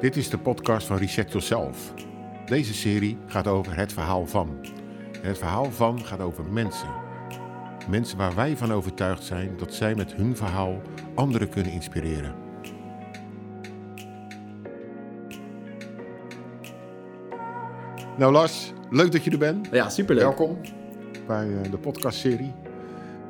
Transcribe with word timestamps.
Dit 0.00 0.16
is 0.16 0.30
de 0.30 0.38
podcast 0.38 0.86
van 0.86 0.96
Reset 0.96 1.28
Yourself. 1.28 1.92
Deze 2.46 2.74
serie 2.74 3.18
gaat 3.26 3.46
over 3.46 3.76
het 3.76 3.92
verhaal 3.92 4.26
van. 4.26 4.58
En 5.22 5.28
het 5.28 5.38
verhaal 5.38 5.70
van 5.70 6.04
gaat 6.04 6.20
over 6.20 6.44
mensen. 6.44 6.88
Mensen 7.88 8.18
waar 8.18 8.34
wij 8.34 8.56
van 8.56 8.72
overtuigd 8.72 9.24
zijn 9.24 9.56
dat 9.56 9.74
zij 9.74 9.94
met 9.94 10.14
hun 10.14 10.36
verhaal 10.36 10.80
anderen 11.14 11.48
kunnen 11.48 11.72
inspireren. 11.72 12.34
Nou 18.16 18.32
Lars, 18.32 18.72
leuk 18.90 19.12
dat 19.12 19.24
je 19.24 19.30
er 19.30 19.38
bent. 19.38 19.68
Ja, 19.70 19.88
superleuk. 19.88 20.24
Welkom 20.24 20.60
bij 21.26 21.46
uh, 21.46 21.70
de 21.70 21.78
podcastserie. 21.78 22.54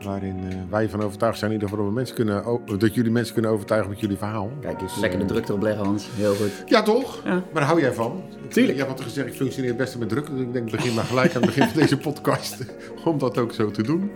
Waarin 0.07 0.37
uh, 0.37 0.55
wij 0.71 0.89
van 0.89 1.03
overtuigd 1.03 1.39
zijn 1.39 1.51
in 1.51 1.57
ieder 1.57 1.69
geval 1.69 1.85
dat, 1.85 1.95
we 1.95 2.01
mensen 2.01 2.17
kunnen, 2.17 2.79
dat 2.79 2.95
jullie 2.95 3.11
mensen 3.11 3.33
kunnen 3.33 3.51
overtuigen 3.51 3.91
met 3.91 4.01
jullie 4.01 4.17
verhaal. 4.17 4.51
Kijk 4.61 4.81
eens, 4.81 4.97
lekker 4.97 5.19
de 5.19 5.25
druk 5.25 5.49
erop 5.49 5.63
leggen 5.63 5.85
Hans. 5.85 6.09
Heel 6.13 6.35
goed. 6.35 6.63
Ja 6.67 6.83
toch? 6.83 7.21
Ja. 7.25 7.31
Maar 7.31 7.45
daar 7.53 7.65
hou 7.65 7.81
jij 7.81 7.93
van. 7.93 8.23
Tuurlijk. 8.49 8.79
Je 8.79 8.85
hebt 8.85 8.89
altijd 8.89 9.09
gezegd, 9.09 9.27
ik 9.27 9.35
functioneer 9.35 9.71
het 9.71 9.79
beste 9.79 9.99
met 9.99 10.09
druk. 10.09 10.27
Dus 10.31 10.41
ik 10.41 10.53
denk, 10.53 10.71
begin 10.71 10.95
maar 10.95 11.05
gelijk 11.05 11.35
aan 11.35 11.43
het 11.43 11.55
begin 11.55 11.69
van 11.69 11.81
deze 11.81 11.99
podcast. 11.99 12.65
Om 13.05 13.19
dat 13.19 13.39
ook 13.39 13.53
zo 13.53 13.71
te 13.71 13.83
doen. 13.83 14.11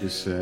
Dus, 0.00 0.26
uh, 0.26 0.34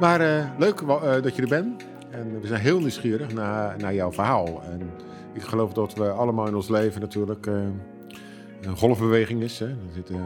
maar 0.00 0.20
uh, 0.20 0.44
leuk 0.58 0.82
dat 1.22 1.36
je 1.36 1.42
er 1.42 1.48
bent. 1.48 1.84
En 2.10 2.40
we 2.40 2.46
zijn 2.46 2.60
heel 2.60 2.78
nieuwsgierig 2.78 3.34
naar, 3.34 3.78
naar 3.78 3.94
jouw 3.94 4.12
verhaal. 4.12 4.62
En 4.62 4.90
ik 5.32 5.42
geloof 5.42 5.72
dat 5.72 5.94
we 5.94 6.10
allemaal 6.10 6.46
in 6.46 6.54
ons 6.54 6.68
leven 6.68 7.00
natuurlijk 7.00 7.46
een 7.46 8.76
golfbeweging 8.76 9.42
is. 9.42 9.58
Hè? 9.58 9.66
Er 9.66 9.92
zitten 9.94 10.20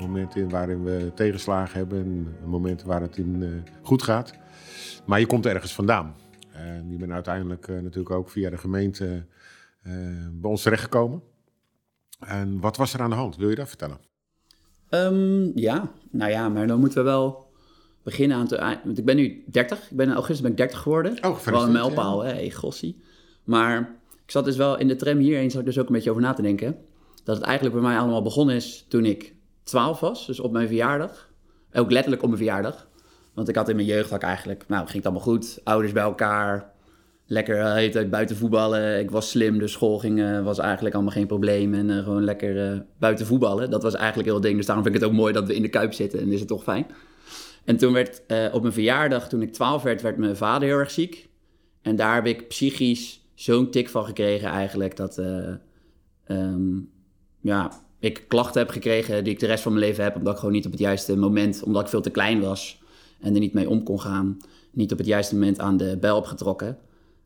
momenten 0.00 0.40
in 0.40 0.48
waarin 0.48 0.84
we 0.84 1.12
tegenslagen 1.14 1.78
hebben 1.78 1.98
en 1.98 2.48
momenten 2.50 2.86
waar 2.86 3.00
het 3.00 3.16
in 3.16 3.40
uh, 3.40 3.48
goed 3.82 4.02
gaat. 4.02 4.34
Maar 5.06 5.20
je 5.20 5.26
komt 5.26 5.46
ergens 5.46 5.74
vandaan. 5.74 6.14
En 6.52 6.90
je 6.90 6.96
bent 6.96 7.12
uiteindelijk 7.12 7.68
uh, 7.68 7.80
natuurlijk 7.80 8.10
ook 8.10 8.30
via 8.30 8.50
de 8.50 8.58
gemeente 8.58 9.26
uh, 9.86 9.92
bij 10.32 10.50
ons 10.50 10.62
terechtgekomen. 10.62 11.22
En 12.20 12.60
wat 12.60 12.76
was 12.76 12.94
er 12.94 13.00
aan 13.00 13.10
de 13.10 13.16
hand? 13.16 13.36
Wil 13.36 13.48
je 13.48 13.54
dat 13.54 13.68
vertellen? 13.68 13.98
Um, 14.90 15.52
ja, 15.54 15.92
nou 16.10 16.30
ja, 16.30 16.48
maar 16.48 16.66
dan 16.66 16.80
moeten 16.80 16.98
we 16.98 17.10
wel 17.10 17.50
beginnen 18.02 18.36
aan 18.36 18.46
te... 18.46 18.78
Want 18.84 18.98
ik 18.98 19.04
ben 19.04 19.16
nu 19.16 19.44
30. 19.46 19.90
Ik 19.90 19.96
ben 19.96 20.06
in 20.06 20.12
augustus 20.12 20.40
ben 20.40 20.50
ik 20.50 20.56
30 20.56 20.78
geworden. 20.78 21.24
Oh, 21.24 21.38
Wel 21.38 21.62
een 21.62 21.72
mijlpaal, 21.72 22.24
ja. 22.24 22.30
hè, 22.30 22.34
hey, 22.34 22.50
gossie. 22.50 23.02
Maar 23.44 23.80
ik 24.24 24.30
zat 24.30 24.44
dus 24.44 24.56
wel 24.56 24.78
in 24.78 24.88
de 24.88 24.96
tram 24.96 25.18
hierheen, 25.18 25.50
zat 25.50 25.60
ik 25.60 25.66
dus 25.66 25.78
ook 25.78 25.86
een 25.86 25.92
beetje 25.92 26.10
over 26.10 26.22
na 26.22 26.32
te 26.32 26.42
denken. 26.42 26.76
Dat 27.24 27.36
het 27.36 27.44
eigenlijk 27.44 27.74
bij 27.74 27.84
mij 27.84 27.98
allemaal 27.98 28.22
begonnen 28.22 28.54
is 28.54 28.86
toen 28.88 29.04
ik 29.04 29.34
12 29.68 30.00
was, 30.00 30.26
dus 30.26 30.40
op 30.40 30.52
mijn 30.52 30.66
verjaardag. 30.66 31.30
Ook 31.72 31.90
letterlijk 31.90 32.22
op 32.22 32.28
mijn 32.28 32.42
verjaardag. 32.42 32.88
Want 33.34 33.48
ik 33.48 33.56
had 33.56 33.68
in 33.68 33.76
mijn 33.76 33.88
jeugd 33.88 34.12
ook 34.12 34.22
eigenlijk, 34.22 34.64
nou, 34.68 34.82
ging 34.82 34.96
het 34.96 35.04
allemaal 35.04 35.22
goed. 35.22 35.60
Ouders 35.64 35.92
bij 35.92 36.02
elkaar, 36.02 36.72
lekker 37.26 37.58
uh, 37.58 37.72
heet 37.72 37.96
uit 37.96 38.10
buiten 38.10 38.36
voetballen. 38.36 38.98
Ik 38.98 39.10
was 39.10 39.30
slim, 39.30 39.58
dus 39.58 39.72
school 39.72 39.98
ging, 39.98 40.18
uh, 40.18 40.44
was 40.44 40.58
eigenlijk 40.58 40.94
allemaal 40.94 41.12
geen 41.12 41.26
probleem. 41.26 41.74
En 41.74 41.88
uh, 41.88 42.02
gewoon 42.02 42.24
lekker 42.24 42.86
buiten 42.98 43.26
voetballen. 43.26 43.70
Dat 43.70 43.82
was 43.82 43.94
eigenlijk 43.94 44.24
heel 44.24 44.34
het 44.34 44.44
ding. 44.44 44.56
Dus 44.56 44.66
daarom 44.66 44.84
vind 44.84 44.96
ik 44.96 45.00
het 45.00 45.10
ook 45.10 45.16
mooi 45.16 45.32
dat 45.32 45.46
we 45.46 45.54
in 45.54 45.62
de 45.62 45.68
Kuip 45.68 45.92
zitten 45.92 46.20
en 46.20 46.32
is 46.32 46.38
het 46.38 46.48
toch 46.48 46.62
fijn. 46.62 46.86
En 47.64 47.76
toen 47.76 47.92
werd 47.92 48.22
op 48.52 48.60
mijn 48.60 48.72
verjaardag, 48.74 49.28
toen 49.28 49.42
ik 49.42 49.52
12 49.52 49.82
werd, 49.82 50.02
werd 50.02 50.16
mijn 50.16 50.36
vader 50.36 50.68
heel 50.68 50.78
erg 50.78 50.90
ziek. 50.90 51.28
En 51.82 51.96
daar 51.96 52.14
heb 52.14 52.26
ik 52.26 52.48
psychisch 52.48 53.28
zo'n 53.34 53.70
tik 53.70 53.88
van 53.88 54.04
gekregen 54.04 54.48
eigenlijk, 54.48 54.96
dat... 54.96 55.18
Um, 56.28 56.90
ja, 57.40 57.70
ik 57.98 58.24
klachten 58.28 58.60
heb 58.60 58.70
gekregen 58.70 59.24
die 59.24 59.32
ik 59.32 59.40
de 59.40 59.46
rest 59.46 59.62
van 59.62 59.72
mijn 59.72 59.84
leven 59.84 60.04
heb, 60.04 60.16
omdat 60.16 60.32
ik 60.32 60.38
gewoon 60.38 60.54
niet 60.54 60.66
op 60.66 60.70
het 60.70 60.80
juiste 60.80 61.16
moment, 61.16 61.62
omdat 61.62 61.82
ik 61.82 61.88
veel 61.88 62.00
te 62.00 62.10
klein 62.10 62.40
was 62.40 62.82
en 63.20 63.34
er 63.34 63.40
niet 63.40 63.52
mee 63.52 63.68
om 63.68 63.82
kon 63.82 64.00
gaan, 64.00 64.36
niet 64.70 64.92
op 64.92 64.98
het 64.98 65.06
juiste 65.06 65.34
moment 65.34 65.60
aan 65.60 65.76
de 65.76 65.96
bel 66.00 66.16
heb 66.16 66.24
getrokken. 66.24 66.78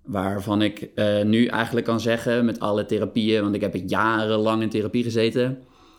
Waarvan 0.02 0.62
ik 0.62 0.90
uh, 0.94 1.22
nu 1.22 1.46
eigenlijk 1.46 1.86
kan 1.86 2.00
zeggen 2.00 2.44
met 2.44 2.60
alle 2.60 2.86
therapieën, 2.86 3.42
want 3.42 3.54
ik 3.54 3.60
heb 3.60 3.76
jarenlang 3.86 4.62
in 4.62 4.68
therapie 4.68 5.02
gezeten. 5.02 5.58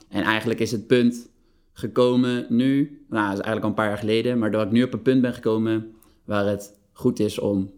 En 0.10 0.24
eigenlijk 0.24 0.60
is 0.60 0.72
het 0.72 0.88
punt 0.88 1.30
gekomen 1.74 2.46
nu, 2.50 3.02
nou, 3.10 3.26
is 3.26 3.30
eigenlijk 3.32 3.64
al 3.64 3.70
een 3.70 3.76
paar 3.76 3.88
jaar 3.88 3.98
geleden, 3.98 4.38
maar 4.38 4.52
dat 4.52 4.66
ik 4.66 4.72
nu 4.72 4.84
op 4.84 4.94
een 4.94 5.02
punt 5.02 5.22
ben 5.22 5.34
gekomen 5.34 5.94
waar 6.24 6.46
het 6.46 6.80
goed 6.92 7.20
is 7.20 7.40
om 7.40 7.72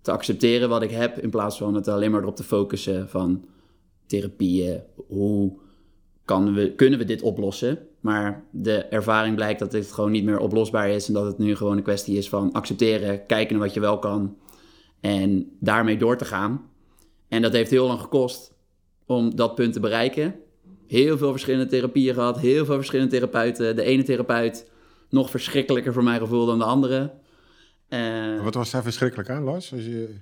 te 0.00 0.10
accepteren 0.10 0.68
wat 0.68 0.82
ik 0.82 0.90
heb, 0.90 1.18
in 1.18 1.30
plaats 1.30 1.58
van 1.58 1.74
het 1.74 1.88
alleen 1.88 2.10
maar 2.10 2.22
erop 2.22 2.36
te 2.36 2.44
focussen 2.44 3.08
van 3.08 3.44
therapieën, 4.06 4.82
hoe 5.06 5.58
kan 6.26 6.54
we, 6.54 6.72
kunnen 6.72 6.98
we 6.98 7.04
dit 7.04 7.22
oplossen. 7.22 7.78
Maar 8.00 8.44
de 8.50 8.84
ervaring 8.84 9.34
blijkt 9.34 9.58
dat 9.58 9.70
dit 9.70 9.92
gewoon 9.92 10.10
niet 10.10 10.24
meer 10.24 10.38
oplosbaar 10.38 10.90
is. 10.90 11.08
En 11.08 11.14
dat 11.14 11.26
het 11.26 11.38
nu 11.38 11.56
gewoon 11.56 11.76
een 11.76 11.82
kwestie 11.82 12.16
is 12.16 12.28
van 12.28 12.52
accepteren, 12.52 13.26
kijken 13.26 13.56
naar 13.56 13.64
wat 13.64 13.74
je 13.74 13.80
wel 13.80 13.98
kan. 13.98 14.36
En 15.00 15.50
daarmee 15.60 15.96
door 15.96 16.16
te 16.16 16.24
gaan. 16.24 16.70
En 17.28 17.42
dat 17.42 17.52
heeft 17.52 17.70
heel 17.70 17.86
lang 17.86 18.00
gekost 18.00 18.54
om 19.06 19.36
dat 19.36 19.54
punt 19.54 19.72
te 19.72 19.80
bereiken. 19.80 20.34
Heel 20.86 21.18
veel 21.18 21.30
verschillende 21.30 21.66
therapieën 21.66 22.14
gehad, 22.14 22.38
heel 22.38 22.64
veel 22.64 22.74
verschillende 22.74 23.10
therapeuten. 23.10 23.76
De 23.76 23.82
ene 23.82 24.02
therapeut 24.02 24.70
nog 25.10 25.30
verschrikkelijker 25.30 25.92
voor 25.92 26.04
mijn 26.04 26.20
gevoel 26.20 26.46
dan 26.46 26.58
de 26.58 26.64
andere. 26.64 27.12
Uh, 27.88 28.42
wat 28.42 28.54
was 28.54 28.70
daar 28.70 28.82
verschrikkelijk 28.82 29.30
aan, 29.30 29.42
Lars? 29.42 29.72
Als 29.72 29.84
je... 29.84 30.14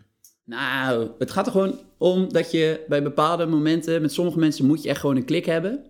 Nou, 0.44 1.10
het 1.18 1.30
gaat 1.30 1.46
er 1.46 1.52
gewoon 1.52 1.78
om 1.98 2.32
dat 2.32 2.50
je 2.50 2.84
bij 2.88 3.02
bepaalde 3.02 3.46
momenten, 3.46 4.02
met 4.02 4.12
sommige 4.12 4.38
mensen 4.38 4.66
moet 4.66 4.82
je 4.82 4.88
echt 4.88 5.00
gewoon 5.00 5.16
een 5.16 5.24
klik 5.24 5.44
hebben. 5.44 5.84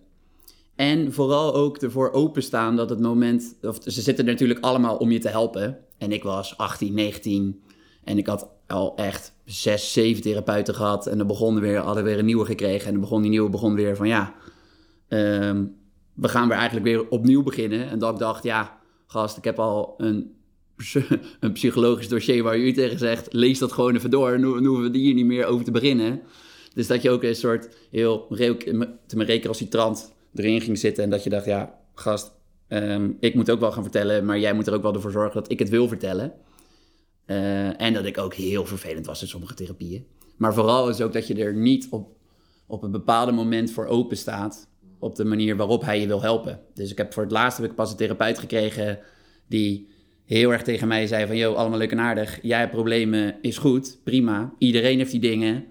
En 0.75 1.13
vooral 1.13 1.53
ook 1.53 1.77
ervoor 1.77 2.11
openstaan 2.11 2.75
dat 2.75 2.89
het 2.89 2.99
moment, 2.99 3.55
of 3.61 3.77
ze 3.83 4.01
zitten 4.01 4.25
natuurlijk 4.25 4.59
allemaal 4.59 4.97
om 4.97 5.11
je 5.11 5.19
te 5.19 5.29
helpen. 5.29 5.77
En 5.97 6.11
ik 6.11 6.23
was 6.23 6.57
18, 6.57 6.93
19 6.93 7.61
en 8.03 8.17
ik 8.17 8.27
had 8.27 8.49
al 8.67 8.95
echt 8.95 9.33
zes, 9.45 9.93
zeven 9.93 10.21
therapeuten 10.21 10.75
gehad. 10.75 11.07
En 11.07 11.17
dan 11.17 11.27
begon 11.27 11.59
weer, 11.59 11.77
hadden 11.77 12.03
weer 12.03 12.19
een 12.19 12.25
nieuwe 12.25 12.45
gekregen. 12.45 12.85
En 12.85 12.91
dan 12.91 13.01
begon 13.01 13.21
die 13.21 13.31
nieuwe 13.31 13.49
begon 13.49 13.75
weer 13.75 13.95
van 13.95 14.07
ja, 14.07 14.35
um, 15.07 15.75
we 16.13 16.27
gaan 16.27 16.47
weer 16.47 16.57
eigenlijk 16.57 16.85
weer 16.85 17.09
opnieuw 17.09 17.43
beginnen. 17.43 17.89
En 17.89 17.99
dat 17.99 18.13
ik 18.13 18.19
dacht, 18.19 18.43
ja, 18.43 18.79
gast, 19.07 19.37
ik 19.37 19.43
heb 19.43 19.59
al 19.59 19.93
een 19.97 20.33
een 21.39 21.51
psychologisch 21.51 22.07
dossier 22.07 22.43
waar 22.43 22.57
u 22.57 22.71
tegen 22.71 22.97
zegt, 22.99 23.33
lees 23.33 23.59
dat 23.59 23.71
gewoon 23.71 23.95
even 23.95 24.09
door, 24.09 24.31
dan 24.31 24.65
hoeven 24.65 24.91
we 24.91 24.97
hier 24.97 25.13
niet 25.13 25.25
meer 25.25 25.45
over 25.45 25.65
te 25.65 25.71
beginnen. 25.71 26.21
Dus 26.73 26.87
dat 26.87 27.01
je 27.01 27.09
ook 27.09 27.23
een 27.23 27.35
soort 27.35 27.77
heel 27.91 28.27
te 29.07 29.17
me 29.17 29.23
recalcitrant 29.23 30.13
erin 30.35 30.61
ging 30.61 30.77
zitten 30.77 31.03
en 31.03 31.09
dat 31.09 31.23
je 31.23 31.29
dacht, 31.29 31.45
ja, 31.45 31.79
gast, 31.93 32.31
um, 32.67 33.17
ik 33.19 33.35
moet 33.35 33.51
ook 33.51 33.59
wel 33.59 33.71
gaan 33.71 33.83
vertellen, 33.83 34.25
maar 34.25 34.39
jij 34.39 34.53
moet 34.53 34.67
er 34.67 34.73
ook 34.73 34.81
wel 34.81 35.01
voor 35.01 35.11
zorgen 35.11 35.41
dat 35.41 35.51
ik 35.51 35.59
het 35.59 35.69
wil 35.69 35.87
vertellen. 35.87 36.33
Uh, 37.25 37.81
en 37.81 37.93
dat 37.93 38.05
ik 38.05 38.17
ook 38.17 38.33
heel 38.33 38.65
vervelend 38.65 39.05
was 39.05 39.21
in 39.21 39.27
sommige 39.27 39.53
therapieën. 39.53 40.05
Maar 40.37 40.53
vooral 40.53 40.89
is 40.89 41.01
ook 41.01 41.13
dat 41.13 41.27
je 41.27 41.35
er 41.35 41.55
niet 41.55 41.87
op, 41.89 42.17
op 42.67 42.83
een 42.83 42.91
bepaalde 42.91 43.31
moment 43.31 43.71
voor 43.71 43.85
open 43.85 44.17
staat, 44.17 44.69
op 44.99 45.15
de 45.15 45.25
manier 45.25 45.55
waarop 45.55 45.81
hij 45.81 45.99
je 45.99 46.07
wil 46.07 46.21
helpen. 46.21 46.59
Dus 46.73 46.91
ik 46.91 46.97
heb 46.97 47.13
voor 47.13 47.23
het 47.23 47.31
laatst 47.31 47.57
heb 47.57 47.69
ik 47.69 47.75
pas 47.75 47.91
een 47.91 47.97
therapeut 47.97 48.39
gekregen 48.39 48.99
die 49.47 49.89
heel 50.25 50.51
erg 50.51 50.61
tegen 50.61 50.87
mij 50.87 51.07
zei 51.07 51.27
van... 51.27 51.37
joh, 51.37 51.55
allemaal 51.55 51.77
leuk 51.77 51.91
en 51.91 51.99
aardig. 51.99 52.39
Jij 52.41 52.59
hebt 52.59 52.71
problemen, 52.71 53.35
is 53.41 53.57
goed, 53.57 53.99
prima. 54.03 54.53
Iedereen 54.57 54.97
heeft 54.97 55.11
die 55.11 55.19
dingen. 55.19 55.65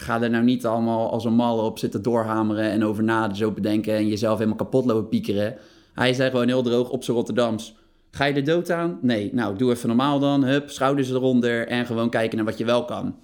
Ga 0.00 0.22
er 0.22 0.30
nou 0.30 0.44
niet 0.44 0.66
allemaal 0.66 1.10
als 1.10 1.24
een 1.24 1.34
mal 1.34 1.58
op 1.58 1.78
zitten 1.78 2.02
doorhameren... 2.02 2.70
en 2.70 2.84
over 2.84 3.04
na 3.04 3.34
zo 3.34 3.50
bedenken 3.50 3.94
en 3.94 4.08
jezelf 4.08 4.38
helemaal 4.38 4.58
kapot 4.58 4.84
lopen 4.84 5.08
piekeren. 5.08 5.56
Hij 5.94 6.12
zei 6.12 6.30
gewoon 6.30 6.46
heel 6.46 6.62
droog 6.62 6.90
op 6.90 7.04
zijn 7.04 7.16
Rotterdams... 7.16 7.76
Ga 8.10 8.24
je 8.24 8.34
de 8.34 8.42
dood 8.42 8.70
aan? 8.70 8.98
Nee. 9.02 9.30
Nou, 9.34 9.56
doe 9.56 9.70
even 9.70 9.88
normaal 9.88 10.18
dan. 10.18 10.44
Hup, 10.44 10.70
schouders 10.70 11.10
eronder 11.10 11.66
en 11.66 11.86
gewoon 11.86 12.10
kijken 12.10 12.36
naar 12.36 12.46
wat 12.46 12.58
je 12.58 12.64
wel 12.64 12.84
kan. 12.84 13.16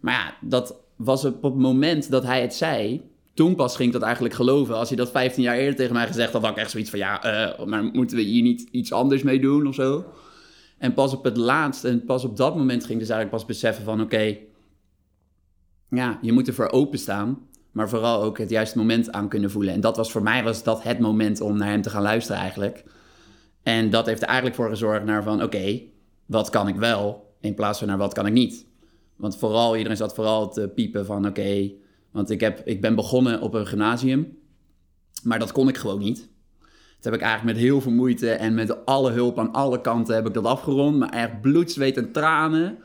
Maar 0.00 0.12
ja, 0.14 0.48
dat 0.48 0.76
was 0.96 1.24
op 1.24 1.42
het 1.42 1.54
moment 1.54 2.10
dat 2.10 2.24
hij 2.24 2.40
het 2.40 2.54
zei 2.54 3.02
toen 3.34 3.54
pas 3.54 3.76
ging 3.76 3.88
ik 3.88 3.94
dat 3.94 4.02
eigenlijk 4.02 4.34
geloven. 4.34 4.76
Als 4.76 4.88
hij 4.88 4.96
dat 4.96 5.10
15 5.10 5.42
jaar 5.42 5.56
eerder 5.56 5.74
tegen 5.74 5.94
mij 5.94 6.06
gezegd 6.06 6.32
had, 6.32 6.42
had 6.42 6.50
ik 6.50 6.56
echt 6.56 6.70
zoiets 6.70 6.90
van 6.90 6.98
ja, 6.98 7.24
uh, 7.58 7.66
maar 7.66 7.84
moeten 7.84 8.16
we 8.16 8.22
hier 8.22 8.42
niet 8.42 8.68
iets 8.70 8.92
anders 8.92 9.22
mee 9.22 9.40
doen 9.40 9.66
of 9.66 9.74
zo? 9.74 10.04
En 10.78 10.94
pas 10.94 11.14
op 11.14 11.24
het 11.24 11.36
laatst 11.36 11.84
en 11.84 12.04
pas 12.04 12.24
op 12.24 12.36
dat 12.36 12.56
moment 12.56 12.80
ging 12.80 12.92
ik 12.92 12.98
dus 12.98 13.08
eigenlijk 13.08 13.30
pas 13.30 13.44
beseffen 13.44 13.84
van 13.84 14.00
oké, 14.00 14.36
ja, 15.96 16.18
je 16.22 16.32
moet 16.32 16.48
ervoor 16.48 16.70
openstaan, 16.70 17.38
maar 17.70 17.88
vooral 17.88 18.22
ook 18.22 18.38
het 18.38 18.50
juiste 18.50 18.78
moment 18.78 19.12
aan 19.12 19.28
kunnen 19.28 19.50
voelen. 19.50 19.74
En 19.74 19.80
dat 19.80 19.96
was 19.96 20.12
voor 20.12 20.22
mij 20.22 20.42
was 20.44 20.62
dat 20.62 20.82
het 20.82 20.98
moment 20.98 21.40
om 21.40 21.56
naar 21.56 21.68
hem 21.68 21.82
te 21.82 21.90
gaan 21.90 22.02
luisteren 22.02 22.40
eigenlijk. 22.40 22.84
En 23.62 23.90
dat 23.90 24.06
heeft 24.06 24.22
er 24.22 24.26
eigenlijk 24.26 24.56
voor 24.56 24.68
gezorgd 24.68 25.04
naar 25.04 25.22
van 25.22 25.42
oké, 25.42 25.80
wat 26.26 26.50
kan 26.50 26.68
ik 26.68 26.76
wel 26.76 27.34
in 27.40 27.54
plaats 27.54 27.78
van 27.78 27.88
naar 27.88 27.98
wat 27.98 28.12
kan 28.12 28.26
ik 28.26 28.32
niet. 28.32 28.66
Want 29.16 29.36
vooral, 29.36 29.76
iedereen 29.76 29.96
zat 29.96 30.14
vooral 30.14 30.50
te 30.52 30.68
piepen 30.68 31.06
van 31.06 31.26
oké, 31.26 31.72
want 32.10 32.30
ik, 32.30 32.40
heb, 32.40 32.60
ik 32.64 32.80
ben 32.80 32.94
begonnen 32.94 33.40
op 33.40 33.54
een 33.54 33.66
gymnasium, 33.66 34.38
maar 35.22 35.38
dat 35.38 35.52
kon 35.52 35.68
ik 35.68 35.76
gewoon 35.76 35.98
niet. 35.98 36.28
Toen 37.04 37.12
heb 37.12 37.20
ik 37.22 37.26
eigenlijk 37.26 37.56
met 37.56 37.66
heel 37.66 37.80
veel 37.80 37.92
moeite 37.92 38.30
en 38.30 38.54
met 38.54 38.84
alle 38.84 39.10
hulp 39.10 39.38
aan 39.38 39.52
alle 39.52 39.80
kanten 39.80 40.14
heb 40.14 40.26
ik 40.26 40.34
dat 40.34 40.44
afgerond. 40.44 40.98
Maar 40.98 41.08
echt 41.08 41.40
bloed, 41.40 41.72
zweet 41.72 41.96
en 41.96 42.12
tranen. 42.12 42.78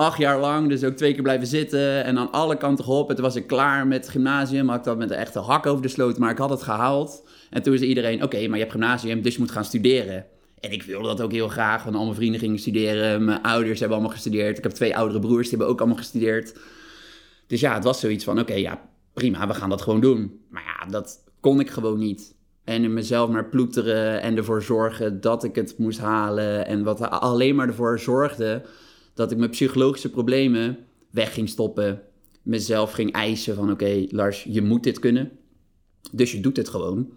Acht 0.00 0.18
jaar 0.18 0.40
lang, 0.40 0.68
dus 0.68 0.84
ook 0.84 0.94
twee 0.94 1.12
keer 1.12 1.22
blijven 1.22 1.46
zitten 1.46 2.04
en 2.04 2.18
aan 2.18 2.32
alle 2.32 2.56
kanten 2.56 2.84
geholpen. 2.84 3.14
Toen 3.14 3.24
was 3.24 3.36
ik 3.36 3.46
klaar 3.46 3.86
met 3.86 3.98
het 3.98 4.08
gymnasium, 4.08 4.68
had 4.68 4.78
ik 4.78 4.84
dat 4.84 4.98
met 4.98 5.10
een 5.10 5.16
echte 5.16 5.38
hak 5.38 5.66
over 5.66 5.82
de 5.82 5.88
sloot, 5.88 6.18
maar 6.18 6.30
ik 6.30 6.38
had 6.38 6.50
het 6.50 6.62
gehaald. 6.62 7.28
En 7.50 7.62
toen 7.62 7.76
zei 7.76 7.88
iedereen, 7.88 8.22
oké, 8.22 8.36
maar 8.36 8.56
je 8.56 8.64
hebt 8.64 8.70
gymnasium, 8.70 9.22
dus 9.22 9.34
je 9.34 9.40
moet 9.40 9.50
gaan 9.50 9.64
studeren. 9.64 10.26
En 10.60 10.72
ik 10.72 10.82
wilde 10.82 11.08
dat 11.08 11.20
ook 11.20 11.32
heel 11.32 11.48
graag, 11.48 11.82
want 11.82 11.96
al 11.96 12.04
mijn 12.04 12.16
vrienden 12.16 12.40
gingen 12.40 12.58
studeren. 12.58 13.24
Mijn 13.24 13.42
ouders 13.42 13.80
hebben 13.80 13.96
allemaal 13.96 14.16
gestudeerd. 14.16 14.58
Ik 14.58 14.62
heb 14.62 14.72
twee 14.72 14.96
oudere 14.96 15.20
broers, 15.20 15.48
die 15.48 15.50
hebben 15.50 15.68
ook 15.68 15.78
allemaal 15.78 15.98
gestudeerd. 15.98 16.58
Dus 17.46 17.60
ja, 17.60 17.74
het 17.74 17.84
was 17.84 18.00
zoiets 18.00 18.24
van, 18.24 18.40
oké, 18.40 18.54
ja, 18.54 18.80
prima, 19.12 19.46
we 19.46 19.54
gaan 19.54 19.70
dat 19.70 19.82
gewoon 19.82 20.00
doen. 20.00 20.40
Maar 20.48 20.62
ja, 20.62 20.90
dat 20.90 21.18
kon 21.40 21.60
ik 21.60 21.70
gewoon 21.70 21.98
niet. 21.98 22.34
En 22.64 22.84
in 22.84 22.92
mezelf 22.92 23.30
maar 23.30 23.48
ploeteren 23.48 24.22
en 24.22 24.36
ervoor 24.36 24.62
zorgen 24.62 25.20
dat 25.20 25.44
ik 25.44 25.54
het 25.54 25.74
moest 25.78 25.98
halen. 25.98 26.66
En 26.66 26.82
wat 26.82 27.00
alleen 27.10 27.54
maar 27.54 27.68
ervoor 27.68 27.98
zorgde 27.98 28.62
dat 29.20 29.30
ik 29.30 29.38
mijn 29.38 29.50
psychologische 29.50 30.10
problemen 30.10 30.78
weg 31.10 31.34
ging 31.34 31.48
stoppen. 31.48 32.02
Mezelf 32.42 32.92
ging 32.92 33.12
eisen 33.12 33.54
van 33.54 33.70
oké, 33.70 34.06
Lars, 34.08 34.42
je 34.42 34.62
moet 34.62 34.82
dit 34.82 34.98
kunnen. 34.98 35.30
Dus 36.12 36.32
je 36.32 36.40
doet 36.40 36.56
het 36.56 36.68
gewoon. 36.68 37.12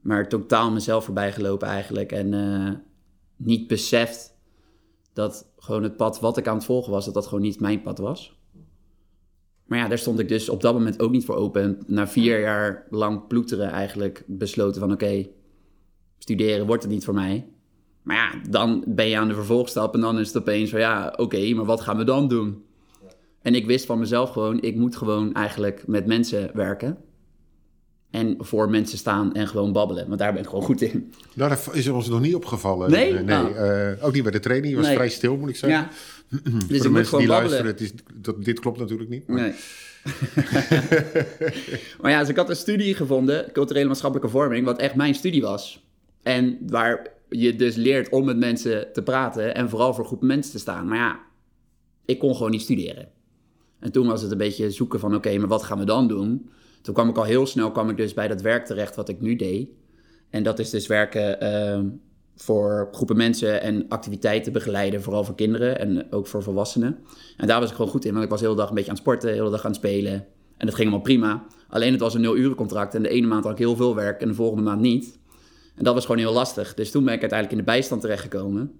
Maar 0.00 0.28
totaal 0.28 0.70
mezelf 0.70 1.04
voorbij 1.04 1.32
gelopen 1.32 1.68
eigenlijk. 1.68 2.12
En 2.12 2.34
eh, 2.34 2.72
niet 3.36 3.66
beseft 3.66 4.36
dat 5.12 5.52
gewoon 5.58 5.82
het 5.82 5.96
pad 5.96 6.20
wat 6.20 6.36
ik 6.36 6.46
aan 6.46 6.56
het 6.56 6.64
volgen 6.64 6.92
was, 6.92 7.04
dat 7.04 7.14
dat 7.14 7.26
gewoon 7.26 7.42
niet 7.42 7.60
mijn 7.60 7.82
pad 7.82 7.98
was. 7.98 8.36
Maar 9.64 9.78
ja, 9.78 9.88
daar 9.88 9.98
stond 9.98 10.18
ik 10.18 10.28
dus 10.28 10.48
op 10.48 10.60
dat 10.60 10.74
moment 10.74 11.00
ook 11.00 11.10
niet 11.10 11.24
voor 11.24 11.36
open. 11.36 11.62
En 11.62 11.78
na 11.86 12.08
vier 12.08 12.40
jaar 12.40 12.86
lang 12.90 13.26
ploeteren 13.26 13.70
eigenlijk 13.70 14.24
besloten 14.26 14.80
van 14.80 14.92
oké, 14.92 15.26
studeren 16.18 16.66
wordt 16.66 16.82
het 16.82 16.92
niet 16.92 17.04
voor 17.04 17.14
mij. 17.14 17.48
Maar 18.06 18.16
ja, 18.16 18.30
dan 18.50 18.84
ben 18.86 19.08
je 19.08 19.16
aan 19.18 19.28
de 19.28 19.34
vervolgstap 19.34 19.94
en 19.94 20.00
dan 20.00 20.18
is 20.18 20.26
het 20.26 20.36
opeens 20.36 20.70
van 20.70 20.80
ja, 20.80 21.14
oké, 21.16 21.54
maar 21.54 21.64
wat 21.64 21.80
gaan 21.80 21.96
we 21.96 22.04
dan 22.04 22.28
doen? 22.28 22.64
En 23.42 23.54
ik 23.54 23.66
wist 23.66 23.86
van 23.86 23.98
mezelf 23.98 24.30
gewoon, 24.30 24.60
ik 24.62 24.76
moet 24.76 24.96
gewoon 24.96 25.34
eigenlijk 25.34 25.86
met 25.86 26.06
mensen 26.06 26.50
werken. 26.54 26.96
En 28.10 28.34
voor 28.38 28.70
mensen 28.70 28.98
staan 28.98 29.34
en 29.34 29.48
gewoon 29.48 29.72
babbelen. 29.72 30.06
Want 30.08 30.18
daar 30.18 30.32
ben 30.32 30.42
ik 30.42 30.48
gewoon 30.48 30.64
goed 30.64 30.80
in. 30.82 31.12
Nou, 31.34 31.50
dat 31.50 31.68
is 31.72 31.88
ons 31.88 32.08
nog 32.08 32.20
niet 32.20 32.34
opgevallen. 32.34 32.90
Nee? 32.90 33.12
nee 33.12 33.36
Oh. 33.38 33.90
eh, 33.90 34.04
ook 34.04 34.12
niet 34.12 34.22
bij 34.22 34.32
de 34.32 34.40
training. 34.40 34.70
Je 34.70 34.76
was 34.76 34.86
Nee. 34.86 34.94
vrij 34.94 35.08
stil, 35.08 35.36
moet 35.36 35.48
ik 35.48 35.56
zeggen. 35.56 35.78
Ja, 35.80 35.88
Voor 36.28 36.40
dus 36.50 36.66
de 36.68 36.74
ik 36.76 36.82
moet 36.82 36.92
mensen 36.92 37.04
gewoon 37.04 37.20
die 37.20 37.28
babbelen. 37.34 37.64
luisteren, 37.64 37.66
het 37.66 37.80
is, 37.80 37.92
dat, 38.14 38.44
dit 38.44 38.60
klopt 38.60 38.78
natuurlijk 38.78 39.10
niet. 39.10 39.26
maar- 39.26 39.40
Nee. 39.40 39.52
maar 42.00 42.10
ja, 42.10 42.20
dus 42.20 42.28
ik 42.28 42.36
had 42.36 42.48
een 42.48 42.56
studie 42.56 42.94
gevonden, 42.94 43.52
culturele 43.52 43.86
maatschappelijke 43.86 44.30
vorming, 44.32 44.64
wat 44.64 44.78
echt 44.78 44.94
mijn 44.94 45.14
studie 45.14 45.42
was. 45.42 45.84
En 46.22 46.58
waar 46.68 47.06
je 47.28 47.56
dus 47.56 47.74
leert 47.74 48.08
om 48.08 48.24
met 48.24 48.36
mensen 48.36 48.92
te 48.92 49.02
praten 49.02 49.54
en 49.54 49.68
vooral 49.68 49.94
voor 49.94 50.04
groepen 50.04 50.26
mensen 50.26 50.52
te 50.52 50.58
staan. 50.58 50.88
Maar 50.88 50.98
ja, 50.98 51.20
ik 52.04 52.18
kon 52.18 52.34
gewoon 52.34 52.50
niet 52.50 52.60
studeren. 52.62 53.08
En 53.78 53.92
toen 53.92 54.06
was 54.06 54.22
het 54.22 54.30
een 54.30 54.38
beetje 54.38 54.70
zoeken 54.70 55.00
van, 55.00 55.14
oké, 55.14 55.38
maar 55.38 55.48
wat 55.48 55.62
gaan 55.62 55.78
we 55.78 55.84
dan 55.84 56.08
doen? 56.08 56.50
Toen 56.82 56.94
kwam 56.94 57.08
ik 57.08 57.16
al 57.16 57.24
heel 57.24 57.46
snel 57.46 57.70
kwam 57.70 57.90
ik 57.90 57.96
dus 57.96 58.14
bij 58.14 58.28
dat 58.28 58.42
werk 58.42 58.66
terecht 58.66 58.96
wat 58.96 59.08
ik 59.08 59.20
nu 59.20 59.36
deed. 59.36 59.68
En 60.30 60.42
dat 60.42 60.58
is 60.58 60.70
dus 60.70 60.86
werken 60.86 61.40
ehm, 61.40 61.88
voor 62.36 62.88
groepen 62.92 63.16
mensen 63.16 63.62
en 63.62 63.88
activiteiten 63.88 64.52
begeleiden, 64.52 65.02
vooral 65.02 65.24
voor 65.24 65.34
kinderen 65.34 65.78
en 65.78 66.12
ook 66.12 66.26
voor 66.26 66.42
volwassenen. 66.42 66.98
En 67.36 67.46
daar 67.46 67.60
was 67.60 67.68
ik 67.70 67.76
gewoon 67.76 67.90
goed 67.90 68.04
in, 68.04 68.12
want 68.12 68.24
ik 68.24 68.30
was 68.30 68.40
de 68.40 68.46
hele 68.46 68.58
dag 68.58 68.68
een 68.68 68.74
beetje 68.74 68.90
aan 68.90 68.96
het 68.96 69.04
sporten, 69.04 69.28
de 69.28 69.34
hele 69.34 69.50
dag 69.50 69.64
aan 69.64 69.70
het 69.70 69.80
spelen. 69.80 70.26
En 70.56 70.66
dat 70.66 70.74
ging 70.74 70.88
allemaal 70.88 71.04
prima. 71.04 71.46
Alleen 71.68 71.92
het 71.92 72.00
was 72.00 72.14
een 72.14 72.20
nul 72.20 72.36
uren 72.36 72.56
contract 72.56 72.94
en 72.94 73.02
de 73.02 73.08
ene 73.08 73.26
maand 73.26 73.44
had 73.44 73.52
ik 73.52 73.58
heel 73.58 73.76
veel 73.76 73.94
werk 73.94 74.20
en 74.20 74.28
de 74.28 74.34
volgende 74.34 74.62
maand 74.62 74.80
niet. 74.80 75.18
En 75.76 75.84
dat 75.84 75.94
was 75.94 76.04
gewoon 76.06 76.20
heel 76.20 76.32
lastig. 76.32 76.74
Dus 76.74 76.90
toen 76.90 77.04
ben 77.04 77.14
ik 77.14 77.20
uiteindelijk 77.20 77.58
in 77.60 77.64
de 77.66 77.72
bijstand 77.72 78.00
terechtgekomen. 78.00 78.78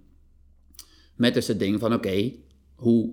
Met 1.16 1.34
dus 1.34 1.46
het 1.46 1.58
ding 1.58 1.80
van, 1.80 1.94
oké, 1.94 2.32
hoe 2.74 3.10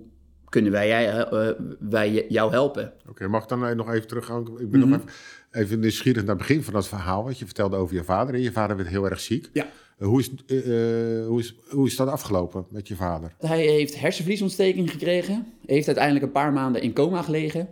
kunnen 0.48 0.72
wij, 0.72 0.88
jij, 0.88 1.22
eh, 1.24 1.48
wij 1.80 2.26
jou 2.28 2.50
helpen? 2.50 2.92
Oké, 3.08 3.28
mag 3.28 3.42
ik 3.42 3.48
dan 3.48 3.66
eh, 3.66 3.74
nog 3.76 3.92
even 3.92 4.08
teruggaan? 4.08 4.60
Ik 4.60 4.70
ben 4.70 4.80
Mhm. 4.80 4.88
nog 4.88 5.00
even, 5.00 5.10
even 5.52 5.80
nieuwsgierig 5.80 6.22
naar 6.24 6.36
het 6.36 6.46
begin 6.46 6.62
van 6.62 6.72
dat 6.72 6.88
verhaal. 6.88 7.24
Wat 7.24 7.38
je 7.38 7.44
vertelde 7.44 7.76
over 7.76 7.94
je 7.94 8.04
vader. 8.04 8.34
En 8.34 8.40
je 8.40 8.52
vader 8.52 8.76
werd 8.76 8.88
heel 8.88 9.04
erg 9.10 9.20
ziek. 9.20 9.50
Ja. 9.52 9.68
Eh, 9.98 10.06
hoe, 10.06 10.20
is, 10.20 10.30
eh, 10.46 11.20
eh, 11.20 11.26
hoe, 11.26 11.40
is, 11.40 11.54
hoe 11.70 11.86
is 11.86 11.96
dat 11.96 12.08
afgelopen 12.08 12.66
met 12.70 12.88
je 12.88 12.94
vader? 12.96 13.34
Hij 13.38 13.66
heeft 13.66 14.00
hersenvliesontsteking 14.00 14.90
gekregen. 14.90 15.46
Heeft 15.66 15.86
uiteindelijk 15.86 16.24
een 16.26 16.32
paar 16.32 16.52
maanden 16.52 16.82
in 16.82 16.92
coma 16.92 17.22
gelegen. 17.22 17.68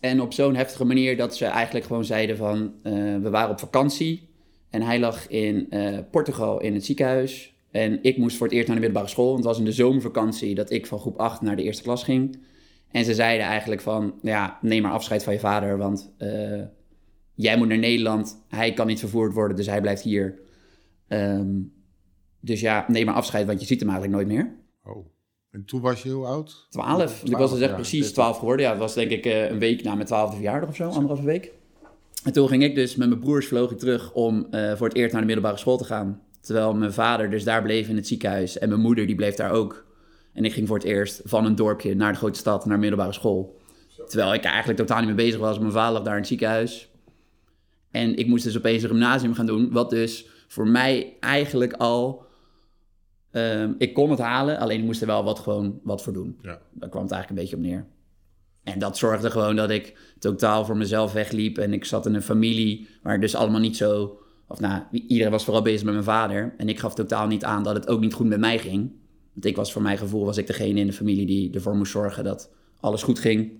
En 0.00 0.20
op 0.20 0.32
zo'n 0.32 0.54
heftige 0.54 0.84
manier 0.84 1.16
dat 1.16 1.36
ze 1.36 1.44
eigenlijk 1.44 1.86
gewoon 1.86 2.04
zeiden 2.04 2.36
van... 2.36 2.72
eh, 2.82 2.92
we 3.22 3.30
waren 3.30 3.50
op 3.50 3.58
vakantie 3.58 4.28
en 4.70 4.82
hij 4.82 5.00
lag 5.00 5.28
in 5.28 5.70
eh, 5.70 5.98
Portugal 6.10 6.60
in 6.60 6.74
het 6.74 6.84
ziekenhuis. 6.84 7.54
En 7.70 7.98
ik 8.02 8.16
moest 8.16 8.36
voor 8.36 8.46
het 8.46 8.54
eerst 8.54 8.66
naar 8.68 8.76
de 8.76 8.82
middelbare 8.82 9.12
school. 9.12 9.26
Want 9.26 9.38
het 9.38 9.46
was 9.46 9.58
in 9.58 9.64
de 9.64 9.72
zomervakantie 9.72 10.54
dat 10.54 10.70
ik 10.70 10.86
van 10.86 10.98
groep 10.98 11.18
8 11.18 11.40
naar 11.40 11.56
de 11.56 11.62
eerste 11.62 11.82
klas 11.82 12.04
ging. 12.04 12.38
En 12.90 13.04
ze 13.04 13.14
zeiden 13.14 13.46
eigenlijk 13.46 13.80
van... 13.80 14.14
ja, 14.22 14.58
neem 14.62 14.82
maar 14.82 14.92
afscheid 14.92 15.22
van 15.22 15.32
je 15.32 15.38
vader, 15.38 15.78
want... 15.78 16.12
eh, 16.18 16.62
jij 17.40 17.56
moet 17.56 17.68
naar 17.68 17.78
Nederland, 17.78 18.44
hij 18.48 18.72
kan 18.72 18.86
niet 18.86 18.98
vervoerd 18.98 19.32
worden, 19.32 19.56
dus 19.56 19.66
hij 19.66 19.80
blijft 19.80 20.02
hier. 20.02 20.40
Ehm, 21.08 21.60
dus 22.40 22.60
ja, 22.60 22.84
neem 22.88 23.06
maar 23.06 23.14
afscheid, 23.14 23.46
want 23.46 23.60
je 23.60 23.66
ziet 23.66 23.80
hem 23.80 23.88
eigenlijk 23.88 24.18
nooit 24.18 24.36
meer. 24.36 24.56
Oh. 24.84 25.06
En 25.50 25.64
toen 25.64 25.80
was 25.80 26.02
je 26.02 26.08
heel 26.08 26.26
oud? 26.26 26.66
12. 26.70 27.22
Ik 27.24 27.36
was 27.36 27.50
dus 27.50 27.60
echt 27.60 27.74
precies 27.74 28.12
12 28.12 28.38
geworden. 28.38 28.64
Ja, 28.64 28.70
het 28.70 28.80
was 28.80 28.94
denk 28.94 29.10
ik 29.10 29.26
eh, 29.26 29.50
een 29.50 29.58
week 29.58 29.82
na 29.82 29.94
mijn 29.94 30.06
twaalfde 30.06 30.36
verjaardag 30.36 30.68
of 30.68 30.76
zo, 30.76 30.88
anderhalve 30.88 31.24
week. 31.24 31.52
En 32.24 32.32
toen 32.32 32.48
ging 32.48 32.62
ik 32.62 32.74
dus 32.74 32.96
met 32.96 33.08
mijn 33.08 33.20
broers 33.20 33.46
vloog 33.46 33.70
ik 33.70 33.78
terug 33.78 34.12
om 34.12 34.46
eh, 34.50 34.76
voor 34.76 34.86
het 34.86 34.96
eerst 34.96 35.12
naar 35.12 35.20
de 35.20 35.26
middelbare 35.26 35.56
school 35.56 35.76
te 35.76 35.84
gaan. 35.84 36.20
Terwijl 36.40 36.74
mijn 36.74 36.92
vader 36.92 37.30
dus 37.30 37.44
daar 37.44 37.62
bleef 37.62 37.88
in 37.88 37.96
het 37.96 38.06
ziekenhuis 38.06 38.58
en 38.58 38.68
mijn 38.68 38.80
moeder 38.80 39.06
die 39.06 39.14
bleef 39.14 39.34
daar 39.34 39.50
ook. 39.50 39.84
En 40.32 40.44
ik 40.44 40.52
ging 40.52 40.66
voor 40.66 40.76
het 40.76 40.86
eerst 40.86 41.20
van 41.24 41.44
een 41.44 41.54
dorpje 41.54 41.94
naar 41.94 42.12
de 42.12 42.18
grote 42.18 42.38
stad, 42.38 42.66
naar 42.66 42.78
middelbare 42.78 43.12
school. 43.12 43.58
Terwijl 44.06 44.34
ik 44.34 44.44
eigenlijk 44.44 44.78
totaal 44.78 44.98
niet 44.98 45.06
mee 45.06 45.26
bezig 45.26 45.40
was. 45.40 45.58
Mijn 45.58 45.72
vader 45.72 45.92
lag 45.92 46.02
daar 46.02 46.12
in 46.12 46.18
het 46.18 46.28
ziekenhuis. 46.28 46.90
En 47.90 48.16
ik 48.16 48.26
moest 48.26 48.44
dus 48.44 48.56
opeens 48.56 48.82
een 48.82 48.88
gymnasium 48.88 49.34
gaan 49.34 49.46
doen. 49.46 49.72
Wat 49.72 49.90
dus 49.90 50.26
voor 50.48 50.68
mij 50.68 51.16
eigenlijk 51.20 51.72
al... 51.72 52.24
ehm, 53.30 53.72
ik 53.78 53.94
kon 53.94 54.10
het 54.10 54.18
halen, 54.18 54.58
alleen 54.58 54.78
ik 54.78 54.84
moest 54.84 55.00
er 55.00 55.06
wel 55.06 55.24
wat, 55.24 55.38
gewoon 55.38 55.80
wat 55.82 56.02
voor 56.02 56.12
doen. 56.12 56.38
Ja. 56.42 56.60
Daar 56.72 56.88
kwam 56.88 57.02
het 57.02 57.12
eigenlijk 57.12 57.28
een 57.28 57.34
beetje 57.34 57.56
op 57.56 57.62
neer. 57.62 57.86
En 58.64 58.78
dat 58.78 58.98
zorgde 58.98 59.30
gewoon 59.30 59.56
dat 59.56 59.70
ik 59.70 59.98
totaal 60.18 60.64
voor 60.64 60.76
mezelf 60.76 61.12
wegliep. 61.12 61.58
En 61.58 61.72
ik 61.72 61.84
zat 61.84 62.06
in 62.06 62.14
een 62.14 62.22
familie 62.22 62.88
waar 63.02 63.20
dus 63.20 63.34
allemaal 63.34 63.60
niet 63.60 63.76
zo... 63.76 64.18
Of 64.48 64.60
nou, 64.60 64.82
iedereen 64.90 65.32
was 65.32 65.44
vooral 65.44 65.62
bezig 65.62 65.84
met 65.84 65.92
mijn 65.92 66.04
vader. 66.04 66.54
En 66.56 66.68
ik 66.68 66.78
gaf 66.78 66.94
totaal 66.94 67.26
niet 67.26 67.44
aan 67.44 67.62
dat 67.62 67.74
het 67.74 67.88
ook 67.88 68.00
niet 68.00 68.14
goed 68.14 68.26
met 68.26 68.40
mij 68.40 68.58
ging. 68.58 68.92
Want 69.32 69.44
ik 69.44 69.56
was 69.56 69.72
voor 69.72 69.82
mijn 69.82 69.98
gevoel 69.98 70.24
was 70.24 70.36
ik 70.36 70.46
degene 70.46 70.80
in 70.80 70.86
de 70.86 70.92
familie 70.92 71.26
die 71.26 71.54
ervoor 71.54 71.76
moest 71.76 71.92
zorgen 71.92 72.24
dat 72.24 72.50
alles 72.80 73.02
goed 73.02 73.18
ging. 73.18 73.52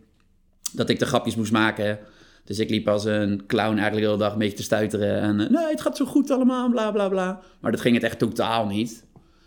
Dat 0.73 0.89
ik 0.89 0.99
de 0.99 1.07
grapjes 1.07 1.37
moest 1.37 1.53
maken. 1.53 1.99
Dus 2.45 2.59
ik 2.59 2.71
liep 2.71 2.89
als 2.89 3.05
een 3.05 3.47
clown 3.47 3.77
eigenlijk 3.77 4.01
de 4.01 4.07
hele 4.07 4.17
dag 4.17 4.33
een 4.33 4.39
beetje 4.39 4.57
te 4.57 4.63
stuiteren. 4.63 5.21
En 5.21 5.41
eh, 5.41 5.51
nee, 5.51 5.71
het 5.71 5.81
gaat 5.81 5.97
zo 5.97 6.05
goed 6.05 6.31
allemaal, 6.31 6.71
bla 6.71 6.91
bla 6.91 7.09
bla. 7.09 7.41
Maar 7.61 7.71
dat 7.71 7.81
ging 7.81 7.95
het 7.95 8.05
echt 8.05 8.19
totaal 8.19 8.67
niet. 8.67 9.05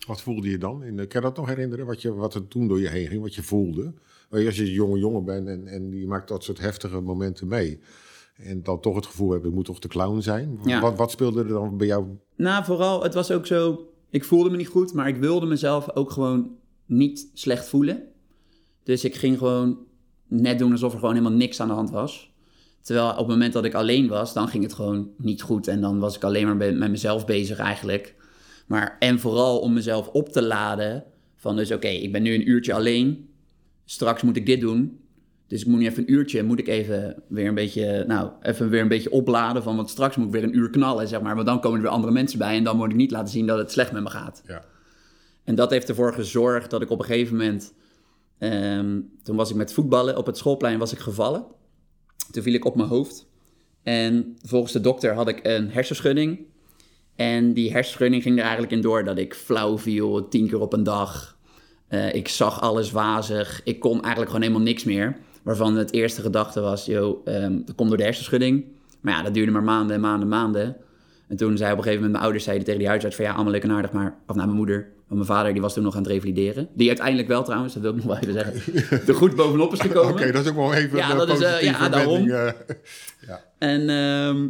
Wat 0.08 0.22
voelde 0.22 0.50
je 0.50 0.58
dan? 0.58 0.96
De, 0.96 1.06
kan 1.06 1.22
dat 1.22 1.38
nog 1.38 1.48
herinneren? 1.48 1.86
Wat, 1.86 2.02
je, 2.02 2.14
wat 2.14 2.36
er 2.36 2.48
toen 2.48 2.68
door 2.68 2.80
je 2.80 2.90
heen 2.90 3.08
ging? 3.08 3.22
Wat 3.22 3.36
je 3.36 3.44
voelde? 3.44 3.94
Als 4.34 4.56
je 4.56 4.64
een 4.64 4.72
jonge 4.72 5.00
jongen 5.00 5.26
bent 5.26 5.48
en, 5.48 5.68
en 5.68 6.00
je 6.00 6.08
maakt 6.08 6.28
dat 6.28 6.44
soort 6.44 6.60
heftige 6.60 7.00
momenten 7.00 7.48
mee. 7.48 7.80
En 8.36 8.64
dan 8.64 8.80
toch 8.80 8.96
het 8.96 9.06
gevoel 9.06 9.32
hebben, 9.32 9.50
ik 9.50 9.56
moet 9.56 9.66
toch 9.66 9.80
de 9.80 9.88
clown 9.88 10.20
zijn. 10.20 10.60
Ja. 10.64 10.82
Wat, 10.82 10.98
wat 10.98 11.12
speelde 11.12 11.42
er 11.42 11.48
dan 11.48 11.78
bij 11.78 11.88
jou? 11.88 12.06
Nou, 12.36 12.64
vooral, 12.64 13.04
het 13.04 13.14
was 13.14 13.32
ook 13.32 13.46
zo... 13.46 13.88
Ik 14.10 14.24
voelde 14.24 14.50
me 14.50 14.58
niet 14.58 14.68
goed, 14.68 14.94
maar 14.94 15.08
ik 15.08 15.18
wilde 15.18 15.46
mezelf 15.46 15.96
ook 15.96 16.12
gewoon 16.12 16.52
niet 16.86 17.30
slecht 17.34 17.68
voelen. 17.68 18.04
Dus 18.84 19.04
ik 19.04 19.16
ging 19.16 19.38
gewoon 19.38 19.78
net 20.28 20.60
doen 20.60 20.72
alsof 20.72 20.94
er 20.94 21.00
gewoon 21.00 21.16
helemaal 21.16 21.38
niks 21.38 21.60
aan 21.60 21.68
de 21.68 21.74
hand 21.74 21.90
was. 21.90 22.34
Terwijl 22.82 23.10
op 23.10 23.18
het 23.18 23.28
moment 23.28 23.54
dat 23.54 23.66
ik 23.66 23.74
alleen 23.74 24.08
was, 24.08 24.34
dan 24.34 24.48
ging 24.48 24.64
het 24.64 24.74
gewoon 24.74 25.10
niet 25.18 25.42
goed. 25.42 25.68
En 25.68 25.82
dan 25.82 26.00
was 26.00 26.16
ik 26.16 26.24
alleen 26.24 26.46
maar 26.46 26.56
met 26.56 26.90
mezelf 26.92 27.26
bezig 27.26 27.58
eigenlijk. 27.58 28.16
Maar, 28.68 28.96
en 29.00 29.20
vooral 29.20 29.60
om 29.60 29.74
mezelf 29.74 30.08
op 30.08 30.30
te 30.30 30.42
laden 30.42 31.04
van 31.36 31.56
dus 31.56 31.72
oké, 31.72 31.88
ik 31.88 32.12
ben 32.12 32.22
nu 32.22 32.34
een 32.34 32.50
uurtje 32.50 32.74
alleen. 32.74 33.33
Straks 33.86 34.22
moet 34.22 34.36
ik 34.36 34.46
dit 34.46 34.62
doen. 34.62 35.00
Dus 35.48 35.62
ik 35.62 35.68
moet 35.68 35.80
nu 35.80 35.86
even 35.86 36.04
een 36.04 36.14
uurtje, 36.14 36.44
moet 36.44 36.60
ik 36.60 36.68
even 36.68 37.24
weer 37.28 37.48
een 37.48 37.54
beetje, 37.54 38.04
nou, 38.08 38.32
even 38.42 38.70
weer 38.70 38.82
een 38.82 38.88
beetje 38.88 39.12
opladen 39.12 39.64
van, 39.64 39.76
want 39.76 39.90
straks 39.90 40.16
moet 40.16 40.26
ik 40.26 40.32
weer 40.32 40.44
een 40.44 40.58
uur 40.58 40.70
knallen, 40.70 41.08
zeg 41.08 41.22
maar. 41.22 41.36
Want 41.36 41.48
dan 41.48 41.60
komen 41.60 41.78
er 41.78 41.84
weer 41.84 41.94
andere 41.94 42.14
mensen 42.14 42.40
bij 42.40 42.58
en 42.58 42.64
dan 42.64 42.78
moet 42.78 42.90
ik 42.90 42.96
niet 42.96 43.12
laten 43.12 43.34
zien 43.34 43.46
dat 43.46 43.58
het 43.58 43.72
slecht 43.72 43.92
met 43.92 44.04
me 44.04 44.10
gaat. 44.10 44.44
Ja. 44.48 44.64
En 45.44 45.56
dat 45.56 45.70
heeft 45.70 45.90
ervoor 45.90 46.14
gezorgd 46.14 46.70
dat 46.70 46.82
ik 46.82 46.90
op 46.90 47.00
een 47.00 47.06
gegeven 47.06 47.38
moment, 47.38 47.74
ehm, 48.38 49.00
toen 49.24 49.36
was 49.36 49.50
ik 49.50 49.56
met 49.56 49.74
voetballen 49.74 50.18
op 50.18 50.26
het 50.26 50.38
schoolplein, 50.38 50.80
was 50.80 50.92
ik 50.92 51.00
gevallen. 51.00 51.46
Toen 52.32 52.44
viel 52.44 52.54
ik 52.54 52.66
op 52.66 52.76
mijn 52.76 52.90
hoofd. 52.90 53.28
En 53.84 54.38
volgens 54.42 54.74
de 54.74 54.82
dokter 54.82 55.14
had 55.14 55.28
ik 55.28 55.40
een 55.44 55.70
hersenschudding. 55.70 56.40
En 57.16 57.54
die 57.54 57.72
hersenschudding 57.72 58.24
ging 58.24 58.38
er 58.38 58.44
eigenlijk 58.44 58.74
in 58.74 58.82
door 58.82 59.04
dat 59.04 59.18
ik 59.18 59.34
flauw 59.34 59.78
viel, 59.78 60.28
tien 60.28 60.48
keer 60.48 60.60
op 60.60 60.74
een 60.74 60.84
dag. 60.84 61.38
Eh, 61.94 62.14
ik 62.14 62.28
zag 62.28 62.62
alles 62.62 62.92
wazig. 62.92 63.62
Ik 63.64 63.80
kon 63.80 63.92
eigenlijk 64.02 64.26
gewoon 64.26 64.42
helemaal 64.42 64.66
niks 64.66 64.84
meer. 64.84 65.16
Waarvan 65.44 65.76
het 65.76 65.94
eerste 65.94 66.22
gedachte 66.22 66.60
was, 66.62 66.86
joh, 66.86 67.28
ehm, 67.28 67.58
dat 67.66 67.76
komt 67.76 67.90
door 67.90 67.98
de 67.98 68.04
hersenschudding. 68.04 68.66
Maar 69.02 69.14
ja, 69.14 69.24
dat 69.24 69.34
duurde 69.34 69.52
maar 69.52 69.64
maanden 69.64 69.96
en 69.96 70.02
maanden 70.02 70.22
en 70.22 70.28
maanden. 70.28 70.76
En 71.28 71.38
toen 71.38 71.58
zei 71.58 71.72
op 71.72 71.78
een 71.78 71.84
gegeven 71.84 71.94
moment 71.94 72.12
mijn 72.12 72.24
ouders 72.24 72.44
zeiden 72.44 72.66
tegen 72.66 72.80
die 72.80 72.90
huisarts 72.90 73.16
van 73.16 73.26
ja, 73.26 73.34
allemaal 73.34 73.52
leuk 73.52 73.64
en 73.64 73.72
aardig, 73.72 73.92
maar... 73.92 74.16
Of 74.28 74.36
nou, 74.36 74.48
mijn 74.48 74.58
moeder. 74.58 74.76
Want 75.08 75.22
mijn 75.22 75.26
vader 75.26 75.54
die 75.54 75.62
was 75.62 75.74
toen 75.74 75.84
nog 75.84 75.96
aan 75.96 76.02
het 76.04 76.12
revalideren. 76.12 76.68
Die 76.74 76.88
uiteindelijk 76.88 77.28
wel 77.28 77.44
trouwens, 77.44 77.74
dat 77.74 77.82
wil 77.82 77.92
ik 77.92 77.98
nog 77.98 78.06
wel 78.06 78.18
even 78.18 78.34
zeggen, 78.34 78.84
er 79.08 79.16
goed 79.16 79.36
bovenop 79.36 79.74
is 79.74 79.80
gekomen. 79.80 80.14
Oké, 80.14 80.32
dat 80.32 80.44
is 80.44 80.50
ook 80.50 80.56
wel 80.56 80.74
even 80.74 80.98
Ja, 80.98 81.12
een 81.12 81.18
dat 81.18 81.30
is, 81.30 81.42
eh, 81.42 81.62
ja, 81.62 81.90
daarom. 81.90 82.30
eh. 82.30 82.52
En 83.58 83.90
ehm, 83.90 84.48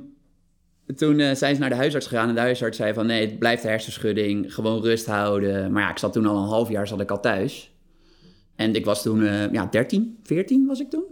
toen 0.95 1.19
eh, 1.19 1.35
zijn 1.35 1.53
ze 1.55 1.61
naar 1.61 1.69
de 1.69 1.75
huisarts 1.75 2.07
gegaan 2.07 2.29
en 2.29 2.35
de 2.35 2.41
huisarts 2.41 2.77
zei 2.77 2.93
van 2.93 3.05
nee, 3.05 3.25
het 3.25 3.39
blijft 3.39 3.63
hersenschudding, 3.63 4.53
gewoon 4.53 4.81
rust 4.81 5.05
houden. 5.05 5.71
Maar 5.71 5.83
ja, 5.83 5.89
ik 5.89 5.97
zat 5.97 6.13
toen 6.13 6.25
al 6.25 6.37
een 6.37 6.47
half 6.47 6.69
jaar 6.69 6.87
zat 6.87 7.01
ik 7.01 7.11
al 7.11 7.19
thuis. 7.19 7.71
En 8.55 8.75
ik 8.75 8.85
was 8.85 9.01
toen, 9.01 9.25
eh, 9.25 9.51
ja, 9.51 9.65
13, 9.65 10.19
14 10.23 10.65
was 10.65 10.79
ik 10.79 10.89
toen. 10.89 11.03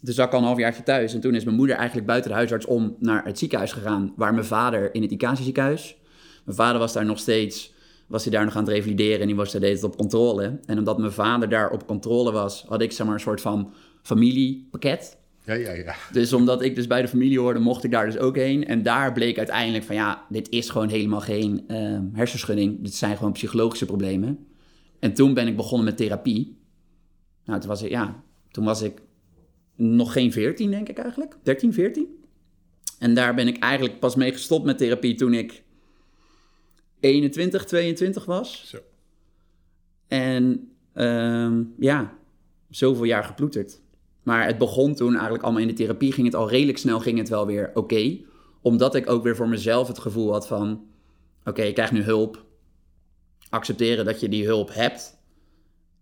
dus 0.00 0.14
zat 0.14 0.26
ik 0.26 0.32
al 0.32 0.38
een 0.38 0.44
halfjaartje 0.44 0.82
thuis. 0.82 1.14
En 1.14 1.20
toen 1.20 1.34
is 1.34 1.44
mijn 1.44 1.56
moeder 1.56 1.76
eigenlijk 1.76 2.06
buiten 2.06 2.30
de 2.30 2.36
huisarts 2.36 2.66
om 2.66 2.96
naar 2.98 3.24
het 3.24 3.38
ziekenhuis 3.38 3.72
gegaan. 3.72 4.12
Waar 4.16 4.34
mijn 4.34 4.46
vader 4.46 4.94
in 4.94 5.02
het 5.02 5.10
ICASI 5.10 5.42
ziekenhuis. 5.42 5.96
Mijn 6.44 6.56
vader 6.56 6.78
was 6.78 6.92
daar 6.92 7.04
nog 7.04 7.18
steeds, 7.18 7.72
was 8.06 8.22
hij 8.22 8.32
daar 8.32 8.44
nog 8.44 8.56
aan 8.56 8.64
het 8.64 8.72
revalideren. 8.72 9.20
En 9.20 9.26
die 9.26 9.36
was 9.36 9.52
daar 9.52 9.60
deed 9.60 9.74
het 9.74 9.84
op 9.84 9.96
controle. 9.96 10.60
En 10.66 10.78
omdat 10.78 10.98
mijn 10.98 11.12
vader 11.12 11.48
daar 11.48 11.70
op 11.70 11.86
controle 11.86 12.32
was, 12.32 12.64
had 12.68 12.80
ik 12.80 12.92
zeg 12.92 13.06
maar 13.06 13.14
een 13.14 13.20
soort 13.20 13.40
van 13.40 13.72
familiepakket. 14.02 15.18
Ja, 15.48 15.54
ja, 15.54 15.72
ja. 15.72 15.94
Dus 16.12 16.32
omdat 16.32 16.62
ik 16.62 16.74
dus 16.74 16.86
bij 16.86 17.02
de 17.02 17.08
familie 17.08 17.38
hoorde, 17.38 17.58
mocht 17.58 17.84
ik 17.84 17.90
daar 17.90 18.06
dus 18.06 18.18
ook 18.18 18.36
heen. 18.36 18.66
En 18.66 18.82
daar 18.82 19.12
bleek 19.12 19.38
uiteindelijk 19.38 19.84
van 19.84 19.94
ja, 19.94 20.26
dit 20.28 20.48
is 20.48 20.70
gewoon 20.70 20.88
helemaal 20.88 21.20
geen 21.20 21.64
uh, 21.68 21.98
hersenschudding. 22.12 22.82
Dit 22.82 22.94
zijn 22.94 23.16
gewoon 23.16 23.32
psychologische 23.32 23.86
problemen. 23.86 24.46
En 24.98 25.14
toen 25.14 25.34
ben 25.34 25.46
ik 25.46 25.56
begonnen 25.56 25.84
met 25.84 25.96
therapie. 25.96 26.58
Nou, 27.44 27.60
toen 27.60 27.68
was 27.68 27.82
ik, 27.82 27.90
ja, 27.90 28.22
toen 28.50 28.64
was 28.64 28.82
ik 28.82 29.00
nog 29.76 30.12
geen 30.12 30.32
14, 30.32 30.70
denk 30.70 30.88
ik 30.88 30.98
eigenlijk. 30.98 31.36
13, 31.42 31.72
14. 31.72 32.06
En 32.98 33.14
daar 33.14 33.34
ben 33.34 33.48
ik 33.48 33.58
eigenlijk 33.58 33.98
pas 33.98 34.14
mee 34.14 34.32
gestopt 34.32 34.64
met 34.64 34.78
therapie 34.78 35.14
toen 35.14 35.34
ik 35.34 35.62
21, 37.00 37.64
22 37.64 38.24
was. 38.24 38.68
Zo. 38.68 38.78
En 40.08 40.72
uh, 40.94 41.58
ja, 41.78 42.18
zoveel 42.70 43.04
jaar 43.04 43.24
geploeterd. 43.24 43.80
Maar 44.28 44.46
het 44.46 44.58
begon 44.58 44.94
toen 44.94 45.12
eigenlijk 45.12 45.42
allemaal 45.42 45.62
in 45.62 45.68
de 45.68 45.74
therapie. 45.74 46.12
Ging 46.12 46.26
het 46.26 46.36
al 46.36 46.50
redelijk 46.50 46.78
snel, 46.78 47.00
ging 47.00 47.18
het 47.18 47.28
wel 47.28 47.46
weer 47.46 47.70
oké. 47.74 48.18
Omdat 48.62 48.94
ik 48.94 49.10
ook 49.10 49.22
weer 49.22 49.36
voor 49.36 49.48
mezelf 49.48 49.88
het 49.88 49.98
gevoel 49.98 50.32
had 50.32 50.46
van... 50.46 50.70
Oké, 51.40 51.48
okay, 51.48 51.66
ik 51.66 51.74
krijg 51.74 51.92
nu 51.92 52.02
hulp. 52.02 52.44
Accepteren 53.50 54.04
dat 54.04 54.20
je 54.20 54.28
die 54.28 54.44
hulp 54.44 54.74
hebt. 54.74 55.18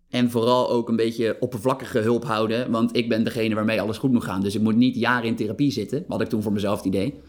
En 0.09 0.31
vooral 0.31 0.71
ook 0.71 0.89
een 0.89 0.97
beetje 0.97 1.37
oppervlakkige 1.41 1.99
hulp 1.99 2.25
houden. 2.25 2.71
Want 2.71 2.97
ik 2.97 3.09
ben 3.09 3.25
degene 3.25 3.55
waarmee 3.55 3.81
alles 3.81 3.99
goed 3.99 4.13
moet 4.13 4.25
gaan. 4.25 4.41
Dus 4.41 4.55
ik 4.55 4.61
moet 4.61 4.77
niet 4.77 4.97
jaren 4.97 5.29
in 5.29 5.37
therapie 5.37 5.71
zitten. 5.71 6.05
Wat 6.09 6.21
ik 6.21 6.29
toen 6.29 6.43
voor 6.43 6.53
mezelf 6.53 6.77
het 6.77 6.87
idee. 6.87 7.21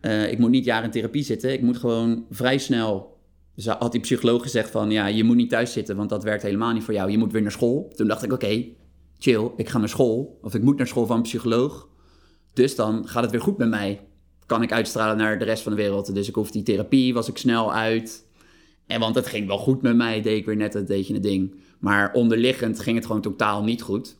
Uh, 0.00 0.30
ik 0.30 0.38
moet 0.38 0.50
niet 0.50 0.64
jaren 0.64 0.84
in 0.84 0.90
therapie 0.90 1.24
zitten. 1.24 1.52
Ik 1.52 1.62
moet 1.62 1.76
gewoon 1.76 2.26
vrij 2.30 2.58
snel. 2.58 3.16
Dus 3.54 3.66
had 3.66 3.92
die 3.92 4.00
psycholoog 4.00 4.42
gezegd 4.42 4.70
van 4.70 4.90
ja, 4.90 5.06
je 5.06 5.24
moet 5.24 5.36
niet 5.36 5.50
thuis 5.50 5.72
zitten, 5.72 5.96
want 5.96 6.08
dat 6.08 6.22
werkt 6.22 6.42
helemaal 6.42 6.72
niet 6.72 6.82
voor 6.82 6.94
jou. 6.94 7.10
Je 7.10 7.18
moet 7.18 7.32
weer 7.32 7.42
naar 7.42 7.52
school. 7.52 7.92
Toen 7.94 8.06
dacht 8.06 8.22
ik, 8.22 8.32
oké, 8.32 8.64
chill, 9.24 9.50
ik 9.56 9.68
ga 9.68 9.78
naar 9.78 9.88
school. 9.88 10.38
Of 10.42 10.54
ik 10.54 10.62
moet 10.62 10.76
naar 10.76 10.86
school 10.86 11.06
van 11.06 11.16
een 11.16 11.22
psycholoog. 11.22 11.88
Dus 12.52 12.74
dan 12.74 13.08
gaat 13.08 13.22
het 13.22 13.32
weer 13.32 13.40
goed 13.40 13.58
met 13.58 13.68
mij. 13.68 14.06
Kan 14.46 14.62
ik 14.62 14.72
uitstralen 14.72 15.16
naar 15.16 15.38
de 15.38 15.44
rest 15.44 15.62
van 15.62 15.72
de 15.72 15.78
wereld. 15.78 16.14
Dus 16.14 16.28
ik 16.28 16.34
hoef 16.34 16.50
die 16.50 16.62
therapie, 16.62 17.14
was 17.14 17.28
ik 17.28 17.36
snel 17.36 17.72
uit. 17.72 18.26
En 18.86 19.00
want 19.00 19.14
het 19.14 19.26
ging 19.26 19.46
wel 19.46 19.58
goed 19.58 19.82
met 19.82 19.96
mij, 19.96 20.20
deed 20.20 20.38
ik 20.38 20.46
weer 20.46 20.56
net 20.56 20.74
het 20.74 20.86
deed 20.86 21.06
je 21.06 21.12
het 21.14 21.22
ding. 21.22 21.54
Maar 21.78 22.12
onderliggend 22.12 22.80
ging 22.80 22.96
het 22.96 23.06
gewoon 23.06 23.20
totaal 23.20 23.64
niet 23.64 23.82
goed. 23.82 24.16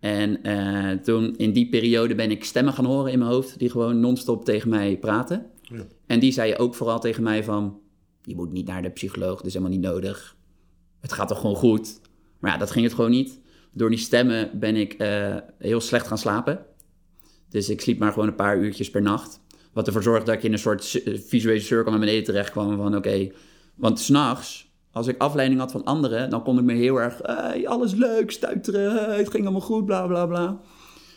En 0.00 0.48
uh, 0.48 0.92
toen 0.92 1.36
in 1.36 1.52
die 1.52 1.68
periode 1.68 2.14
ben 2.14 2.30
ik 2.30 2.44
stemmen 2.44 2.72
gaan 2.72 2.84
horen 2.84 3.12
in 3.12 3.18
mijn 3.18 3.30
hoofd 3.30 3.58
die 3.58 3.70
gewoon 3.70 4.00
non-stop 4.00 4.44
tegen 4.44 4.68
mij 4.68 4.98
praten. 4.98 5.46
Ja. 5.62 5.86
En 6.06 6.20
die 6.20 6.32
zei 6.32 6.54
ook 6.54 6.74
vooral 6.74 7.00
tegen 7.00 7.22
mij 7.22 7.44
van, 7.44 7.78
je 8.22 8.34
moet 8.34 8.52
niet 8.52 8.66
naar 8.66 8.82
de 8.82 8.90
psycholoog, 8.90 9.36
dat 9.36 9.46
is 9.46 9.52
helemaal 9.52 9.76
niet 9.78 9.86
nodig. 9.86 10.36
Het 11.00 11.12
gaat 11.12 11.28
toch 11.28 11.40
gewoon 11.40 11.56
goed? 11.56 12.00
Maar 12.38 12.50
ja, 12.50 12.56
dat 12.56 12.70
ging 12.70 12.84
het 12.84 12.94
gewoon 12.94 13.10
niet. 13.10 13.40
Door 13.76 13.90
die 13.90 13.98
stemmen 13.98 14.50
ben 14.58 14.76
ik 14.76 15.02
uh, 15.02 15.36
heel 15.58 15.80
slecht 15.80 16.06
gaan 16.06 16.18
slapen. 16.18 16.66
Dus 17.48 17.68
ik 17.68 17.80
sliep 17.80 17.98
maar 17.98 18.12
gewoon 18.12 18.28
een 18.28 18.34
paar 18.34 18.58
uurtjes 18.58 18.90
per 18.90 19.02
nacht. 19.02 19.40
Wat 19.72 19.86
ervoor 19.86 20.02
zorgde 20.02 20.24
dat 20.24 20.34
ik 20.34 20.42
in 20.42 20.52
een 20.52 20.58
soort 20.58 21.02
visuele 21.04 21.60
cirkel 21.60 21.90
naar 21.90 22.00
beneden 22.00 22.24
terecht 22.24 22.50
kwam 22.50 22.76
van 22.76 22.86
oké. 22.86 22.96
Okay, 22.96 23.32
want 23.74 24.00
s'nachts 24.00 24.66
als 24.96 25.06
ik 25.06 25.20
afleiding 25.20 25.60
had 25.60 25.72
van 25.72 25.84
anderen, 25.84 26.30
dan 26.30 26.42
kon 26.42 26.58
ik 26.58 26.64
me 26.64 26.72
heel 26.72 27.00
erg, 27.00 27.18
hey, 27.22 27.68
alles 27.68 27.94
leuk, 27.94 28.30
stuiteren, 28.30 29.16
het 29.16 29.30
ging 29.30 29.42
allemaal 29.42 29.60
goed, 29.60 29.84
bla 29.84 30.06
bla 30.06 30.26
bla. 30.26 30.60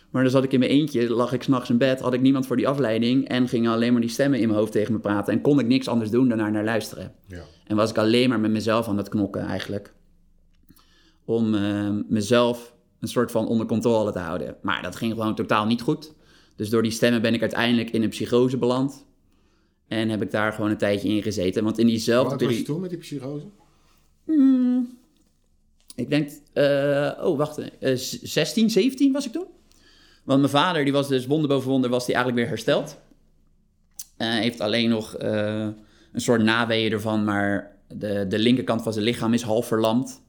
Maar 0.09 0.21
dan 0.21 0.31
zat 0.31 0.43
ik 0.43 0.53
in 0.53 0.59
mijn 0.59 0.71
eentje, 0.71 1.09
lag 1.09 1.33
ik 1.33 1.43
s'nachts 1.43 1.69
in 1.69 1.77
bed, 1.77 1.99
had 1.99 2.13
ik 2.13 2.21
niemand 2.21 2.47
voor 2.47 2.55
die 2.55 2.67
afleiding 2.67 3.27
en 3.27 3.47
gingen 3.47 3.71
alleen 3.71 3.91
maar 3.91 4.01
die 4.01 4.09
stemmen 4.09 4.39
in 4.39 4.47
mijn 4.47 4.59
hoofd 4.59 4.71
tegen 4.71 4.93
me 4.93 4.99
praten 4.99 5.33
en 5.33 5.41
kon 5.41 5.59
ik 5.59 5.67
niks 5.67 5.87
anders 5.87 6.09
doen 6.09 6.29
dan 6.29 6.37
naar, 6.37 6.51
naar 6.51 6.63
luisteren. 6.63 7.11
Ja. 7.27 7.41
En 7.67 7.75
was 7.75 7.89
ik 7.89 7.97
alleen 7.97 8.29
maar 8.29 8.39
met 8.39 8.51
mezelf 8.51 8.87
aan 8.87 8.97
het 8.97 9.09
knokken 9.09 9.41
eigenlijk. 9.41 9.93
Om 11.29 11.53
uh, 11.53 11.89
mezelf 12.07 12.73
een 12.99 13.07
soort 13.07 13.31
van 13.31 13.47
onder 13.47 13.65
controle 13.65 14.11
te 14.11 14.19
houden. 14.19 14.55
Maar 14.61 14.81
dat 14.81 14.95
ging 14.95 15.13
gewoon 15.13 15.35
totaal 15.35 15.65
niet 15.65 15.81
goed. 15.81 16.13
Dus 16.55 16.69
door 16.69 16.81
die 16.81 16.91
stemmen 16.91 17.21
ben 17.21 17.33
ik 17.33 17.41
uiteindelijk 17.41 17.89
in 17.89 18.03
een 18.03 18.09
psychose 18.09 18.57
beland. 18.57 19.05
En 19.87 20.09
heb 20.09 20.21
ik 20.21 20.31
daar 20.31 20.53
gewoon 20.53 20.69
een 20.69 20.77
tijdje 20.77 21.09
in 21.09 21.23
gezeten. 21.23 21.63
Want 21.63 21.77
in 21.77 21.87
diezelfde 21.87 22.29
Wat 22.29 22.41
was 22.41 22.57
je 22.57 22.63
toen 22.63 22.81
met 22.81 22.89
die 22.89 22.99
psychose? 22.99 23.45
Hmm, 24.25 24.97
ik 25.95 26.09
denk, 26.09 26.31
uh, 26.53 27.11
oh 27.21 27.37
wacht, 27.37 27.59
uh, 27.59 27.95
16, 27.95 28.69
17 28.69 29.11
was 29.11 29.25
ik 29.25 29.31
toen. 29.31 29.47
Want 30.23 30.39
mijn 30.39 30.51
vader, 30.51 30.83
die 30.83 30.93
was 30.93 31.07
dus 31.07 31.25
wonder 31.25 31.49
boven 31.49 31.69
wonder, 31.69 31.89
was 31.89 32.05
die 32.05 32.15
eigenlijk 32.15 32.43
weer 32.43 32.53
hersteld. 32.53 32.97
Uh, 34.17 34.27
heeft 34.27 34.59
alleen 34.59 34.89
nog 34.89 35.15
een 35.19 35.75
soort 36.13 36.43
naweeën 36.43 36.91
ervan, 36.91 37.23
maar 37.23 37.77
de, 37.87 38.25
de 38.27 38.39
linkerkant 38.39 38.81
van 38.81 38.93
zijn 38.93 39.05
lichaam 39.05 39.33
is 39.33 39.41
half 39.41 39.67
verlamd. 39.67 40.21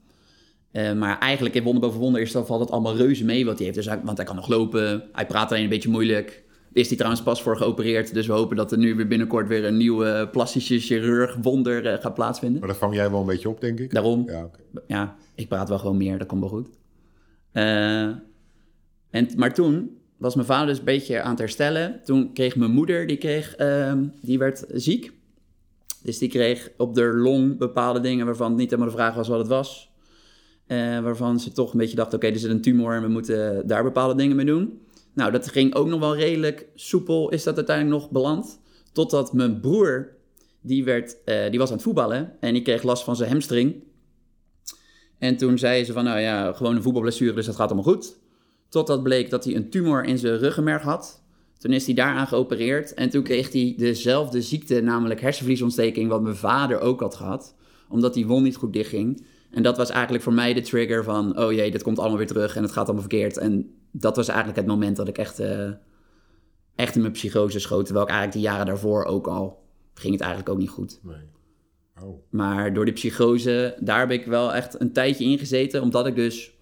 Uh, 0.72 0.92
maar 0.92 1.18
eigenlijk 1.18 1.54
in 1.54 1.62
wonder 1.62 1.82
boven 1.82 2.00
wonder 2.00 2.20
is 2.20 2.32
dat, 2.32 2.46
valt 2.46 2.60
het 2.60 2.70
allemaal 2.70 2.96
reuze 2.96 3.24
mee 3.24 3.44
wat 3.44 3.56
hij 3.56 3.64
heeft. 3.64 3.76
Dus 3.76 3.86
hij, 3.86 4.00
want 4.04 4.16
hij 4.16 4.26
kan 4.26 4.36
nog 4.36 4.48
lopen, 4.48 5.04
hij 5.12 5.26
praat 5.26 5.50
alleen 5.50 5.62
een 5.62 5.68
beetje 5.68 5.88
moeilijk. 5.88 6.42
Is 6.72 6.88
hij 6.88 6.96
trouwens 6.96 7.22
pas 7.22 7.42
voor 7.42 7.56
geopereerd. 7.56 8.14
Dus 8.14 8.26
we 8.26 8.32
hopen 8.32 8.56
dat 8.56 8.72
er 8.72 8.78
nu 8.78 8.94
weer 8.94 9.06
binnenkort 9.06 9.48
weer 9.48 9.64
een 9.64 9.76
nieuwe 9.76 10.28
plastische 10.32 10.78
chirurg 10.78 11.36
wonder 11.42 11.86
uh, 11.86 11.94
gaat 12.00 12.14
plaatsvinden. 12.14 12.58
Maar 12.58 12.68
dat 12.68 12.78
vang 12.78 12.94
jij 12.94 13.10
wel 13.10 13.20
een 13.20 13.26
beetje 13.26 13.48
op, 13.48 13.60
denk 13.60 13.80
ik. 13.80 13.92
Daarom. 13.92 14.22
Ja, 14.26 14.44
okay. 14.44 14.82
ja 14.86 15.16
ik 15.34 15.48
praat 15.48 15.68
wel 15.68 15.78
gewoon 15.78 15.96
meer, 15.96 16.18
dat 16.18 16.26
komt 16.26 16.40
wel 16.40 16.48
goed. 16.48 16.68
Uh, 17.52 18.02
en, 19.10 19.28
maar 19.36 19.54
toen 19.54 19.98
was 20.16 20.34
mijn 20.34 20.46
vader 20.46 20.66
dus 20.66 20.78
een 20.78 20.84
beetje 20.84 21.22
aan 21.22 21.30
het 21.30 21.38
herstellen. 21.38 22.00
Toen 22.04 22.32
kreeg 22.32 22.56
mijn 22.56 22.70
moeder, 22.70 23.06
die, 23.06 23.16
kreeg, 23.16 23.58
uh, 23.58 23.92
die 24.22 24.38
werd 24.38 24.64
ziek. 24.72 25.12
Dus 26.02 26.18
die 26.18 26.28
kreeg 26.28 26.70
op 26.76 26.94
de 26.94 27.04
long 27.04 27.58
bepaalde 27.58 28.00
dingen 28.00 28.26
waarvan 28.26 28.48
het 28.48 28.58
niet 28.58 28.70
helemaal 28.70 28.92
de 28.92 28.98
vraag 28.98 29.14
was 29.14 29.28
wat 29.28 29.38
het 29.38 29.48
was. 29.48 29.89
Uh, 30.70 31.00
waarvan 31.00 31.40
ze 31.40 31.52
toch 31.52 31.72
een 31.72 31.78
beetje 31.78 31.96
dacht, 31.96 32.14
oké, 32.14 32.26
er 32.26 32.38
zit 32.38 32.50
een 32.50 32.60
tumor 32.60 32.94
en 32.94 33.02
we 33.02 33.08
moeten 33.08 33.66
daar 33.66 33.82
bepaalde 33.82 34.14
dingen 34.14 34.36
mee 34.36 34.46
doen. 34.46 34.80
Nou, 35.14 35.32
dat 35.32 35.48
ging 35.48 35.74
ook 35.74 35.86
nog 35.86 36.00
wel 36.00 36.16
redelijk 36.16 36.66
soepel, 36.74 37.30
is 37.30 37.42
dat 37.42 37.56
uiteindelijk 37.56 38.00
nog 38.00 38.10
beland. 38.10 38.60
Totdat 38.92 39.32
mijn 39.32 39.60
broer, 39.60 40.12
die, 40.60 40.84
werd, 40.84 41.16
uh, 41.24 41.50
die 41.50 41.58
was 41.58 41.68
aan 41.68 41.74
het 41.74 41.84
voetballen 41.84 42.36
en 42.40 42.52
die 42.52 42.62
kreeg 42.62 42.82
last 42.82 43.04
van 43.04 43.16
zijn 43.16 43.30
hamstring. 43.30 43.82
En 45.18 45.36
toen 45.36 45.58
zei 45.58 45.84
ze 45.84 45.92
van, 45.92 46.04
nou 46.04 46.20
ja, 46.20 46.52
gewoon 46.52 46.76
een 46.76 46.82
voetbalblessure, 46.82 47.32
dus 47.34 47.46
dat 47.46 47.56
gaat 47.56 47.70
allemaal 47.70 47.92
goed. 47.92 48.18
Totdat 48.68 49.02
bleek 49.02 49.30
dat 49.30 49.44
hij 49.44 49.56
een 49.56 49.70
tumor 49.70 50.04
in 50.04 50.18
zijn 50.18 50.38
ruggenmerg 50.38 50.82
had. 50.82 51.22
Toen 51.58 51.72
is 51.72 51.86
hij 51.86 51.94
daaraan 51.94 52.26
geopereerd 52.26 52.94
en 52.94 53.10
toen 53.10 53.22
kreeg 53.22 53.52
hij 53.52 53.74
dezelfde 53.76 54.42
ziekte, 54.42 54.80
namelijk 54.80 55.20
hersenvliesontsteking, 55.20 56.08
wat 56.08 56.22
mijn 56.22 56.36
vader 56.36 56.80
ook 56.80 57.00
had 57.00 57.14
gehad. 57.14 57.54
Omdat 57.88 58.14
die 58.14 58.26
wond 58.26 58.44
niet 58.44 58.56
goed 58.56 58.72
dichtging. 58.72 59.24
En 59.50 59.62
dat 59.62 59.76
was 59.76 59.90
eigenlijk 59.90 60.22
voor 60.22 60.32
mij 60.32 60.54
de 60.54 60.60
trigger 60.60 61.04
van, 61.04 61.38
oh 61.38 61.52
jee, 61.52 61.70
dit 61.70 61.82
komt 61.82 61.98
allemaal 61.98 62.18
weer 62.18 62.26
terug 62.26 62.56
en 62.56 62.62
het 62.62 62.72
gaat 62.72 62.84
allemaal 62.84 63.08
verkeerd. 63.08 63.36
En 63.36 63.74
dat 63.90 64.16
was 64.16 64.28
eigenlijk 64.28 64.58
het 64.58 64.66
moment 64.66 64.96
dat 64.96 65.08
ik 65.08 65.18
echt, 65.18 65.40
uh, 65.40 65.70
echt 66.74 66.94
in 66.94 67.00
mijn 67.00 67.12
psychose 67.12 67.58
schoot. 67.58 67.84
Terwijl 67.84 68.06
ik 68.06 68.12
eigenlijk 68.12 68.42
de 68.42 68.50
jaren 68.50 68.66
daarvoor 68.66 69.04
ook 69.04 69.26
al, 69.26 69.62
ging 69.94 70.12
het 70.12 70.22
eigenlijk 70.22 70.52
ook 70.52 70.58
niet 70.58 70.70
goed. 70.70 71.00
Nee. 71.02 71.28
Oh. 72.02 72.22
Maar 72.30 72.74
door 72.74 72.84
die 72.84 72.94
psychose, 72.94 73.76
daar 73.80 73.98
heb 73.98 74.10
ik 74.10 74.26
wel 74.26 74.54
echt 74.54 74.80
een 74.80 74.92
tijdje 74.92 75.24
in 75.24 75.38
gezeten. 75.38 75.82
Omdat 75.82 76.06
ik 76.06 76.14
dus 76.14 76.52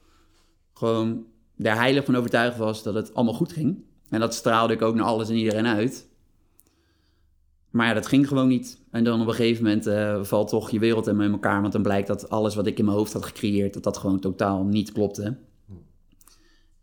gewoon 0.75 1.27
er 1.57 1.77
heilig 1.77 2.05
van 2.05 2.17
overtuigd 2.17 2.59
was 2.59 2.83
dat 2.83 2.95
het 2.95 3.15
allemaal 3.15 3.35
goed 3.35 3.53
ging. 3.53 3.85
En 4.09 4.21
dat 4.21 4.35
straalde 4.35 4.73
ik 4.75 4.83
ook 4.83 4.95
naar 4.95 5.05
alles 5.05 5.29
en 5.29 5.37
iedereen 5.37 5.67
uit. 5.67 6.09
Maar 7.79 7.87
ja, 7.87 7.95
dat 7.95 8.07
ging 8.07 8.29
gewoon 8.29 8.49
niet. 8.49 8.79
En 8.91 9.05
dan 9.05 9.21
op 9.21 9.27
een 9.27 9.35
gegeven 9.35 9.65
moment 9.65 9.87
uh, 9.87 10.23
valt 10.23 10.49
toch 10.49 10.71
je 10.71 10.79
wereld 10.79 11.07
in 11.07 11.21
elkaar. 11.21 11.61
Want 11.61 11.73
dan 11.73 11.83
blijkt 11.83 12.07
dat 12.07 12.31
alles 12.31 12.55
wat 12.55 12.67
ik 12.67 12.79
in 12.79 12.85
mijn 12.85 12.97
hoofd 12.97 13.13
had 13.13 13.25
gecreëerd, 13.25 13.75
dat 13.75 13.83
dat 13.83 13.97
gewoon 13.97 14.21
totaal 14.21 14.65
niet 14.65 14.93
klopte. 14.93 15.37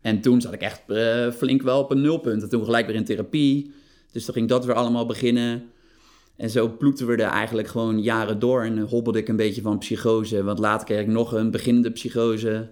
En 0.00 0.20
toen 0.20 0.40
zat 0.40 0.52
ik 0.52 0.60
echt 0.60 0.82
uh, 0.86 1.30
flink 1.30 1.62
wel 1.62 1.80
op 1.80 1.90
een 1.90 2.00
nulpunt. 2.00 2.42
En 2.42 2.48
toen 2.48 2.64
gelijk 2.64 2.86
weer 2.86 2.94
in 2.94 3.04
therapie. 3.04 3.72
Dus 4.12 4.24
toen 4.24 4.34
ging 4.34 4.48
dat 4.48 4.64
weer 4.64 4.74
allemaal 4.74 5.06
beginnen. 5.06 5.64
En 6.36 6.50
zo 6.50 6.76
ploetten 6.76 7.06
we 7.06 7.12
er 7.12 7.30
eigenlijk 7.30 7.68
gewoon 7.68 8.02
jaren 8.02 8.38
door. 8.38 8.62
En 8.62 8.78
hobbelde 8.78 9.18
ik 9.18 9.28
een 9.28 9.36
beetje 9.36 9.62
van 9.62 9.78
psychose. 9.78 10.42
Want 10.42 10.58
later 10.58 10.86
kreeg 10.86 11.00
ik 11.00 11.06
nog 11.06 11.32
een 11.32 11.50
beginnende 11.50 11.90
psychose. 11.90 12.68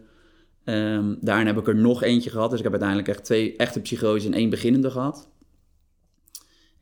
Um, 0.65 1.19
daarna 1.21 1.47
heb 1.47 1.59
ik 1.59 1.69
er 1.69 1.77
nog 1.77 2.03
eentje 2.03 2.31
gehad. 2.31 2.51
Dus 2.51 2.59
ik 2.59 2.65
heb 2.65 2.73
uiteindelijk 2.73 3.11
echt 3.11 3.25
twee 3.25 3.57
echte 3.57 3.81
psychose 3.81 4.27
en 4.27 4.35
één 4.35 4.51
beginnende 4.51 4.91
gehad. 4.91 5.29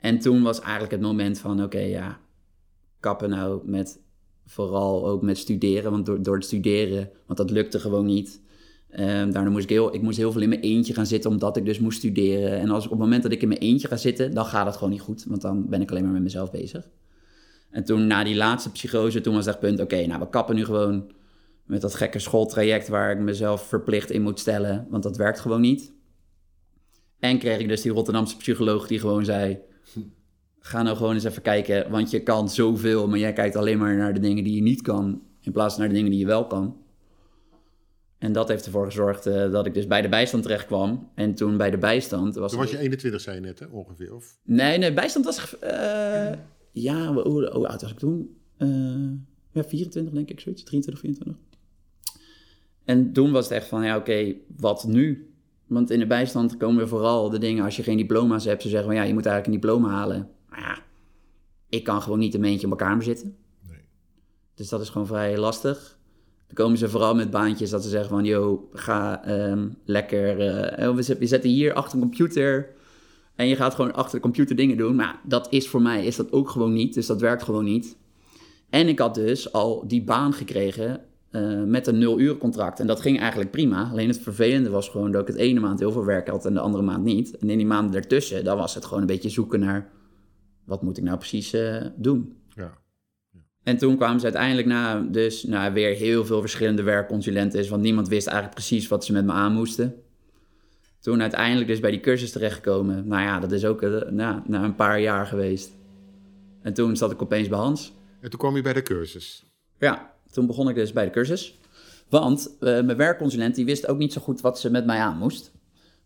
En 0.03 0.19
toen 0.19 0.43
was 0.43 0.61
eigenlijk 0.61 0.93
het 0.93 1.01
moment 1.01 1.39
van, 1.39 1.63
oké, 1.63 1.79
ja, 1.79 2.19
kappen 3.01 3.31
nou 3.31 3.61
met, 3.65 4.01
vooral 4.47 5.09
ook 5.09 5.23
met 5.23 5.39
studeren. 5.39 5.91
Want 5.91 6.07
door, 6.07 6.23
door 6.23 6.35
het 6.35 6.45
studeren, 6.45 7.11
want 7.27 7.39
dat 7.39 7.51
lukte 7.51 7.81
gewoon 7.81 8.07
niet. 8.07 8.41
Um, 8.91 9.33
daarna 9.33 9.51
moest 9.51 9.65
ik 9.65 9.71
heel, 9.71 9.95
ik 9.95 10.03
moest 10.03 10.17
heel 10.17 10.33
veel 10.33 10.41
in 10.41 10.49
mijn 10.49 10.61
eentje 10.61 10.95
gaan 10.95 11.07
zitten, 11.07 11.31
omdat 11.31 11.57
ik 11.57 11.65
dus 11.65 11.79
moest 11.79 11.99
studeren. 11.99 12.59
En 12.59 12.71
als, 12.71 12.85
op 12.85 12.91
het 12.91 12.99
moment 12.99 13.23
dat 13.23 13.33
ik 13.33 13.43
in 13.43 13.49
mijn 13.49 13.61
eentje 13.61 13.89
ga 13.89 13.97
zitten, 13.97 14.35
dan 14.35 14.45
gaat 14.45 14.67
het 14.67 14.75
gewoon 14.77 14.91
niet 14.91 15.01
goed. 15.01 15.25
Want 15.29 15.41
dan 15.41 15.69
ben 15.69 15.81
ik 15.81 15.91
alleen 15.91 16.03
maar 16.03 16.13
met 16.13 16.23
mezelf 16.23 16.51
bezig. 16.51 16.89
En 17.71 17.85
toen, 17.85 18.07
na 18.07 18.25
die 18.25 18.37
laatste 18.37 18.71
psychose, 18.71 19.21
toen 19.21 19.35
was 19.35 19.45
dat 19.45 19.61
punt, 19.61 19.81
oké, 19.81 20.07
nou, 20.07 20.21
we 20.21 20.29
kappen 20.29 20.55
nu 20.55 20.65
gewoon 20.65 21.13
met 21.65 21.81
dat 21.81 21.95
gekke 21.95 22.19
schooltraject 22.19 22.89
waar 22.89 23.11
ik 23.11 23.19
mezelf 23.19 23.63
verplicht 23.63 24.11
in 24.11 24.23
moet 24.23 24.41
stellen. 24.41 24.87
Want 24.91 25.03
dat 25.03 25.17
werkt 25.17 25.41
gewoon 25.41 25.61
niet. 25.61 25.93
En 27.19 27.39
kreeg 27.39 27.59
ik 27.59 27.69
dus 27.69 27.83
die 27.83 27.93
Rotterdamse 27.93 28.37
psycholoog 28.37 28.87
die 28.87 28.99
gewoon 28.99 29.25
zei... 29.25 29.59
Ga 30.59 30.83
nou 30.83 30.97
gewoon 30.97 31.15
eens 31.15 31.25
even 31.25 31.43
kijken, 31.43 31.91
want 31.91 32.11
je 32.11 32.23
kan 32.23 32.51
zoveel... 32.51 33.09
maar 33.09 33.19
jij 33.19 33.33
kijkt 33.33 33.57
alleen 33.57 33.79
maar 33.79 33.97
naar 33.97 34.15
de 34.15 34.21
dingen 34.21 34.45
die 34.45 34.55
je 34.55 34.63
niet 34.63 34.83
kan... 34.83 35.23
in 35.41 35.53
plaats 35.53 35.75
van 35.75 35.83
naar 35.83 35.93
de 35.93 35.97
dingen 35.99 36.11
die 36.11 36.21
je 36.21 36.27
wel 36.27 36.47
kan. 36.47 36.77
En 38.19 38.33
dat 38.33 38.49
heeft 38.49 38.65
ervoor 38.65 38.85
gezorgd 38.85 39.27
eh, 39.27 39.51
dat 39.51 39.67
ik 39.67 39.75
dus 39.75 39.87
bij 39.87 40.03
de 40.03 40.09
bijstand 40.09 40.43
terecht 40.43 40.67
kwam. 40.67 41.11
En 41.15 41.35
toen 41.35 41.57
bij 41.57 41.71
de 41.71 41.79
bijstand... 41.79 42.35
Was 42.35 42.51
Toen 42.51 42.61
was 42.61 42.71
je 42.71 42.79
21, 42.79 43.21
zei 43.21 43.37
je 43.37 43.43
net, 43.43 43.59
hè, 43.59 43.67
ongeveer. 43.67 44.15
Of? 44.15 44.39
Nee, 44.43 44.79
nee, 44.79 44.93
bijstand 44.93 45.25
was... 45.25 45.59
eh, 45.59 46.33
ja, 46.73 47.13
hoe, 47.13 47.23
hoe, 47.23 47.51
hoe 47.53 47.69
oud 47.69 47.83
was 47.83 47.91
ik 47.91 47.99
toen? 47.99 48.37
Eh, 48.57 48.69
ja, 49.51 49.65
24 49.65 50.13
denk 50.13 50.31
ik, 50.31 50.41
zoiets. 50.41 50.63
23, 50.63 51.03
24. 51.03 51.43
En 52.85 53.13
toen 53.13 53.33
was 53.33 53.45
het 53.45 53.53
echt 53.53 53.67
van, 53.67 53.85
ja, 53.85 53.97
oké, 53.97 54.35
wat 54.57 54.85
nu? 54.87 55.32
Want 55.73 55.91
in 55.91 55.99
de 55.99 56.07
bijstand 56.07 56.57
komen 56.57 56.83
we 56.83 56.89
vooral 56.89 57.31
de 57.31 57.39
dingen, 57.39 57.65
als 57.65 57.77
je 57.77 57.83
geen 57.83 57.97
diploma's 57.97 58.45
hebt, 58.45 58.63
ze 58.63 58.69
zeggen 58.69 58.87
van, 58.87 58.97
ja, 58.97 59.03
je 59.03 59.15
moet 59.15 59.27
eigenlijk 59.27 59.55
een 59.55 59.61
diploma 59.61 59.89
halen. 59.89 60.29
Maar 60.49 60.61
ja, 60.61 60.79
ik 61.69 61.85
kan 61.85 62.03
gewoon 62.03 62.19
niet 62.19 62.35
een 62.35 62.45
eentje 62.45 62.71
op 62.71 62.77
mijn 62.77 62.91
kamer 62.91 63.05
zitten. 63.05 63.37
Nee. 63.69 63.81
Dus 64.55 64.69
dat 64.69 64.81
is 64.81 64.89
gewoon 64.89 65.07
vrij 65.07 65.39
lastig. 65.39 65.99
Dan 66.47 66.55
komen 66.55 66.79
ze 66.79 66.89
vooral 66.89 67.15
met 67.15 67.31
baantjes 67.31 67.71
dat 67.71 67.83
ze 67.83 67.89
zeggen 67.89 68.11
van... 68.11 68.25
...yo, 68.25 68.69
ga 68.73 69.25
ehm, 69.25 69.69
lekker... 69.85 70.41
eh, 70.41 70.89
oh, 70.89 70.97
we 70.97 71.27
zetten 71.27 71.51
hier 71.51 71.73
achter 71.73 71.95
een 71.95 72.01
computer... 72.09 72.69
...en 73.35 73.47
je 73.47 73.57
gaat 73.57 73.75
gewoon 73.75 73.95
achter 73.95 74.15
de 74.15 74.21
computer 74.21 74.57
dingen 74.57 74.77
doen. 74.77 74.95
Maar 74.95 75.21
dat 75.25 75.47
is 75.51 75.69
voor 75.69 75.83
mij 75.83 76.07
is 76.07 76.17
dat 76.17 76.33
ook 76.33 76.51
gewoon 76.51 76.73
niet. 76.73 76.95
Dus 76.95 77.07
dat 77.07 77.21
werkt 77.21 77.43
gewoon 77.43 77.65
niet. 77.65 77.97
En 78.71 78.89
ik 78.89 78.99
had 78.99 79.15
dus 79.15 79.53
al 79.53 79.85
die 79.87 80.03
baan 80.03 80.33
gekregen... 80.33 81.01
eh, 81.33 81.63
met 81.63 81.87
een 81.87 81.99
nul 81.99 82.21
uur 82.21 82.37
contract. 82.37 82.81
En 82.81 82.87
dat 82.87 83.01
ging 83.01 83.21
eigenlijk 83.21 83.51
prima. 83.51 83.89
Alleen 83.91 84.09
het 84.09 84.19
vervelende 84.19 84.71
was 84.71 84.89
gewoon 84.89 85.13
dat 85.13 85.21
ik 85.21 85.27
het 85.27 85.37
ene 85.37 85.61
maand 85.61 85.79
heel 85.79 85.93
veel 85.93 86.05
werk 86.05 86.29
had... 86.29 86.47
...en 86.47 86.55
de 86.55 86.61
andere 86.61 86.85
maand 86.85 87.05
niet. 87.05 87.37
En 87.37 87.51
in 87.51 87.57
die 87.57 87.67
maanden 87.67 87.95
ertussen, 87.95 88.45
dan 88.45 88.57
was 88.57 88.75
het 88.75 88.85
gewoon 88.85 89.01
een 89.01 89.07
beetje 89.07 89.29
zoeken 89.29 89.61
naar... 89.61 89.91
...wat 90.65 90.83
moet 90.83 90.99
ik 90.99 91.05
nou 91.05 91.19
precies 91.19 91.53
eh, 91.53 91.87
doen? 91.97 92.37
Ja. 92.55 92.79
En 93.63 93.77
toen 93.77 93.97
kwamen 93.97 94.19
ze 94.19 94.25
uiteindelijk 94.25 94.69
na, 94.69 95.01
dus 95.01 95.45
nou, 95.45 95.73
weer 95.73 95.95
heel 95.95 96.25
veel 96.25 96.41
verschillende 96.41 96.83
werkconsulenten. 96.83 97.69
Want 97.69 97.83
niemand 97.83 98.09
wist 98.09 98.27
eigenlijk 98.27 98.57
precies 98.57 98.89
wat 98.89 99.05
ze 99.05 99.13
met 99.13 99.25
me 99.25 99.33
aan 99.33 99.53
moesten. 99.53 99.95
Toen 101.01 101.21
uiteindelijk 101.21 101.69
dus 101.69 101.81
bij 101.81 101.91
die 101.91 102.01
cursus 102.01 102.33
terechtgekomen. 102.33 103.07
Nou 103.07 103.23
ja, 103.23 103.41
dat 103.41 103.53
is 103.53 103.65
ook 103.65 103.83
eh, 103.83 104.11
nou, 104.11 104.41
na 104.47 104.65
een 104.65 104.75
paar 104.75 105.01
jaar 105.01 105.27
geweest. 105.27 105.77
En 106.63 106.75
toen 106.75 106.97
zat 106.97 107.13
ik 107.13 107.23
opeens 107.23 107.49
bij 107.49 107.59
Hans. 107.59 107.95
En 108.21 108.31
toen 108.31 108.39
kwam 108.39 108.57
je 108.57 108.63
bij 108.63 108.73
de 108.73 108.83
cursus. 108.83 109.45
Ja, 109.79 110.12
toen 110.33 110.47
begon 110.47 110.69
ik 110.69 110.75
dus 110.75 110.93
bij 110.93 111.05
de 111.05 111.11
cursus. 111.11 111.59
Want 112.09 112.57
eh, 112.61 112.83
mijn 112.83 112.97
werkconsulent 112.97 113.55
die 113.55 113.65
wist 113.65 113.89
ook 113.89 113.99
niet 113.99 114.13
zo 114.13 114.21
goed 114.21 114.41
wat 114.41 114.61
ze 114.61 114.71
met 114.71 114.87
mij 114.87 114.99
aan 114.99 115.19
moest. 115.19 115.53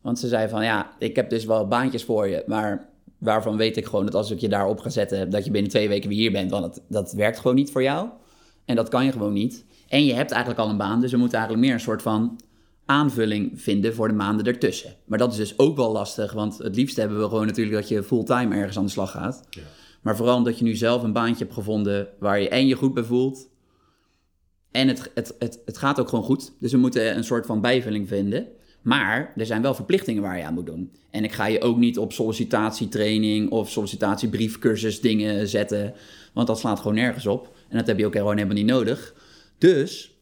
Want 0.00 0.18
ze 0.18 0.28
zei 0.28 0.49
van, 0.49 0.64
ja, 0.64 0.90
ik 0.99 1.16
heb 1.16 1.30
dus 1.30 1.45
wel 1.45 1.68
baantjes 1.68 2.04
voor 2.04 2.28
je, 2.28 2.45
maar 2.47 2.88
waarvan 3.18 3.56
weet 3.56 3.76
ik 3.76 3.85
gewoon 3.85 4.04
dat 4.04 4.14
als 4.14 4.30
ik 4.30 4.38
je 4.38 4.49
daarop 4.49 4.80
ga 4.80 4.88
zetten, 4.88 5.30
dat 5.30 5.45
je 5.45 5.50
binnen 5.50 5.71
twee 5.71 5.88
weken 5.88 6.09
weer 6.09 6.18
hier 6.18 6.33
bent, 6.33 6.50
want 6.50 6.62
dat, 6.62 6.83
dat 6.88 7.12
werkt 7.12 7.38
gewoon 7.38 7.56
niet 7.56 7.71
voor 7.71 7.83
jou. 7.83 8.09
En 8.64 8.76
dat 8.76 8.88
kan 8.88 9.04
je 9.04 9.12
gewoon 9.12 9.33
niet. 9.33 9.64
En 9.88 10.04
je 10.04 10.14
hebt 10.14 10.30
eigenlijk 10.30 10.61
al 10.61 10.71
een 10.71 10.76
baan, 10.76 11.00
dus 11.00 11.11
we 11.11 11.16
moeten 11.16 11.38
eigenlijk 11.38 11.66
meer 11.66 11.76
een 11.76 11.85
soort 11.85 12.02
van 12.02 12.40
aanvulling 12.85 13.62
vinden 13.62 13.95
voor 13.95 14.09
de 14.09 14.14
maanden 14.14 14.47
ertussen. 14.47 14.95
Maar 15.04 15.18
dat 15.18 15.33
is 15.33 15.38
dus 15.38 15.59
ook 15.59 15.76
wel 15.76 15.92
lastig, 15.92 16.33
want 16.33 16.59
het 16.59 16.76
liefst 16.76 16.97
hebben 16.97 17.18
we 17.18 17.28
gewoon 17.28 17.47
natuurlijk 17.47 17.76
dat 17.76 17.88
je 17.88 18.02
fulltime 18.02 18.54
ergens 18.54 18.78
aan 18.78 18.85
de 18.85 18.90
slag 18.90 19.11
gaat. 19.11 19.47
Ja. 19.50 19.62
Maar 20.02 20.16
vooral 20.16 20.37
omdat 20.37 20.59
je 20.59 20.64
nu 20.64 20.75
zelf 20.75 21.02
een 21.02 21.12
baantje 21.12 21.45
hebt 21.45 21.56
gevonden 21.56 22.09
waar 22.18 22.40
je 22.40 22.49
en 22.49 22.66
je 22.66 22.75
goed 22.75 22.95
bij 22.95 23.02
voelt. 23.02 23.49
En 24.76 24.88
het, 24.88 25.11
het, 25.14 25.35
het, 25.38 25.59
het 25.64 25.78
gaat 25.78 26.00
ook 26.00 26.09
gewoon 26.09 26.25
goed. 26.25 26.52
Dus 26.61 26.73
we 26.73 26.78
moeten 26.78 27.16
een 27.16 27.25
soort 27.25 27.47
van 27.47 27.61
bijvulling 27.61 28.09
vinden. 28.09 28.47
Maar 28.83 29.33
er 29.37 29.47
zijn 29.47 29.62
wel 29.62 29.75
verplichtingen 29.75 30.23
waar 30.23 30.38
je 30.38 30.45
aan 30.45 30.54
moet 30.54 30.66
doen. 30.66 30.92
En 31.10 31.25
ik 31.25 31.32
ga 31.32 31.47
je 31.47 31.62
ook 31.62 31.76
niet 31.76 31.99
op 31.99 32.12
sollicitatietraining 32.12 33.50
of 33.50 33.71
sollicitatiebriefcursus 33.71 35.00
dingen 35.00 35.49
zetten. 35.49 35.95
Want 36.32 36.47
dat 36.47 36.58
slaat 36.58 36.78
gewoon 36.78 36.95
nergens 36.95 37.26
op. 37.26 37.56
En 37.69 37.78
dat 37.78 37.86
heb 37.86 37.99
je 37.99 38.06
ook 38.06 38.17
gewoon 38.17 38.36
helemaal 38.36 38.56
niet 38.56 38.67
nodig. 38.67 39.15
Dus 39.58 40.17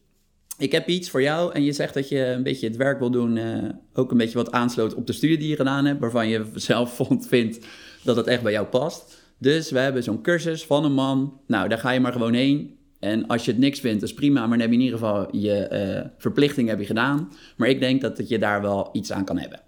ik 0.57 0.71
heb 0.71 0.87
iets 0.87 1.09
voor 1.09 1.21
jou 1.21 1.53
en 1.53 1.63
je 1.63 1.71
zegt 1.71 1.93
dat 1.93 2.09
je 2.09 2.25
een 2.25 2.43
beetje 2.43 2.67
het 2.67 2.75
werk 2.75 2.99
wil 2.99 3.11
doen. 3.11 3.37
eh, 3.37 3.69
ook 3.93 4.11
een 4.11 4.17
beetje 4.17 4.37
wat 4.37 4.51
aansloot 4.51 4.93
op 4.93 5.07
de 5.07 5.13
studie 5.13 5.37
die 5.37 5.49
je 5.49 5.55
gedaan 5.55 5.85
hebt. 5.85 5.99
Waarvan 5.99 6.27
je 6.27 6.45
zelf 6.55 6.95
vond, 6.95 7.27
vindt 7.27 7.65
dat 8.03 8.15
het 8.15 8.27
echt 8.27 8.43
bij 8.43 8.51
jou 8.51 8.65
past. 8.67 9.23
Dus 9.37 9.71
we 9.71 9.79
hebben 9.79 10.03
zo'n 10.03 10.21
cursus 10.21 10.65
van 10.65 10.85
een 10.85 10.93
man. 10.93 11.39
Nou, 11.47 11.69
daar 11.69 11.77
ga 11.79 11.91
je 11.91 11.99
maar 11.99 12.11
gewoon 12.11 12.33
heen. 12.33 12.74
En 12.99 13.27
als 13.27 13.45
je 13.45 13.51
het 13.51 13.59
niks 13.59 13.79
vindt, 13.79 14.03
is 14.03 14.13
prima. 14.13 14.39
Maar 14.39 14.49
dan 14.49 14.59
heb 14.59 14.69
je 14.69 14.75
in 14.75 14.81
ieder 14.81 14.99
geval 14.99 15.35
je 15.35 15.53
eh, 15.53 16.09
verplichting 16.17 16.69
heb 16.69 16.79
je 16.79 16.85
gedaan. 16.85 17.31
Maar 17.57 17.69
ik 17.69 17.79
denk 17.79 18.01
dat 18.01 18.29
je 18.29 18.39
daar 18.39 18.61
wel 18.61 18.89
iets 18.93 19.11
aan 19.11 19.25
kan 19.25 19.37
hebben. 19.37 19.61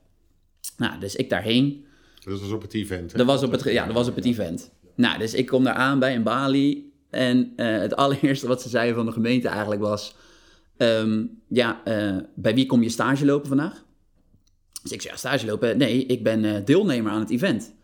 Nou, 0.78 1.00
dus 1.00 1.16
ik 1.16 1.30
daarheen. 1.30 1.86
Dat 2.24 2.40
was 2.40 2.52
op 2.52 2.62
het 2.62 2.74
event, 2.74 3.12
hè? 3.12 3.18
Dat 3.18 3.28
was 3.28 3.44
op 3.44 3.52
het, 3.52 3.64
ja, 3.64 3.86
dat 3.86 3.96
was 3.96 4.08
op 4.08 4.16
het 4.16 4.26
event. 4.26 4.72
Nou, 4.96 5.20
dus 5.20 5.34
ik 5.34 5.46
kom 5.46 5.64
daar 5.64 5.74
aan 5.74 6.00
bij 6.00 6.16
een 6.16 6.24
Bali. 6.24 6.92
En 7.10 7.54
eh, 7.56 7.78
het 7.78 7.96
allereerste 8.04 8.48
wat 8.48 8.62
ze 8.62 8.70
zeiden 8.70 8.96
van 8.96 9.06
de 9.06 9.12
gemeente 9.12 9.48
eigenlijk 9.48 9.82
was... 9.82 10.16
ehm, 10.78 11.26
ja, 11.48 11.82
eh, 11.84 12.18
bij 12.36 12.56
wie 12.56 12.66
kom 12.66 12.84
je 12.84 12.90
stage 12.90 13.26
lopen 13.26 13.48
vandaag? 13.48 13.86
Dus 14.82 14.92
ik 14.92 15.02
zei, 15.02 15.14
ja, 15.14 15.20
stage 15.20 15.46
lopen? 15.46 15.78
Nee, 15.78 16.06
ik 16.06 16.24
ben 16.24 16.66
deelnemer 16.66 17.12
aan 17.12 17.20
het 17.20 17.30
event. 17.30 17.76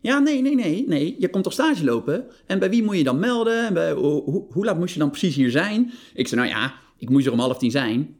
Ja, 0.00 0.18
nee, 0.18 0.40
nee, 0.42 0.54
nee, 0.54 0.84
nee. 0.88 1.16
Je 1.18 1.28
komt 1.28 1.44
toch 1.44 1.52
stage 1.52 1.84
lopen? 1.84 2.26
En 2.46 2.58
bij 2.58 2.70
wie 2.70 2.82
moet 2.82 2.96
je 2.96 3.04
dan 3.04 3.18
melden? 3.18 3.66
En 3.66 3.74
bij, 3.74 3.92
hoe, 3.92 4.46
hoe- 4.52 4.64
laat 4.64 4.78
moest 4.78 4.92
je 4.92 4.98
dan 5.00 5.10
precies 5.10 5.34
hier 5.36 5.50
zijn? 5.50 5.92
Ik 6.14 6.28
zei, 6.28 6.40
nou 6.40 6.52
ja, 6.52 6.74
ik 6.98 7.10
moest 7.10 7.26
er 7.26 7.32
om 7.32 7.38
half 7.38 7.58
tien 7.58 7.70
zijn. 7.70 8.16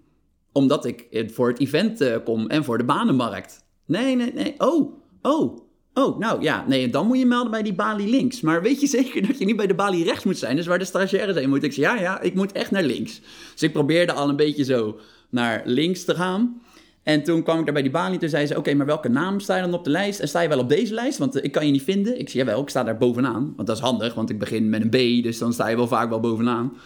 Omdat 0.53 0.85
ik 0.85 1.01
eh, 1.01 1.29
voor 1.29 1.49
het 1.49 1.61
event 1.61 2.01
eh, 2.01 2.17
kom 2.25 2.49
en 2.49 2.65
voor 2.65 2.79
de 2.79 2.85
banenmarkt. 2.85 3.65
Nee, 3.87 4.17
nee, 4.17 4.33
nee. 4.35 4.55
Oh, 4.59 4.93
oh, 5.23 5.59
oh. 5.95 6.19
Nou 6.19 6.43
ja, 6.43 6.65
nee, 6.69 6.91
dan 6.91 7.07
moet 7.07 7.19
je 7.19 7.27
melden 7.27 7.51
bij 7.51 7.63
die 7.63 7.75
balie 7.75 8.09
links. 8.09 8.41
Maar 8.41 8.63
weet 8.63 8.81
je 8.81 8.87
zeker 8.99 9.27
dat 9.27 9.39
je 9.39 9.45
niet 9.45 9.57
bij 9.57 9.67
de 9.67 9.75
balie 9.75 10.05
rechts 10.05 10.25
moet 10.25 10.39
zijn? 10.39 10.57
Dus 10.57 10.67
waar 10.67 10.79
de 10.79 10.85
stagiaires 10.85 11.37
heen 11.37 11.49
moeten. 11.49 11.69
Ik 11.69 11.75
zei, 11.75 11.87
ja, 11.87 12.01
ja, 12.01 12.21
ik 12.21 12.35
moet 12.35 12.53
echt 12.53 12.71
naar 12.71 12.83
links. 12.85 13.21
Dus 13.53 13.63
ik 13.63 13.73
probeerde 13.73 14.13
al 14.13 14.29
een 14.29 14.37
beetje 14.37 14.65
zo 14.65 14.99
naar 15.31 15.63
links 15.65 16.05
te 16.05 16.15
gaan. 16.15 16.61
En 17.09 17.23
toen 17.23 17.43
kwam 17.43 17.59
ik 17.59 17.65
daar 17.65 17.75
bij 17.75 17.83
die 17.83 17.91
balie. 17.91 18.19
Toen 18.19 18.29
zei 18.29 18.47
ze, 18.47 18.57
oké, 18.57 18.75
maar 18.75 18.87
welke 18.87 19.09
naam 19.09 19.41
sta 19.41 19.57
je 19.57 19.63
dan 19.63 19.75
op 19.75 19.85
de 19.85 19.91
lijst? 19.91 20.21
En 20.21 20.29
sta 20.29 20.41
je 20.41 20.49
wel 20.49 20.59
op 20.59 20.69
deze 20.69 20.95
lijst? 20.95 21.19
Want 21.19 21.37
eh, 21.37 21.45
ik 21.45 21.53
kan 21.53 21.67
je 21.67 21.73
niet 21.73 21.83
vinden. 21.83 22.19
Ik 22.19 22.29
zei, 22.29 22.45
jawel, 22.45 22.63
ik 22.63 22.69
sta 22.69 22.85
daar 22.85 22.97
bovenaan. 22.97 23.53
Want 23.57 23.69
dat 23.69 23.77
is 23.77 23.83
handig, 23.83 24.15
want 24.15 24.31
ik 24.31 24.39
begin 24.39 24.69
met 24.69 24.83
een 24.83 24.89
B. 25.21 25.23
Dus 25.23 25.39
dan 25.39 25.53
sta 25.53 25.69
je 25.69 25.77
wel 25.77 25.87
vaak 25.87 26.09
wel 26.09 26.21
bovenaan. 26.21 26.77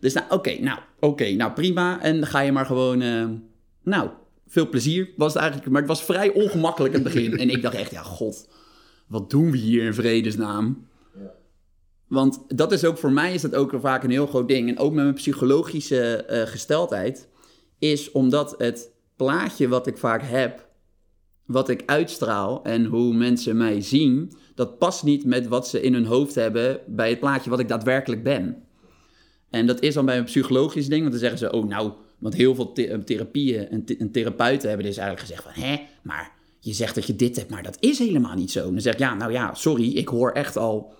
Dus 0.00 0.12
nou, 0.12 0.26
oké, 0.30 0.60
nou, 0.60 0.78
oké, 1.00 1.30
nou 1.30 1.52
prima. 1.52 2.00
En 2.00 2.16
dan 2.20 2.26
ga 2.26 2.40
je 2.40 2.52
maar 2.52 2.66
gewoon, 2.66 3.00
eh, 3.00 3.26
nou, 3.82 4.08
veel 4.46 4.68
plezier 4.68 5.08
was 5.16 5.32
het 5.32 5.42
eigenlijk. 5.42 5.70
Maar 5.70 5.80
het 5.80 5.90
was 5.90 6.04
vrij 6.04 6.32
ongemakkelijk 6.32 6.94
in 6.94 7.04
het 7.04 7.12
begin. 7.12 7.38
en 7.38 7.50
ik 7.50 7.62
dacht 7.62 7.74
echt, 7.74 7.90
ja, 7.90 8.02
god, 8.02 8.48
wat 9.06 9.30
doen 9.30 9.50
we 9.50 9.56
hier 9.56 9.84
in 9.84 9.94
vredesnaam? 9.94 10.86
Want 12.06 12.44
dat 12.48 12.72
is 12.72 12.84
ook 12.84 12.98
voor 12.98 13.12
mij 13.12 13.34
is 13.34 13.42
dat 13.42 13.54
ook 13.54 13.72
vaak 13.80 14.04
een 14.04 14.10
heel 14.10 14.26
groot 14.26 14.48
ding. 14.48 14.68
En 14.68 14.78
ook 14.78 14.92
met 14.92 15.02
mijn 15.02 15.14
psychologische 15.14 16.24
eh, 16.24 16.46
gesteldheid. 16.46 17.28
Is 17.78 18.10
omdat 18.10 18.54
het 18.58 18.94
plaatje 19.16 19.68
wat 19.68 19.86
ik 19.86 19.98
vaak 19.98 20.22
heb, 20.22 20.66
wat 21.44 21.68
ik 21.68 21.82
uitstraal 21.86 22.64
en 22.64 22.84
hoe 22.84 23.14
mensen 23.14 23.56
mij 23.56 23.80
zien, 23.80 24.32
dat 24.54 24.78
past 24.78 25.02
niet 25.02 25.24
met 25.24 25.48
wat 25.48 25.68
ze 25.68 25.80
in 25.80 25.94
hun 25.94 26.06
hoofd 26.06 26.34
hebben 26.34 26.80
bij 26.86 27.10
het 27.10 27.20
plaatje 27.20 27.50
wat 27.50 27.58
ik 27.58 27.68
daadwerkelijk 27.68 28.22
ben. 28.22 28.62
En 29.50 29.66
dat 29.66 29.80
is 29.80 29.94
dan 29.94 30.04
bij 30.04 30.18
een 30.18 30.24
psychologisch 30.24 30.88
ding, 30.88 31.00
want 31.00 31.12
dan 31.12 31.20
zeggen 31.20 31.38
ze, 31.38 31.52
oh 31.52 31.68
nou, 31.68 31.92
want 32.18 32.34
heel 32.34 32.54
veel 32.54 32.72
eh, 32.74 32.98
therapieën 32.98 33.68
en, 33.68 33.84
th- 33.84 33.96
en 33.96 34.10
therapeuten 34.10 34.68
hebben 34.68 34.86
dus 34.86 34.96
eigenlijk 34.96 35.28
gezegd 35.28 35.42
van, 35.42 35.62
hè, 35.62 35.80
maar 36.02 36.32
je 36.60 36.72
zegt 36.72 36.94
dat 36.94 37.06
je 37.06 37.16
dit 37.16 37.36
hebt, 37.36 37.50
maar 37.50 37.62
dat 37.62 37.76
is 37.80 37.98
helemaal 37.98 38.34
niet 38.34 38.50
zo. 38.50 38.66
En 38.66 38.72
dan 38.72 38.80
zeg 38.80 38.92
ik, 38.92 38.98
ja, 38.98 39.14
nou 39.14 39.32
ja, 39.32 39.54
sorry, 39.54 39.92
ik 39.92 40.08
hoor 40.08 40.32
echt 40.32 40.56
al 40.56 40.94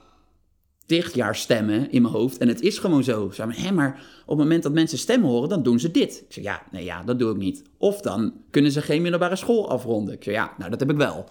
tig 0.86 1.14
jaar 1.14 1.36
stemmen 1.36 1.90
in 1.90 2.02
mijn 2.02 2.14
hoofd 2.14 2.38
en 2.38 2.48
het 2.48 2.60
is 2.60 2.78
gewoon 2.78 3.04
zo. 3.04 3.28
Ze 3.28 3.34
zeggen, 3.34 3.64
hè, 3.64 3.72
maar 3.72 4.02
op 4.22 4.28
het 4.28 4.38
moment 4.38 4.62
dat 4.62 4.72
mensen 4.72 4.98
stemmen 4.98 5.28
horen, 5.28 5.48
dan 5.48 5.62
doen 5.62 5.80
ze 5.80 5.90
dit. 5.90 6.24
Ik 6.28 6.32
zeg, 6.32 6.44
ja, 6.44 6.62
nee, 6.70 6.84
ja, 6.84 7.02
dat 7.02 7.18
doe 7.18 7.30
ik 7.30 7.36
niet. 7.36 7.62
Of 7.78 8.00
dan 8.00 8.32
kunnen 8.50 8.72
ze 8.72 8.82
geen 8.82 9.02
middelbare 9.02 9.36
school 9.36 9.70
afronden. 9.70 10.14
Ik 10.14 10.22
zeg, 10.22 10.34
ja, 10.34 10.54
nou, 10.58 10.70
dat 10.70 10.80
heb 10.80 10.90
ik 10.90 10.96
wel. 10.96 11.28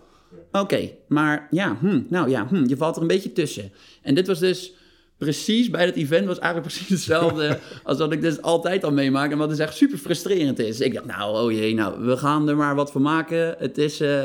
Oké, 0.52 0.90
maar 1.08 1.48
ja, 1.52 1.78
hm, 1.80 2.02
nou 2.10 2.30
ja, 2.30 2.48
hm, 2.48 2.68
je 2.68 2.78
valt 2.78 2.96
er 2.96 3.02
een 3.02 3.08
beetje 3.08 3.34
tussen. 3.34 3.72
En 4.02 4.16
dit 4.16 4.28
was 4.28 4.40
dus 4.40 4.74
precies 5.18 5.70
bij 5.70 5.86
dat 5.86 5.96
event, 5.96 6.28
was 6.28 6.40
eigenlijk 6.40 6.68
precies 6.74 6.90
hetzelfde 6.90 7.60
als 7.84 7.98
wat 7.98 8.12
ik 8.12 8.22
dus 8.22 8.42
altijd 8.42 8.84
al 8.84 8.92
meemaak. 8.92 9.32
En 9.32 9.38
wat 9.38 9.50
dus 9.50 9.60
echt 9.60 9.76
super 9.76 9.98
frustrerend 9.98 10.60
is. 10.60 10.80
Ik 10.80 10.94
dacht, 10.94 11.06
nou, 11.06 11.44
oh 11.44 11.52
jee, 11.52 11.74
nou, 11.74 12.06
we 12.06 12.18
gaan 12.18 12.50
er 12.50 12.56
maar 12.56 12.76
wat 12.76 12.92
van 12.92 13.02
maken. 13.02 13.56
Het 13.58 13.78
is, 13.78 14.00
eh, 14.00 14.22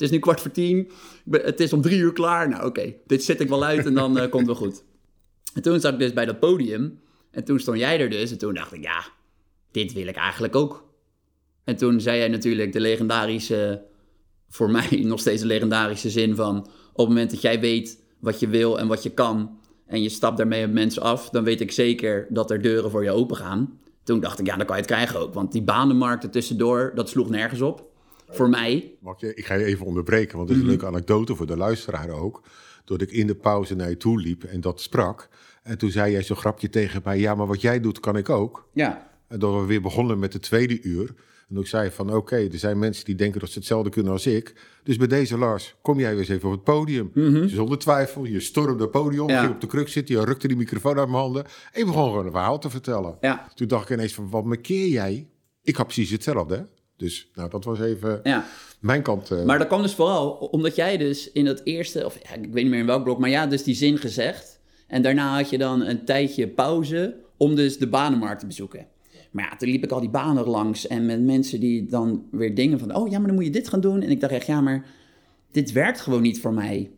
het 0.00 0.08
is 0.08 0.14
nu 0.14 0.22
kwart 0.22 0.40
voor 0.40 0.50
tien. 0.50 0.90
Het 1.30 1.60
is 1.60 1.72
om 1.72 1.80
drie 1.80 1.98
uur 1.98 2.12
klaar. 2.12 2.48
Nou, 2.48 2.66
oké, 2.66 2.94
dit 3.06 3.24
zit 3.24 3.40
ik 3.40 3.48
wel 3.48 3.64
uit 3.64 3.86
en 3.86 3.94
dan 3.94 4.18
eh, 4.18 4.30
komt 4.30 4.46
het 4.46 4.58
wel 4.58 4.68
goed. 4.68 4.84
En 5.54 5.62
toen 5.62 5.80
zat 5.80 5.92
ik 5.92 5.98
dus 5.98 6.12
bij 6.12 6.24
dat 6.24 6.40
podium. 6.40 7.00
En 7.30 7.44
toen 7.44 7.60
stond 7.60 7.78
jij 7.78 8.00
er 8.00 8.10
dus. 8.10 8.30
En 8.30 8.38
toen 8.38 8.54
dacht 8.54 8.72
ik, 8.72 8.82
ja, 8.82 9.04
dit 9.70 9.92
wil 9.92 10.06
ik 10.06 10.16
eigenlijk 10.16 10.56
ook. 10.56 10.88
En 11.64 11.76
toen 11.76 12.00
zei 12.00 12.18
jij 12.18 12.28
natuurlijk 12.28 12.72
de 12.72 12.80
legendarische, 12.80 13.82
voor 14.48 14.70
mij 14.76 14.88
nog 14.90 15.20
steeds 15.20 15.40
de 15.40 15.46
legendarische 15.46 16.10
zin 16.10 16.34
van... 16.34 16.58
op 16.58 16.96
het 16.96 17.08
moment 17.08 17.30
dat 17.30 17.40
jij 17.40 17.60
weet 17.60 18.02
wat 18.20 18.40
je 18.40 18.48
wil 18.48 18.78
en 18.78 18.86
wat 18.86 19.02
je 19.02 19.10
kan... 19.10 19.58
en 19.86 20.02
je 20.02 20.08
stapt 20.08 20.36
daarmee 20.36 20.64
op 20.64 20.72
mensen 20.72 21.02
af... 21.02 21.30
dan 21.30 21.44
weet 21.44 21.60
ik 21.60 21.72
zeker 21.72 22.26
dat 22.30 22.50
er 22.50 22.62
deuren 22.62 22.90
voor 22.90 23.04
je 23.04 23.10
open 23.10 23.36
gaan. 23.36 23.80
Toen 24.04 24.20
dacht 24.20 24.38
ik, 24.38 24.46
ja, 24.46 24.56
dan 24.56 24.66
kan 24.66 24.76
je 24.76 24.82
het 24.82 24.90
krijgen 24.90 25.20
ook. 25.20 25.34
Want 25.34 25.52
die 25.52 25.62
banenmarkt 25.62 26.24
er 26.24 26.30
tussendoor, 26.30 26.92
dat 26.94 27.08
sloeg 27.08 27.30
nergens 27.30 27.60
op. 27.60 27.89
Voor 28.30 28.48
mij. 28.48 28.94
Mag 29.00 29.20
je, 29.20 29.34
ik 29.34 29.46
ga 29.46 29.54
je 29.54 29.64
even 29.64 29.86
onderbreken, 29.86 30.36
want 30.36 30.48
het 30.48 30.56
is 30.58 30.62
een 30.64 30.68
leuke 30.70 30.86
anekdote 30.86 31.34
voor 31.34 31.46
de 31.46 31.56
luisteraar 31.56 32.08
ook. 32.10 32.42
Dat 32.84 33.00
ik 33.00 33.10
in 33.10 33.26
de 33.26 33.34
pauze 33.34 33.74
naar 33.74 33.88
je 33.88 33.96
toe 33.96 34.20
liep 34.20 34.44
en 34.44 34.60
dat 34.60 34.80
sprak. 34.80 35.28
En 35.62 35.78
toen 35.78 35.90
zei 35.90 36.12
jij 36.12 36.22
zo'n 36.22 36.36
grapje 36.36 36.68
tegen 36.70 37.00
mij, 37.04 37.18
ja, 37.18 37.34
maar 37.34 37.46
wat 37.46 37.60
jij 37.60 37.80
doet 37.80 38.00
kan 38.00 38.16
ik 38.16 38.28
ook. 38.28 38.68
Ja. 38.72 39.10
En 39.28 39.38
dat 39.38 39.54
we 39.60 39.66
weer 39.66 39.80
begonnen 39.82 40.18
met 40.18 40.32
de 40.32 40.38
tweede 40.38 40.82
uur. 40.82 41.14
En 41.48 41.56
ik 41.56 41.66
zei 41.66 41.90
van, 41.90 42.14
oké, 42.14 42.36
er 42.36 42.58
zijn 42.58 42.78
mensen 42.78 43.04
die 43.04 43.14
denken 43.14 43.40
dat 43.40 43.50
ze 43.50 43.58
hetzelfde 43.58 43.90
kunnen 43.90 44.12
als 44.12 44.26
ik. 44.26 44.54
Dus 44.82 44.96
bij 44.96 45.06
deze 45.06 45.38
Lars, 45.38 45.74
kom 45.82 45.98
jij 45.98 46.10
weer 46.10 46.18
eens 46.18 46.28
even 46.28 46.48
op 46.48 46.54
het 46.54 46.64
podium. 46.64 47.10
Dus 47.14 47.52
zonder 47.54 47.78
twijfel, 47.78 48.24
je 48.24 48.40
stormde 48.40 48.82
het 48.82 48.90
podium, 48.90 49.28
Ja. 49.28 49.40
ging 49.40 49.52
op 49.54 49.60
de 49.60 49.66
kruk 49.66 49.88
zitten, 49.88 50.14
je 50.14 50.24
rukte 50.24 50.48
die 50.48 50.56
microfoon 50.56 50.98
uit 50.98 51.08
mijn 51.08 51.20
handen. 51.20 51.44
En 51.44 51.80
je 51.80 51.84
begon 51.84 52.04
gewoon 52.08 52.24
een 52.26 52.32
verhaal 52.32 52.58
te 52.58 52.70
vertellen. 52.70 53.16
Ja. 53.20 53.48
Toen 53.54 53.68
dacht 53.68 53.90
ik 53.90 53.96
ineens 53.96 54.14
van, 54.14 54.30
wat 54.30 54.44
markeer 54.44 54.86
jij? 54.86 55.28
Ik 55.62 55.76
had 55.76 55.86
precies 55.86 56.10
hetzelfde, 56.10 56.54
hè? 56.56 56.62
Dus 57.00 57.30
nou, 57.34 57.50
dat 57.50 57.64
was 57.64 57.80
even 57.80 58.20
Ja. 58.22 58.44
mijn 58.80 59.02
kant. 59.02 59.30
eh, 59.30 59.44
Maar 59.44 59.58
dat 59.58 59.66
kwam 59.66 59.82
dus 59.82 59.94
vooral 59.94 60.30
omdat 60.32 60.76
jij 60.76 60.96
dus 60.96 61.32
in 61.32 61.44
dat 61.44 61.60
eerste, 61.64 62.04
of 62.04 62.18
ja, 62.22 62.34
ik 62.34 62.40
weet 62.52 62.54
niet 62.62 62.70
meer 62.70 62.80
in 62.80 62.86
welk 62.86 63.04
blok, 63.04 63.18
maar 63.18 63.30
ja, 63.30 63.46
dus 63.46 63.62
die 63.62 63.74
zin 63.74 63.98
gezegd. 63.98 64.60
En 64.86 65.02
daarna 65.02 65.36
had 65.36 65.50
je 65.50 65.58
dan 65.58 65.80
een 65.82 66.04
tijdje 66.04 66.48
pauze 66.48 67.16
om 67.36 67.54
dus 67.54 67.78
de 67.78 67.86
banenmarkt 67.88 68.40
te 68.40 68.46
bezoeken. 68.46 68.86
Maar 69.30 69.44
ja, 69.50 69.56
toen 69.56 69.68
liep 69.68 69.84
ik 69.84 69.90
al 69.90 70.00
die 70.00 70.10
banen 70.10 70.44
langs 70.46 70.86
en 70.86 71.06
met 71.06 71.20
mensen 71.22 71.60
die 71.60 71.84
dan 71.86 72.24
weer 72.30 72.54
dingen 72.54 72.78
van, 72.78 72.94
oh 72.94 73.08
ja, 73.10 73.18
maar 73.18 73.26
dan 73.26 73.36
moet 73.36 73.44
je 73.44 73.50
dit 73.50 73.68
gaan 73.68 73.80
doen. 73.80 74.02
En 74.02 74.10
ik 74.10 74.20
dacht 74.20 74.32
echt, 74.32 74.46
ja, 74.46 74.60
maar 74.60 74.84
dit 75.52 75.72
werkt 75.72 76.00
gewoon 76.00 76.22
niet 76.22 76.40
voor 76.40 76.52
mij. 76.54 76.90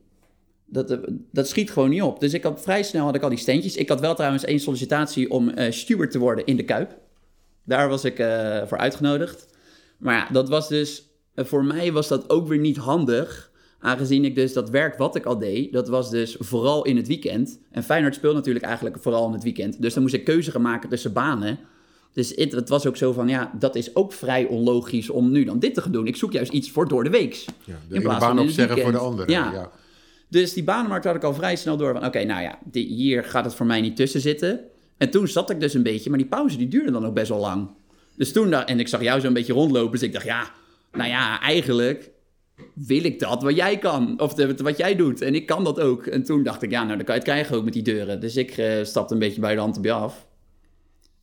Dat, 0.66 0.90
eh, 0.90 0.98
dat 1.32 1.48
schiet 1.48 1.70
gewoon 1.70 1.90
niet 1.90 2.02
op. 2.02 2.20
Dus 2.20 2.34
ik 2.34 2.42
had 2.42 2.60
vrij 2.62 2.82
snel 2.82 3.04
had 3.04 3.14
ik 3.14 3.22
al 3.22 3.28
die 3.28 3.38
steentjes. 3.38 3.76
Ik 3.76 3.88
had 3.88 4.00
wel 4.00 4.14
trouwens 4.14 4.44
één 4.44 4.60
sollicitatie 4.60 5.30
om 5.30 5.48
eh 5.48 5.72
steward 5.72 6.10
te 6.10 6.18
worden 6.18 6.44
in 6.46 6.56
de 6.56 6.64
Kuip. 6.64 6.98
Daar 7.64 7.88
was 7.88 8.04
ik 8.04 8.16
voor 8.66 8.78
uitgenodigd. 8.78 9.50
Maar 10.02 10.14
ja, 10.14 10.28
dat 10.32 10.48
was 10.48 10.68
dus... 10.68 11.06
eh, 11.34 11.44
Voor 11.44 11.64
mij 11.64 11.92
was 11.92 12.08
dat 12.08 12.30
ook 12.30 12.48
weer 12.48 12.58
niet 12.58 12.76
handig. 12.76 13.50
Aangezien 13.80 14.24
ik 14.24 14.34
dus 14.34 14.52
dat 14.52 14.70
werk 14.70 14.98
wat 14.98 15.16
ik 15.16 15.24
al 15.24 15.38
deed, 15.38 15.72
dat 15.72 15.88
was 15.88 16.10
dus 16.10 16.36
vooral 16.38 16.84
in 16.84 16.96
het 16.96 17.06
weekend. 17.06 17.60
En 17.70 17.82
Feyenoord 17.82 18.14
speelt 18.14 18.34
natuurlijk 18.34 18.64
eigenlijk 18.64 18.96
vooral 19.00 19.26
in 19.26 19.32
het 19.32 19.42
weekend. 19.42 19.82
Dus 19.82 19.94
dan 19.94 20.02
moest 20.02 20.14
ik 20.14 20.24
keuze 20.24 20.50
gaan 20.50 20.62
maken 20.62 20.88
tussen 20.88 21.12
banen. 21.12 21.58
Dus 22.12 22.32
het, 22.36 22.52
het 22.52 22.68
was 22.68 22.86
ook 22.86 22.96
zo 22.96 23.12
van, 23.12 23.28
ja, 23.28 23.52
dat 23.58 23.74
is 23.76 23.94
ook 23.96 24.12
vrij 24.12 24.46
onlogisch 24.46 25.10
om 25.10 25.30
nu 25.30 25.44
dan 25.44 25.58
dit 25.58 25.74
te 25.74 25.80
gaan 25.80 25.92
doen. 25.92 26.06
Ik 26.06 26.16
zoek 26.16 26.32
juist 26.32 26.52
iets 26.52 26.70
voor 26.70 26.88
door 26.88 27.04
de 27.04 27.10
weeks. 27.10 27.44
ja, 27.64 27.74
de 27.88 27.94
in 27.94 28.02
plaats 28.02 28.18
baan 28.18 28.36
van 28.36 28.44
opzeggen 28.44 28.78
voor 28.82 28.92
de 28.92 28.98
andere. 28.98 29.30
Ja. 29.30 29.52
Ja. 29.52 29.70
Dus 30.28 30.52
die 30.52 30.64
banenmarkt 30.64 31.04
had 31.04 31.14
ik 31.14 31.24
al 31.24 31.34
vrij 31.34 31.56
snel 31.56 31.76
door 31.76 31.92
van... 31.92 32.06
oké, 32.06 32.24
nou 32.24 32.42
ja, 32.42 32.58
die, 32.64 32.86
hier 32.86 33.24
gaat 33.24 33.44
het 33.44 33.54
voor 33.54 33.66
mij 33.66 33.80
niet 33.80 33.96
tussen 33.96 34.20
zitten. 34.20 34.60
En 34.96 35.10
toen 35.10 35.28
zat 35.28 35.50
ik 35.50 35.60
dus 35.60 35.74
een 35.74 35.82
beetje... 35.82 36.10
maar 36.10 36.18
die 36.18 36.28
pauze 36.28 36.56
die 36.56 36.68
duurde 36.68 36.90
dan 36.90 37.06
ook 37.06 37.14
best 37.14 37.28
wel 37.28 37.38
lang. 37.40 37.68
Dus 38.22 38.32
toen... 38.32 38.50
dacht- 38.50 38.68
en 38.68 38.80
ik 38.80 38.88
zag 38.88 39.02
jou 39.02 39.20
zo 39.20 39.26
een 39.26 39.32
beetje 39.32 39.52
rondlopen... 39.52 39.90
dus 39.90 40.02
ik 40.02 40.12
dacht, 40.12 40.24
ja, 40.24 40.50
nou 40.92 41.08
ja, 41.08 41.40
eigenlijk 41.40 42.10
wil 42.74 43.04
ik 43.04 43.18
dat 43.18 43.42
wat 43.42 43.56
jij 43.56 43.78
kan. 43.78 44.20
Of 44.20 44.34
de- 44.34 44.54
wat 44.56 44.76
jij 44.76 44.96
doet. 44.96 45.20
En 45.20 45.34
ik 45.34 45.46
kan 45.46 45.64
dat 45.64 45.80
ook. 45.80 46.06
En 46.06 46.22
toen 46.22 46.42
dacht 46.42 46.62
ik, 46.62 46.70
ja, 46.70 46.84
nou 46.84 46.96
dan 46.96 47.04
kan 47.04 47.14
je 47.14 47.20
het 47.20 47.30
krijgen 47.30 47.56
ook 47.56 47.64
met 47.64 47.72
die 47.72 47.82
deuren. 47.82 48.20
Dus 48.20 48.36
ik 48.36 48.50
eh, 48.50 48.84
stapte 48.84 49.14
een 49.14 49.20
beetje 49.20 49.40
bij 49.40 49.54
de 49.54 49.60
hand 49.60 49.76
op 49.76 49.84
je 49.84 49.92
af. 49.92 50.26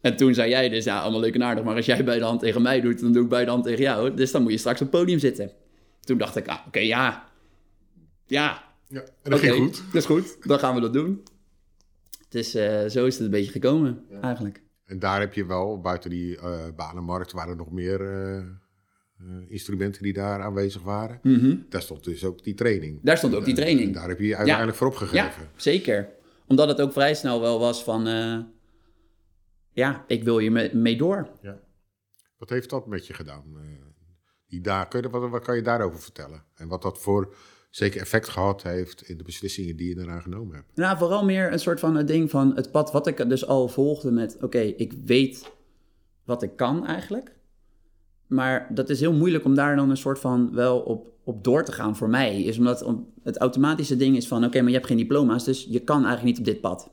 En 0.02 0.16
toen 0.16 0.34
zei 0.34 0.50
jij 0.50 0.70
dus, 0.70 0.84
ja, 0.84 1.00
allemaal 1.02 1.20
leuk 1.20 1.34
en 1.36 1.44
aardig... 1.44 1.64
maar 1.64 1.76
als 1.76 1.86
jij 1.86 2.04
bij 2.04 2.18
de 2.18 2.24
hand 2.24 2.40
tegen 2.40 2.62
mij 2.62 2.82
doet... 2.82 3.00
dan 3.00 3.14
doe 3.14 3.24
ik 3.24 3.30
bij 3.30 3.46
de 3.46 3.52
hand 3.52 3.64
tegen 3.64 3.82
jou. 3.82 4.14
Dus 4.14 4.32
dan 4.32 4.42
moet 4.42 4.52
je 4.52 4.58
straks 4.58 4.82
op 4.82 4.92
het 4.92 5.00
podium 5.00 5.20
zitten. 5.20 5.52
Toen 6.00 6.18
dacht 6.18 6.36
ik, 6.36 6.48
ah, 6.48 6.60
oké, 6.68 6.80
ja... 6.80 7.30
Ja, 8.28 8.64
Ja, 8.88 9.04
en 9.24 9.32
dat 9.32 9.40
ging 9.40 9.56
goed. 9.56 9.76
Dat 9.92 10.02
is 10.02 10.06
goed, 10.06 10.48
dan 10.48 10.60
gaan 10.60 10.76
we 10.76 10.82
dat 10.82 10.94
doen. 10.94 11.24
Dus 12.30 12.54
eh, 12.54 12.86
zo 12.88 13.06
is 13.06 13.14
het 13.16 13.24
een 13.24 13.32
beetje 13.32 13.52
gekomen, 13.52 14.04
eigenlijk. 14.22 14.62
En 14.90 15.00
daar 15.00 15.20
heb 15.20 15.34
je 15.34 15.46
wel, 15.46 15.82
buiten 15.82 16.10
die 16.10 16.38
eh, 16.38 16.60
banenmarkt, 16.76 17.32
waren 17.32 17.50
er 17.52 17.56
nog 17.58 17.72
meer 17.72 18.02
eh, 18.02 18.38
eh, 18.38 18.46
instrumenten 19.48 20.04
die 20.04 20.14
daar 20.14 20.42
aanwezig 20.42 20.82
waren. 20.82 21.20
Daar 21.70 21.82
stond 21.82 22.04
dus 22.04 22.26
ook 22.26 22.44
die 22.44 22.54
training. 22.54 22.96
Mhm. 22.96 23.06
Daar 23.06 23.18
stond 23.18 23.36
ook 23.36 23.46
die 23.46 23.56
En 23.56 23.62
training. 23.62 23.94
daar 23.94 24.08
heb 24.10 24.20
je 24.20 24.28
je 24.28 24.36
uiteindelijk 24.36 24.78
voor 24.78 24.88
Ja, 24.88 24.94
opgegeven. 24.94 25.50
zeker. 25.56 26.10
Omdat 26.48 26.68
het 26.68 26.82
ook 26.82 26.92
vrij 26.94 27.14
snel 27.14 27.42
wel 27.42 27.60
was 27.60 27.84
van... 27.84 28.06
ja, 29.72 30.04
ik 30.08 30.24
wil 30.24 30.40
je 30.40 30.52
me- 30.52 30.72
mee 30.74 30.98
door. 30.98 31.30
Ja. 31.42 31.60
Wat 32.38 32.50
heeft 32.50 32.70
dat 32.70 32.88
met 32.88 33.08
je 33.08 33.14
gedaan? 33.14 33.44
die 34.48 34.62
wat, 35.12 35.30
wat 35.30 35.44
kan 35.44 35.56
je 35.56 35.62
daarover 35.62 36.00
vertellen? 36.00 36.44
En 36.56 36.68
wat 36.68 36.82
dat 36.82 37.00
voor 37.00 37.36
zeker 37.70 38.02
effect 38.02 38.30
gehad 38.30 38.64
heeft 38.64 39.02
in 39.02 39.18
de 39.18 39.24
beslissingen 39.24 39.76
die 39.76 39.90
je 39.90 39.96
daarna 39.96 40.20
genomen 40.20 40.56
hebt? 40.56 40.68
Nou, 40.76 40.98
vooral 40.98 41.26
meer 41.26 41.52
een 41.52 41.60
soort 41.60 41.80
van 41.80 41.96
het 41.96 42.08
ding 42.08 42.30
van 42.30 42.56
het 42.56 42.72
pad 42.72 42.92
wat 42.92 43.08
ik 43.08 43.30
dus 43.30 43.48
al 43.48 43.68
volgde 43.68 44.12
met... 44.12 44.38
Oké, 44.42 44.60
ik 44.60 44.94
weet 45.06 45.52
wat 46.24 46.44
ik 46.44 46.56
kan 46.56 46.86
eigenlijk. 46.86 47.36
Maar 48.28 48.68
dat 48.74 48.90
is 48.90 49.00
heel 49.00 49.14
moeilijk 49.14 49.46
om 49.46 49.56
daar 49.56 49.76
dan 49.76 49.90
een 49.90 49.98
soort 49.98 50.20
van 50.20 50.54
wel 50.54 50.80
op, 50.80 51.12
op 51.24 51.44
door 51.44 51.64
te 51.64 51.72
gaan 51.72 51.96
voor 51.96 52.10
mij. 52.10 52.42
Is 52.44 52.58
omdat 52.58 52.84
om- 52.84 53.08
het 53.24 53.38
automatische 53.38 53.96
ding 53.98 54.16
is 54.16 54.28
van... 54.28 54.46
Oké, 54.46 54.60
maar 54.60 54.70
je 54.70 54.76
hebt 54.76 54.88
geen 54.88 54.98
diploma's, 54.98 55.46
dus 55.46 55.68
je 55.70 55.80
kan 55.80 56.06
eigenlijk 56.06 56.26
niet 56.26 56.40
op 56.40 56.54
dit 56.54 56.62
pad. 56.62 56.92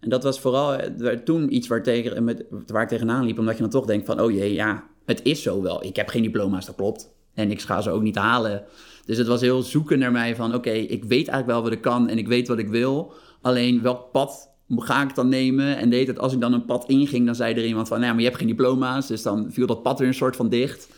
En 0.00 0.10
dat 0.10 0.22
was 0.22 0.40
vooral 0.40 0.74
eh, 0.74 1.10
toen 1.18 1.54
iets 1.54 1.68
waar, 1.68 1.82
tegen, 1.82 2.24
met, 2.24 2.44
waar 2.66 2.82
ik 2.82 2.88
tegenaan 2.88 3.24
liep. 3.24 3.38
Omdat 3.38 3.54
je 3.54 3.60
dan 3.60 3.70
toch 3.70 3.86
denkt 3.86 4.06
van... 4.06 4.20
Oh 4.20 4.30
jee, 4.30 4.52
ja, 4.52 4.84
het 5.04 5.20
is 5.22 5.42
zo 5.42 5.62
wel. 5.62 5.84
Ik 5.84 5.96
heb 5.96 6.08
geen 6.08 6.22
diploma's, 6.22 6.66
dat 6.66 6.74
klopt. 6.74 7.14
En 7.34 7.50
ik 7.50 7.60
ga 7.60 7.80
ze 7.80 7.90
ook 7.90 8.02
niet 8.02 8.16
halen. 8.16 8.64
Dus 9.04 9.18
het 9.18 9.26
was 9.26 9.40
heel 9.40 9.62
zoeken 9.62 9.98
naar 9.98 10.12
mij 10.12 10.36
van... 10.36 10.54
Oké, 10.54 10.70
ik 10.70 11.04
weet 11.04 11.28
eigenlijk 11.28 11.46
wel 11.46 11.62
wat 11.62 11.72
ik 11.72 11.80
kan 11.80 12.08
en 12.08 12.18
ik 12.18 12.28
weet 12.28 12.48
wat 12.48 12.58
ik 12.58 12.68
wil. 12.68 13.12
Alleen 13.40 13.82
welk 13.82 14.12
pad 14.12 14.48
ga 14.76 15.02
ik 15.02 15.14
dan 15.14 15.28
nemen? 15.28 15.76
En 15.76 15.90
deed 15.90 16.06
het, 16.06 16.18
als 16.18 16.32
ik 16.32 16.40
dan 16.40 16.52
een 16.52 16.64
pad 16.64 16.88
inging, 16.88 17.26
dan 17.26 17.34
zei 17.34 17.54
er 17.54 17.64
iemand 17.64 17.88
van... 17.88 18.00
Nou, 18.00 18.12
maar 18.12 18.20
je 18.20 18.26
hebt 18.26 18.38
geen 18.38 18.48
diploma's. 18.48 19.06
Dus 19.06 19.22
dan 19.22 19.52
viel 19.52 19.66
dat 19.66 19.82
pad 19.82 19.98
weer 19.98 20.08
een 20.08 20.14
soort 20.14 20.36
van 20.36 20.48
dicht. 20.48 20.88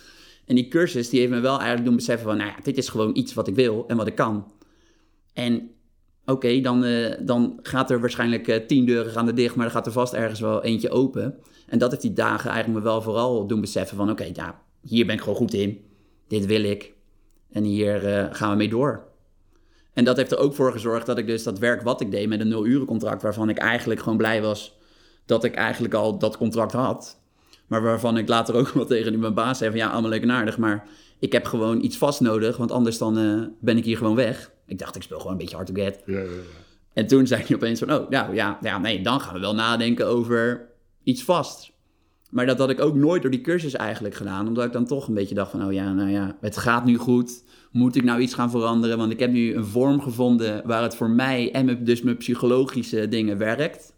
En 0.46 0.54
die 0.54 0.68
cursus, 0.68 1.08
die 1.08 1.20
heeft 1.20 1.32
me 1.32 1.40
wel 1.40 1.56
eigenlijk 1.56 1.84
doen 1.84 1.96
beseffen 1.96 2.26
van... 2.26 2.36
Nou 2.36 2.50
ja, 2.50 2.56
dit 2.62 2.76
is 2.76 2.88
gewoon 2.88 3.16
iets 3.16 3.34
wat 3.34 3.48
ik 3.48 3.54
wil 3.54 3.84
en 3.86 3.96
wat 3.96 4.06
ik 4.06 4.14
kan. 4.14 4.52
En 5.32 5.70
oké, 6.24 6.60
dan, 6.60 6.84
eh, 6.84 7.14
dan 7.20 7.58
gaat 7.62 7.90
er 7.90 8.00
waarschijnlijk 8.00 8.48
eh, 8.48 8.66
tien 8.66 8.84
deuren 8.84 9.12
gaan 9.12 9.26
er 9.26 9.34
dicht, 9.34 9.54
maar 9.54 9.66
er 9.66 9.72
gaat 9.72 9.86
er 9.86 9.92
vast 9.92 10.12
ergens 10.12 10.40
wel 10.40 10.62
eentje 10.62 10.90
open. 10.90 11.38
En 11.66 11.78
dat 11.78 11.90
heeft 11.90 12.02
die 12.02 12.12
dagen 12.12 12.50
eigenlijk 12.50 12.78
me 12.78 12.90
wel 12.90 13.02
vooral 13.02 13.46
doen 13.46 13.60
beseffen 13.60 13.96
van, 13.96 14.10
oké, 14.10 14.30
ja, 14.32 14.62
hier 14.82 15.06
ben 15.06 15.14
ik 15.14 15.20
gewoon 15.20 15.36
goed 15.36 15.54
in. 15.54 15.84
Dit 16.28 16.46
wil 16.46 16.62
ik. 16.62 16.92
En 17.50 17.64
hier 17.64 18.06
eh, 18.06 18.26
gaan 18.34 18.50
we 18.50 18.56
mee 18.56 18.68
door. 18.68 19.04
En 19.92 20.04
dat 20.04 20.16
heeft 20.16 20.32
er 20.32 20.38
ook 20.38 20.54
voor 20.54 20.72
gezorgd 20.72 21.06
dat 21.06 21.18
ik 21.18 21.26
dus 21.26 21.42
dat 21.42 21.58
werk 21.58 21.82
wat 21.82 22.00
ik 22.00 22.10
deed 22.10 22.28
met 22.28 22.40
een 22.40 22.48
nul 22.48 22.66
uren 22.66 22.86
contract, 22.86 23.22
waarvan 23.22 23.48
ik 23.48 23.58
eigenlijk 23.58 24.00
gewoon 24.00 24.18
blij 24.18 24.42
was 24.42 24.78
dat 25.26 25.44
ik 25.44 25.54
eigenlijk 25.54 25.94
al 25.94 26.18
dat 26.18 26.36
contract 26.36 26.72
had. 26.72 27.20
Maar 27.66 27.82
waarvan 27.82 28.16
ik 28.16 28.28
later 28.28 28.54
ook 28.54 28.68
wel 28.74 28.86
tegen 28.86 29.18
mijn 29.18 29.34
baas 29.34 29.58
zei 29.58 29.70
van 29.70 29.78
ja, 29.78 29.88
allemaal 29.90 30.10
leuk 30.10 30.22
en 30.22 30.30
aardig, 30.30 30.58
maar 30.58 30.88
ik 31.18 31.32
heb 31.32 31.44
gewoon 31.44 31.82
iets 31.82 31.96
vast 31.96 32.20
nodig, 32.20 32.56
want 32.56 32.70
anders 32.70 32.98
dan 32.98 33.18
eh, 33.18 33.42
ben 33.60 33.76
ik 33.76 33.84
hier 33.84 33.96
gewoon 33.96 34.14
weg. 34.14 34.50
Ik 34.66 34.78
dacht, 34.78 34.96
ik 34.96 35.02
speel 35.02 35.18
gewoon 35.18 35.32
een 35.32 35.38
beetje 35.38 35.56
hard 35.56 35.74
to 35.74 35.82
get. 35.82 36.02
Ja, 36.06 36.18
ja, 36.18 36.22
ja. 36.22 36.28
En 36.92 37.06
toen 37.06 37.26
zei 37.26 37.42
hij 37.46 37.56
opeens 37.56 37.78
van, 37.78 37.92
oh, 37.92 38.08
nou 38.08 38.34
ja, 38.34 38.58
ja, 38.62 38.78
nee, 38.78 39.02
dan 39.02 39.20
gaan 39.20 39.34
we 39.34 39.40
wel 39.40 39.54
nadenken 39.54 40.06
over 40.06 40.68
iets 41.02 41.22
vast. 41.22 41.72
Maar 42.36 42.46
dat 42.46 42.58
had 42.58 42.70
ik 42.70 42.80
ook 42.80 42.94
nooit 42.94 43.22
door 43.22 43.30
die 43.30 43.40
cursus 43.40 43.74
eigenlijk 43.74 44.14
gedaan, 44.14 44.48
omdat 44.48 44.64
ik 44.64 44.72
dan 44.72 44.86
toch 44.86 45.08
een 45.08 45.14
beetje 45.14 45.34
dacht 45.34 45.50
van, 45.50 45.64
oh 45.64 45.72
ja, 45.72 45.92
nou 45.92 46.10
ja, 46.10 46.36
het 46.40 46.56
gaat 46.56 46.84
nu 46.84 46.96
goed. 46.96 47.44
Moet 47.72 47.96
ik 47.96 48.04
nou 48.04 48.20
iets 48.20 48.34
gaan 48.34 48.50
veranderen? 48.50 48.98
Want 48.98 49.12
ik 49.12 49.18
heb 49.18 49.30
nu 49.30 49.54
een 49.54 49.64
vorm 49.64 50.00
gevonden 50.00 50.62
waar 50.66 50.82
het 50.82 50.96
voor 50.96 51.10
mij 51.10 51.52
en 51.52 51.84
dus 51.84 52.02
mijn 52.02 52.16
psychologische 52.16 53.08
dingen 53.08 53.38
werkt. 53.38 53.94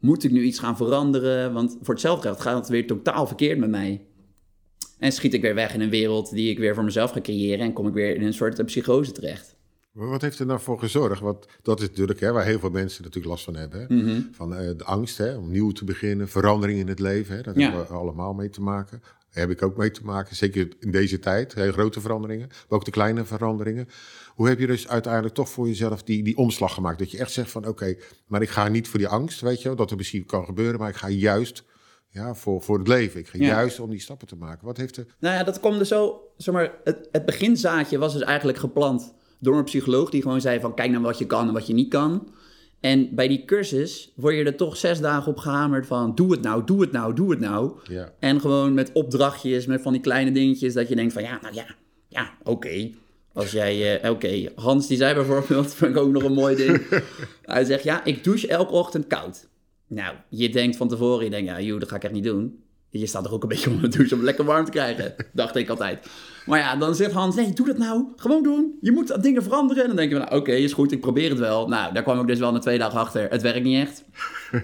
Moet 0.00 0.24
ik 0.24 0.30
nu 0.30 0.42
iets 0.42 0.58
gaan 0.58 0.76
veranderen? 0.76 1.52
Want 1.52 1.78
voor 1.82 1.94
hetzelfde 1.94 2.22
geld 2.22 2.40
gaat 2.40 2.58
het 2.58 2.68
weer 2.68 2.86
totaal 2.86 3.26
verkeerd 3.26 3.58
met 3.58 3.70
mij. 3.70 4.06
En 4.98 5.12
schiet 5.12 5.34
ik 5.34 5.42
weer 5.42 5.54
weg 5.54 5.74
in 5.74 5.80
een 5.80 5.90
wereld 5.90 6.30
die 6.30 6.50
ik 6.50 6.58
weer 6.58 6.74
voor 6.74 6.84
mezelf 6.84 7.10
ga 7.10 7.20
creëren 7.20 7.64
en 7.66 7.72
kom 7.72 7.86
ik 7.86 7.94
weer 7.94 8.14
in 8.14 8.22
een 8.22 8.34
soort 8.34 8.66
psychose 8.66 9.12
terecht. 9.12 9.55
Wat 9.96 10.22
heeft 10.22 10.38
er 10.38 10.46
nou 10.46 10.60
voor 10.60 10.78
gezorgd? 10.78 11.20
Want 11.20 11.46
dat 11.62 11.80
is 11.80 11.88
natuurlijk 11.88 12.20
hè, 12.20 12.32
waar 12.32 12.44
heel 12.44 12.58
veel 12.58 12.70
mensen 12.70 13.02
natuurlijk 13.02 13.30
last 13.32 13.44
van 13.44 13.56
hebben. 13.56 13.80
Hè? 13.80 13.94
Mhm. 13.94 14.20
Van 14.32 14.54
eh, 14.54 14.70
de 14.76 14.84
angst 14.84 15.18
hè, 15.18 15.34
om 15.36 15.50
nieuw 15.50 15.70
te 15.70 15.84
beginnen, 15.84 16.28
verandering 16.28 16.78
in 16.78 16.88
het 16.88 16.98
leven. 16.98 17.36
Hè? 17.36 17.42
Dat 17.42 17.54
Ja. 17.56 17.62
hebben 17.70 17.80
we 17.86 17.94
allemaal 17.94 18.34
mee 18.34 18.50
te 18.50 18.60
maken. 18.60 19.00
Daar 19.02 19.46
heb 19.46 19.50
ik 19.56 19.62
ook 19.62 19.76
mee 19.76 19.90
te 19.90 20.04
maken, 20.04 20.36
zeker 20.36 20.68
in 20.80 20.90
deze 20.90 21.18
tijd. 21.18 21.54
Heel 21.54 21.72
grote 21.72 22.00
veranderingen, 22.00 22.46
maar 22.48 22.78
ook 22.78 22.84
de 22.84 22.90
kleine 22.90 23.24
veranderingen. 23.24 23.88
Hoe 24.34 24.48
heb 24.48 24.58
je 24.58 24.66
dus 24.66 24.88
uiteindelijk 24.88 25.34
toch 25.34 25.48
voor 25.48 25.66
jezelf 25.66 26.02
die, 26.02 26.22
die 26.24 26.36
omslag 26.36 26.74
gemaakt? 26.74 26.98
Dat 26.98 27.10
je 27.10 27.18
echt 27.18 27.32
zegt 27.32 27.50
van 27.50 27.66
oké, 27.66 27.96
maar 28.26 28.42
ik 28.42 28.48
ga 28.48 28.68
niet 28.68 28.88
voor 28.88 28.98
die 28.98 29.08
angst, 29.08 29.40
weet 29.40 29.62
je 29.62 29.68
wel. 29.68 29.76
Dat 29.76 29.90
er 29.90 29.96
misschien 29.96 30.26
kan 30.26 30.44
gebeuren, 30.44 30.78
maar 30.80 30.88
ik 30.88 30.96
ga 30.96 31.08
juist 31.08 31.64
ja, 32.08 32.34
voor, 32.34 32.62
voor 32.62 32.78
het 32.78 32.88
leven. 32.88 33.20
Ik 33.20 33.28
ga 33.28 33.38
Ja. 33.38 33.44
juist 33.46 33.80
om 33.80 33.90
die 33.90 34.00
stappen 34.00 34.26
te 34.26 34.36
maken. 34.36 34.66
Wat 34.66 34.76
heeft 34.76 34.96
er... 34.96 35.06
Nou 35.18 35.34
ja, 35.34 35.44
dat 35.44 35.60
kwam 35.60 35.78
dus 35.78 35.88
zo, 35.88 36.20
zeg 36.36 36.54
maar, 36.54 36.72
het, 36.84 37.08
het 37.12 37.24
beginzaadje 37.24 37.98
was 37.98 38.12
dus 38.12 38.22
eigenlijk 38.22 38.58
geplant 38.58 39.14
door 39.38 39.58
een 39.58 39.64
psycholoog 39.64 40.10
die 40.10 40.22
gewoon 40.22 40.40
zei 40.40 40.60
van 40.60 40.74
kijk 40.74 40.90
naar 40.90 41.00
wat 41.00 41.18
je 41.18 41.26
kan 41.26 41.46
en 41.46 41.52
wat 41.52 41.66
je 41.66 41.74
niet 41.74 41.88
kan. 41.88 42.28
En 42.80 43.14
bij 43.14 43.28
die 43.28 43.44
cursus 43.44 44.12
word 44.16 44.34
je 44.34 44.44
er 44.44 44.56
toch 44.56 44.76
zes 44.76 45.00
dagen 45.00 45.32
op 45.32 45.38
gehamerd 45.38 45.86
van 45.86 46.14
doe 46.14 46.30
het 46.30 46.42
nou, 46.42 46.64
doe 46.64 46.80
het 46.80 46.92
nou, 46.92 47.14
doe 47.14 47.30
het 47.30 47.40
nou. 47.40 47.72
Ja. 47.88 48.12
En 48.18 48.40
gewoon 48.40 48.74
met 48.74 48.92
opdrachtjes, 48.92 49.66
met 49.66 49.82
van 49.82 49.92
die 49.92 50.00
kleine 50.00 50.32
dingetjes 50.32 50.74
dat 50.74 50.88
je 50.88 50.94
denkt 50.96 51.12
van 51.12 51.22
ja, 51.22 51.38
nou 51.42 51.54
ja, 51.54 51.66
ja, 52.08 52.34
oké. 52.42 52.90
Als 53.32 53.50
jij, 53.50 54.00
eh, 54.00 54.10
oké, 54.10 54.48
Hans 54.54 54.86
die 54.86 54.96
zei 54.96 55.14
bijvoorbeeld, 55.14 55.74
vind 55.74 55.90
ik 55.90 56.02
ook 56.02 56.12
nog 56.12 56.22
een 56.22 56.32
mooi 56.32 56.56
ding. 56.56 56.82
Hij 57.42 57.64
zegt 57.64 57.84
ja, 57.84 58.04
ik 58.04 58.24
douche 58.24 58.48
elke 58.48 58.72
ochtend 58.72 59.06
koud. 59.06 59.48
Nou, 59.86 60.14
je 60.28 60.48
denkt 60.48 60.76
van 60.76 60.88
tevoren, 60.88 61.24
je 61.24 61.30
denkt 61.30 61.48
ja, 61.48 61.60
joh, 61.60 61.80
dat 61.80 61.88
ga 61.88 61.96
ik 61.96 62.04
echt 62.04 62.12
niet 62.12 62.24
doen. 62.24 62.64
Je 62.98 63.06
staat 63.06 63.22
toch 63.24 63.32
ook 63.32 63.42
een 63.42 63.48
beetje 63.48 63.70
onder 63.70 63.90
de 63.90 63.96
douche 63.96 64.14
om 64.14 64.22
lekker 64.22 64.44
warm 64.44 64.64
te 64.64 64.70
krijgen. 64.70 65.14
Dacht 65.32 65.56
ik 65.56 65.68
altijd. 65.68 66.06
Maar 66.46 66.58
ja, 66.58 66.76
dan 66.76 66.94
zegt 66.94 67.12
Hans, 67.12 67.34
nee, 67.36 67.52
doe 67.52 67.66
dat 67.66 67.78
nou. 67.78 68.04
Gewoon 68.16 68.42
doen. 68.42 68.78
Je 68.80 68.92
moet 68.92 69.22
dingen 69.22 69.42
veranderen. 69.42 69.82
En 69.82 69.88
dan 69.88 69.96
denk 69.96 70.10
je, 70.12 70.18
nou, 70.18 70.36
oké, 70.36 70.52
is 70.52 70.72
goed, 70.72 70.92
ik 70.92 71.00
probeer 71.00 71.30
het 71.30 71.38
wel. 71.38 71.68
Nou, 71.68 71.92
daar 71.92 72.02
kwam 72.02 72.20
ik 72.20 72.26
dus 72.26 72.38
wel 72.38 72.52
na 72.52 72.58
twee 72.58 72.78
dagen 72.78 72.98
achter. 72.98 73.30
Het 73.30 73.42
werkt 73.42 73.64
niet 73.64 73.86
echt. 73.86 74.04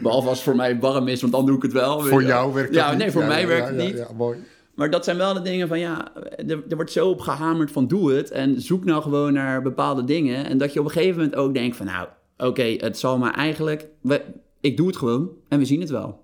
Behalve 0.03 0.29
als 0.29 0.37
het 0.37 0.47
voor 0.47 0.57
mij 0.57 0.79
warm 0.81 1.09
is, 1.09 1.21
want 1.21 1.33
dan 1.33 1.47
doe 1.47 1.57
ik 1.57 1.63
het 1.63 1.73
wel. 1.73 2.01
Voor 2.01 2.23
jou 2.23 2.53
werkt 2.55 2.69
het 2.69 2.79
Ja, 2.79 2.91
niet? 2.91 2.99
nee, 2.99 3.11
voor 3.11 3.23
Ja, 3.23 3.29
mij 3.29 3.41
ja, 3.41 3.47
werkt 3.47 3.69
het 3.69 3.81
ja, 3.81 3.87
niet. 3.87 3.97
Ja, 3.97 4.09
mooi. 4.17 4.39
Maar 4.75 4.91
dat 4.91 5.05
zijn 5.05 5.17
wel 5.17 5.35
de 5.35 5.43
dingen 5.43 5.69
van 5.69 5.79
ja, 5.79 6.13
er, 6.37 6.63
er 6.69 6.77
wordt 6.77 6.93
zo 6.93 7.09
op 7.09 7.21
gehamerd 7.21 7.71
van 7.71 7.87
doe 7.87 8.13
het 8.13 8.31
en 8.31 8.61
zoek 8.61 8.85
nou 8.85 9.03
gewoon 9.03 9.33
naar 9.33 9.63
bepaalde 9.63 10.05
dingen. 10.05 10.47
En 10.47 10.59
dat 10.59 10.73
je 10.73 10.79
op 10.81 10.85
een 10.85 10.91
gegeven 10.93 11.17
moment 11.17 11.35
ook 11.37 11.55
denkt 11.55 11.77
van 11.77 11.87
nou, 11.87 12.09
oké, 12.37 12.63
het 12.63 12.99
zal 12.99 13.19
maar 13.19 13.35
eigenlijk, 13.35 13.89
we, 14.01 14.23
ik 14.61 14.77
doe 14.77 14.87
het 14.87 14.97
gewoon 14.97 15.31
en 15.49 15.59
we 15.59 15.65
zien 15.65 15.81
het 15.81 15.91
wel. 15.91 16.21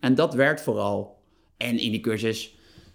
En 0.00 0.14
dat 0.14 0.34
werkt 0.34 0.62
vooral. 0.62 1.21
En 1.62 1.78
in 1.78 1.90
die 1.90 2.00
cursus, 2.00 2.54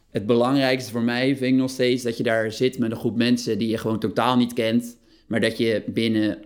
het 0.10 0.26
belangrijkste 0.26 0.92
voor 0.92 1.02
mij 1.02 1.38
vind 1.38 1.54
ik 1.54 1.60
nog 1.60 1.70
steeds 1.70 2.04
dat 2.04 2.18
je 2.18 2.24
daar 2.24 2.52
zit 2.52 2.80
met 2.80 2.92
een 2.92 2.98
groep 2.98 3.16
mensen 3.16 3.58
die 3.58 3.68
je 3.68 3.78
gewoon 3.78 4.00
totaal 4.00 4.38
niet 4.38 4.54
kent. 4.54 4.98
Maar 5.28 5.42
dat 5.42 5.58
je 5.58 5.84
binnen 5.88 6.38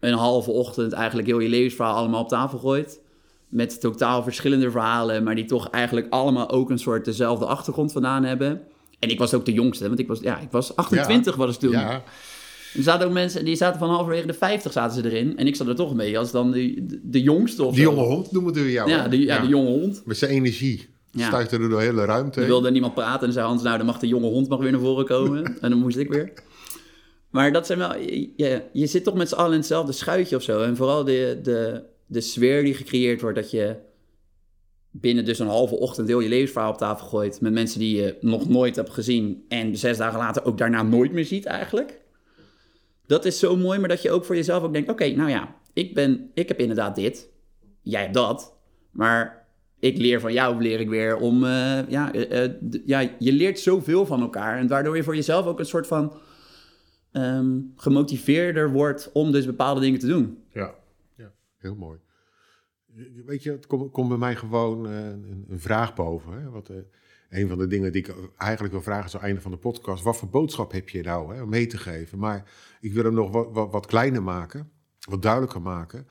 een 0.00 0.12
halve 0.12 0.50
ochtend 0.50 0.92
eigenlijk 0.92 1.28
heel 1.28 1.38
je 1.38 1.48
levensverhaal 1.48 1.94
allemaal 1.96 2.22
op 2.22 2.28
tafel 2.28 2.58
gooit 2.58 3.00
met 3.50 3.80
totaal 3.80 4.22
verschillende 4.22 4.70
verhalen, 4.70 5.22
maar 5.22 5.34
die 5.34 5.44
toch 5.44 5.70
eigenlijk 5.70 6.06
allemaal 6.10 6.50
ook 6.50 6.70
een 6.70 6.78
soort 6.78 7.04
dezelfde 7.04 7.44
achtergrond 7.44 7.92
vandaan 7.92 8.24
hebben. 8.24 8.62
En 8.98 9.08
ik 9.08 9.18
was 9.18 9.34
ook 9.34 9.44
de 9.44 9.52
jongste, 9.52 9.86
want 9.86 9.98
ik 9.98 10.08
was, 10.08 10.20
ja, 10.20 10.38
ik 10.38 10.50
was 10.50 10.76
28 10.76 11.36
was 11.36 11.54
ik 11.54 11.60
toen. 11.60 11.70
Ja, 11.70 12.02
Er 12.74 12.82
zaten 12.82 13.06
ook 13.06 13.12
mensen, 13.12 13.44
die 13.44 13.56
zaten 13.56 13.78
van 13.78 13.88
halverwege 13.88 14.26
de 14.26 14.32
50 14.32 14.72
zaten 14.72 15.02
ze 15.02 15.10
erin. 15.10 15.36
En 15.36 15.46
ik 15.46 15.56
zat 15.56 15.66
er 15.66 15.74
toch 15.74 15.94
mee 15.94 16.18
als 16.18 16.30
dan 16.30 16.50
de, 16.50 16.84
de, 16.86 17.00
de 17.02 17.22
jongste 17.22 17.64
of 17.64 17.74
zo. 17.74 17.80
jonge 17.82 18.02
hond 18.02 18.32
noemen 18.32 18.52
we 18.52 18.70
jou. 18.70 18.90
Ja, 18.90 19.08
de, 19.08 19.18
ja, 19.18 19.40
de 19.40 19.48
jonge 19.48 19.70
hond. 19.70 20.02
Met 20.04 20.16
zijn 20.16 20.30
energie. 20.30 20.88
Ja. 21.10 21.26
Stuitte 21.26 21.54
er 21.54 21.60
door 21.60 21.78
de 21.78 21.84
hele 21.84 22.04
ruimte. 22.04 22.40
Er 22.40 22.46
wilde 22.46 22.70
niemand 22.70 22.94
praten 22.94 23.26
en 23.26 23.32
zei 23.32 23.46
Hans, 23.46 23.62
nou 23.62 23.76
dan 23.76 23.86
mag 23.86 23.98
de 23.98 24.08
jonge 24.08 24.26
hond 24.26 24.48
mag 24.48 24.58
weer 24.58 24.70
naar 24.70 24.80
voren 24.80 25.04
komen. 25.04 25.44
en 25.60 25.70
dan 25.70 25.78
moest 25.78 25.96
ik 25.96 26.08
weer. 26.08 26.32
Maar 27.30 27.52
dat 27.52 27.66
zijn 27.66 27.78
wel, 27.78 27.96
je, 27.96 28.32
je, 28.36 28.62
je 28.72 28.86
zit 28.86 29.04
toch 29.04 29.14
met 29.14 29.28
z'n 29.28 29.34
allen 29.34 29.52
in 29.52 29.58
hetzelfde 29.58 29.92
schuitje 29.92 30.36
of 30.36 30.42
zo. 30.42 30.62
En 30.62 30.76
vooral 30.76 31.04
de, 31.04 31.40
de, 31.42 31.82
de 32.06 32.20
sfeer 32.20 32.62
die 32.62 32.74
gecreëerd 32.74 33.20
wordt, 33.20 33.36
dat 33.36 33.50
je 33.50 33.76
binnen 34.90 35.24
dus 35.24 35.38
een 35.38 35.46
halve 35.46 35.74
ochtend 35.74 36.08
heel 36.08 36.20
je 36.20 36.28
levensverhaal 36.28 36.70
op 36.70 36.78
tafel 36.78 37.06
gooit. 37.06 37.40
Met 37.40 37.52
mensen 37.52 37.78
die 37.78 37.96
je 37.96 38.16
nog 38.20 38.48
nooit 38.48 38.76
hebt 38.76 38.90
gezien. 38.90 39.44
En 39.48 39.76
zes 39.76 39.96
dagen 39.96 40.18
later 40.18 40.44
ook 40.44 40.58
daarna 40.58 40.82
nooit 40.82 41.12
meer 41.12 41.24
ziet 41.24 41.44
eigenlijk. 41.44 42.00
Dat 43.06 43.24
is 43.24 43.38
zo 43.38 43.56
mooi, 43.56 43.78
maar 43.78 43.88
dat 43.88 44.02
je 44.02 44.10
ook 44.10 44.24
voor 44.24 44.36
jezelf 44.36 44.62
ook 44.62 44.72
denkt, 44.72 44.90
oké, 44.90 45.08
nou 45.08 45.30
ja, 45.30 45.56
ik, 45.72 45.94
ben, 45.94 46.30
ik 46.34 46.48
heb 46.48 46.58
inderdaad 46.58 46.94
dit. 46.94 47.28
Jij 47.82 48.00
hebt 48.00 48.14
dat. 48.14 48.56
Maar 48.90 49.39
ik 49.80 49.98
leer 49.98 50.20
van 50.20 50.32
jou, 50.32 50.62
leer 50.62 50.80
ik 50.80 50.88
weer 50.88 51.16
om... 51.16 51.44
eh, 51.44 51.88
ja, 51.88 52.12
eh, 52.12 52.44
eh, 52.44 52.52
ja, 52.84 53.10
je 53.18 53.32
leert 53.32 53.58
zoveel 53.58 54.06
van 54.06 54.20
elkaar. 54.20 54.58
En 54.58 54.68
waardoor 54.68 54.96
je 54.96 55.02
voor 55.02 55.14
jezelf 55.14 55.46
ook 55.46 55.58
een 55.58 55.66
soort 55.66 55.86
van 55.86 56.12
ehm, 57.12 57.58
gemotiveerder 57.76 58.70
wordt 58.70 59.10
om 59.12 59.32
dus 59.32 59.46
bepaalde 59.46 59.80
dingen 59.80 60.00
te 60.00 60.06
doen. 60.06 60.38
Ja, 60.52 60.74
ja, 61.16 61.32
heel 61.56 61.74
mooi. 61.74 61.98
Weet 63.26 63.42
je, 63.42 63.50
het 63.50 63.66
komt 63.66 63.92
komt 63.92 64.08
bij 64.08 64.18
mij 64.18 64.36
gewoon 64.36 64.86
eh, 64.88 65.06
een, 65.06 65.44
een 65.48 65.60
vraag 65.60 65.94
boven. 65.94 66.32
Hè? 66.42 66.50
Wat, 66.50 66.68
eh, 66.68 66.76
een 67.30 67.48
van 67.48 67.58
de 67.58 67.66
dingen 67.66 67.92
die 67.92 68.02
ik 68.02 68.14
eigenlijk 68.36 68.72
wil 68.72 68.82
vragen 68.82 69.04
is 69.04 69.12
aan 69.14 69.18
het 69.20 69.28
einde 69.28 69.40
van 69.40 69.50
de 69.50 69.56
podcast. 69.56 70.02
Wat 70.02 70.16
voor 70.16 70.28
boodschap 70.28 70.72
heb 70.72 70.88
je 70.88 71.02
nou 71.02 71.34
hè, 71.34 71.42
om 71.42 71.48
mee 71.48 71.66
te 71.66 71.78
geven? 71.78 72.18
Maar 72.18 72.50
ik 72.80 72.92
wil 72.92 73.04
hem 73.04 73.14
nog 73.14 73.30
wat, 73.30 73.48
wat, 73.52 73.72
wat 73.72 73.86
kleiner 73.86 74.22
maken, 74.22 74.70
wat 75.08 75.22
duidelijker 75.22 75.62
maken. 75.62 76.06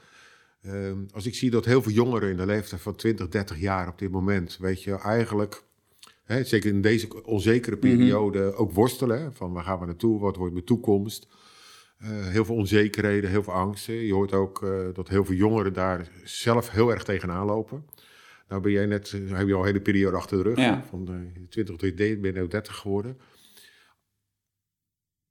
Ehm, 0.62 0.98
als 1.12 1.26
ik 1.26 1.36
zie 1.36 1.50
dat 1.50 1.66
heel 1.66 1.82
veel 1.82 1.92
jongeren 1.92 2.30
in 2.30 2.38
de 2.38 2.46
leeftijd 2.46 2.82
van 2.82 2.96
20, 2.96 3.28
30 3.30 3.60
jaar 3.60 3.88
op 3.88 4.00
dit 4.00 4.12
moment, 4.12 4.58
weet 4.58 4.84
je, 4.84 4.96
eigenlijk, 4.96 5.64
hè, 6.24 6.44
zeker 6.44 6.70
in 6.70 6.82
deze 6.82 7.24
onzekere 7.24 7.78
periode, 7.78 8.54
ook 8.54 8.72
worstelen. 8.72 9.22
Hè, 9.22 9.32
van 9.32 9.54
waar 9.54 9.64
gaan 9.64 9.80
we 9.80 9.86
naartoe, 9.86 10.20
wat 10.20 10.36
wordt 10.36 10.54
mijn 10.54 10.66
toekomst? 10.66 11.28
Eh, 11.98 12.28
heel 12.28 12.46
veel 12.46 12.56
onzekerheden, 12.56 13.30
heel 13.30 13.44
veel 13.44 13.54
angsten. 13.54 13.94
Je 13.94 14.14
hoort 14.14 14.34
ook 14.34 14.64
eh, 14.64 14.94
dat 14.94 15.10
heel 15.10 15.26
veel 15.26 15.36
jongeren 15.36 15.74
daar 15.74 16.12
zelf 16.24 16.70
heel 16.70 16.92
erg 16.92 17.04
tegenaan 17.04 17.46
lopen. 17.46 17.86
Nou 18.48 18.62
ben 18.62 18.72
jij 18.72 18.86
net, 18.86 19.14
eh, 19.14 19.38
heb 19.38 19.48
je 19.48 19.54
al 19.54 19.60
een 19.60 19.66
hele 19.66 19.82
periode 19.82 20.18
achter 20.18 20.38
de 20.38 20.44
rug. 20.44 20.58
Ja. 20.58 20.84
Van 20.90 21.08
eh 21.08 21.44
20 21.50 21.76
tot 21.76 21.96
ben 21.96 22.08
je 22.08 22.16
nu 22.16 22.48
30 22.48 22.76
geworden. 22.76 23.18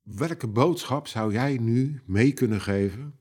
Welke 0.02 0.46
boodschap 0.46 1.06
zou 1.06 1.32
jij 1.32 1.58
nu 1.60 2.02
mee 2.06 2.32
kunnen 2.32 2.60
geven 2.60 3.17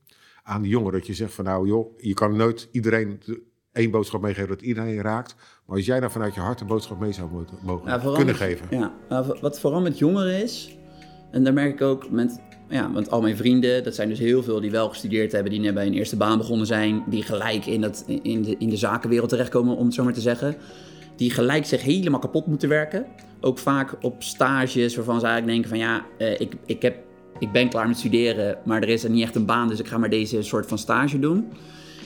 aan 0.48 0.62
de 0.62 0.68
jongeren? 0.68 0.98
Dat 0.98 1.06
je 1.06 1.14
zegt 1.14 1.32
van 1.34 1.44
nou 1.44 1.66
joh, 1.68 1.92
je 1.98 2.14
kan 2.14 2.36
nooit 2.36 2.68
iedereen 2.72 3.20
de- 3.24 3.42
één 3.72 3.90
boodschap 3.90 4.20
meegeven 4.22 4.48
dat 4.48 4.62
iedereen 4.62 5.00
raakt. 5.00 5.34
Maar 5.66 5.76
als 5.76 5.86
jij 5.86 5.98
nou 5.98 6.10
vanuit 6.12 6.34
je 6.34 6.40
hart 6.40 6.60
een 6.60 6.66
boodschap 6.66 7.00
mee 7.00 7.12
zou 7.12 7.30
moeten, 7.30 7.56
mogen 7.62 7.90
Ja, 7.90 7.98
kunnen 7.98 8.26
met- 8.26 8.36
geven. 8.36 8.66
Ja, 8.70 8.92
wat 9.40 9.60
vooral 9.60 9.80
met 9.80 9.98
jongeren 9.98 10.42
is, 10.42 10.76
en 11.30 11.44
daar 11.44 11.52
merk 11.52 11.72
ik 11.72 11.82
ook 11.82 12.10
met, 12.10 12.40
ja, 12.68 12.92
want 12.92 13.10
al 13.10 13.20
mijn 13.20 13.36
vrienden, 13.36 13.84
dat 13.84 13.94
zijn 13.94 14.08
dus 14.08 14.18
heel 14.18 14.42
veel 14.42 14.60
die 14.60 14.70
wel 14.70 14.88
gestudeerd 14.88 15.32
hebben, 15.32 15.50
die 15.52 15.60
net 15.60 15.74
bij 15.74 15.86
een 15.86 15.94
eerste 15.94 16.16
baan 16.16 16.38
begonnen 16.38 16.66
zijn, 16.66 17.02
die 17.06 17.22
gelijk 17.22 17.66
in, 17.66 17.80
dat, 17.80 18.04
in, 18.22 18.42
de, 18.42 18.56
in 18.58 18.68
de 18.68 18.76
zakenwereld 18.76 19.28
terechtkomen, 19.28 19.76
om 19.76 19.84
het 19.84 19.94
zo 19.94 20.04
maar 20.04 20.12
te 20.12 20.20
zeggen. 20.20 20.56
Die 21.16 21.30
gelijk 21.30 21.64
zich 21.66 21.82
helemaal 21.82 22.20
kapot 22.20 22.46
moeten 22.46 22.68
werken. 22.68 23.06
Ook 23.40 23.58
vaak 23.58 23.96
op 24.00 24.22
stages 24.22 24.96
waarvan 24.96 25.20
ze 25.20 25.26
eigenlijk 25.26 25.54
denken 25.62 25.78
van 25.78 25.88
ja, 25.88 26.06
eh, 26.18 26.40
ik, 26.40 26.52
ik, 26.66 26.82
heb, 26.82 26.96
ik 27.38 27.52
ben 27.52 27.68
klaar 27.68 27.86
met 27.86 27.98
studeren, 27.98 28.58
maar 28.64 28.82
er 28.82 28.88
is 28.88 29.04
er 29.04 29.10
niet 29.10 29.22
echt 29.22 29.34
een 29.34 29.46
baan, 29.46 29.68
dus 29.68 29.78
ik 29.78 29.86
ga 29.86 29.98
maar 29.98 30.10
deze 30.10 30.42
soort 30.42 30.66
van 30.66 30.78
stage 30.78 31.18
doen. 31.18 31.48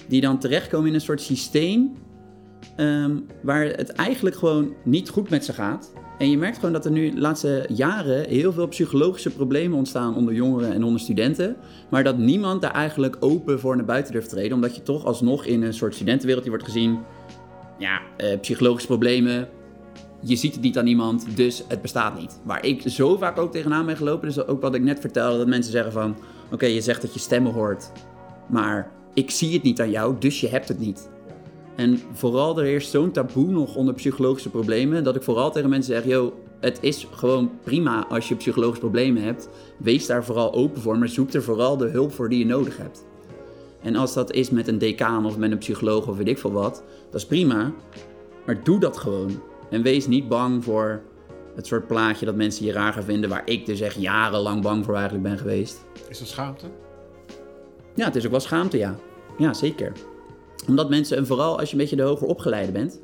Die 0.09 0.21
dan 0.21 0.39
terechtkomen 0.39 0.89
in 0.89 0.95
een 0.95 1.01
soort 1.01 1.21
systeem 1.21 1.93
Ehm, 2.77 3.17
waar 3.43 3.65
het 3.65 3.93
eigenlijk 3.93 4.37
gewoon 4.37 4.75
niet 4.85 5.09
goed 5.09 5.31
met 5.31 5.45
ze 5.45 5.53
gaat. 5.53 5.93
En 6.19 6.31
je 6.31 6.39
merkt 6.39 6.57
gewoon 6.57 6.73
dat 6.73 6.85
er 6.85 6.91
nu 6.91 7.11
de 7.11 7.21
laatste 7.21 7.67
jaren 7.69 8.29
heel 8.29 8.53
veel 8.53 8.69
psychologische 8.69 9.31
problemen 9.31 9.79
ontstaan 9.79 10.15
onder 10.15 10.35
jongeren 10.35 10.73
en 10.73 10.85
onder 10.85 11.01
studenten. 11.01 11.57
Maar 11.91 12.05
dat 12.05 12.19
niemand 12.19 12.63
daar 12.63 12.71
eigenlijk 12.71 13.17
open 13.21 13.61
voor 13.61 13.77
naar 13.77 13.85
buiten 13.85 14.13
durft 14.13 14.29
te 14.29 14.35
treden. 14.35 14.55
Omdat 14.55 14.77
je 14.77 14.83
toch 14.83 15.05
alsnog 15.05 15.45
in 15.45 15.63
een 15.63 15.75
soort 15.75 15.95
studentenwereld 15.95 16.45
die 16.45 16.53
wordt 16.53 16.69
gezien. 16.69 16.99
Ja, 17.79 18.01
eh, 18.17 18.41
psychologische 18.41 18.89
problemen. 18.89 19.49
Je 20.25 20.37
ziet 20.37 20.53
het 20.53 20.63
niet 20.63 20.79
aan 20.79 20.87
iemand, 20.87 21.37
dus 21.37 21.65
het 21.69 21.83
bestaat 21.83 22.19
niet. 22.19 22.41
Waar 22.45 22.65
ik 22.65 22.83
zo 22.87 23.17
vaak 23.17 23.39
ook 23.39 23.53
tegenaan 23.53 23.87
ben 23.87 23.97
gelopen, 23.97 24.29
dus 24.29 24.47
ook 24.47 24.61
wat 24.61 24.75
ik 24.75 24.83
net 24.83 25.01
vertelde, 25.01 25.39
dat 25.39 25.47
mensen 25.47 25.73
zeggen 25.73 25.93
van... 25.93 26.17
Oké, 26.53 26.67
je 26.67 26.81
zegt 26.81 27.03
dat 27.03 27.15
je 27.15 27.21
stemmen 27.21 27.53
hoort, 27.53 27.93
maar 28.49 28.91
ik 29.15 29.31
zie 29.31 29.53
het 29.53 29.63
niet 29.63 29.81
aan 29.81 29.91
jou, 29.91 30.15
dus 30.19 30.41
je 30.41 30.49
hebt 30.49 30.69
het 30.69 30.79
niet. 30.79 31.11
En 31.77 32.01
vooral, 32.13 32.59
er 32.59 32.65
heerst 32.65 32.91
zo'n 32.91 33.11
taboe 33.11 33.51
nog 33.51 33.75
onder 33.75 33.95
psychologische 33.95 34.51
problemen, 34.51 35.05
dat 35.05 35.17
ik 35.17 35.23
vooral 35.23 35.53
tegen 35.53 35.71
mensen 35.71 35.95
zeg, 35.95 36.05
yo, 36.05 36.33
het 36.61 36.79
is 36.81 37.07
gewoon 37.11 37.51
prima 37.65 38.07
als 38.09 38.29
je 38.29 38.35
psychologische 38.35 38.81
problemen 38.81 39.23
hebt. 39.23 39.49
Wees 39.79 40.07
daar 40.07 40.25
vooral 40.25 40.53
open 40.55 40.83
voor, 40.83 40.99
maar 40.99 41.09
zoek 41.09 41.33
er 41.33 41.43
vooral 41.43 41.77
de 41.77 41.89
hulp 41.89 42.13
voor 42.13 42.29
die 42.29 42.39
je 42.39 42.47
nodig 42.47 42.77
hebt. 42.77 43.05
En 43.83 43.97
als 43.97 44.15
dat 44.15 44.33
is 44.33 44.51
met 44.51 44.69
een 44.69 44.79
decaan 44.79 45.27
of 45.27 45.39
met 45.39 45.51
een 45.51 45.59
psycholoog 45.59 46.07
of 46.09 46.17
weet 46.17 46.29
ik 46.29 46.39
veel 46.39 46.53
wat, 46.53 46.83
dat 47.11 47.21
is 47.21 47.27
prima. 47.27 47.73
Maar 48.47 48.65
doe 48.65 48.81
dat 48.81 48.97
gewoon. 48.97 49.41
En 49.73 49.83
wees 49.83 50.07
niet 50.07 50.29
bang 50.29 50.65
voor 50.65 51.03
het 51.55 51.67
soort 51.67 51.87
plaatje 51.87 52.27
dat 52.27 52.35
mensen 52.35 52.67
je 52.67 52.73
raar 52.73 52.93
gaan 52.93 53.03
vinden, 53.03 53.31
waar 53.31 53.43
ik 53.45 53.67
dus 53.67 53.81
echt 53.81 54.01
jarenlang 54.01 54.63
bang 54.63 54.85
voor 54.85 54.95
eigenlijk 54.95 55.25
ben 55.25 55.39
geweest. 55.39 55.85
Is 56.09 56.19
dat 56.19 56.29
schaamte? 56.29 56.67
Ja, 57.95 58.05
het 58.05 58.17
is 58.17 58.25
ook 58.25 58.31
wel 58.31 58.41
schaamte, 58.41 58.79
ja. 58.79 58.97
Ja, 59.39 59.55
zeker. 59.55 59.93
Omdat 60.69 60.89
mensen, 60.89 61.17
en 61.17 61.27
vooral 61.27 61.59
als 61.59 61.69
je 61.69 61.75
een 61.75 61.81
beetje 61.81 61.97
de 61.97 62.03
hoger 62.03 62.27
opgeleide 62.27 62.73
bent, 62.73 63.01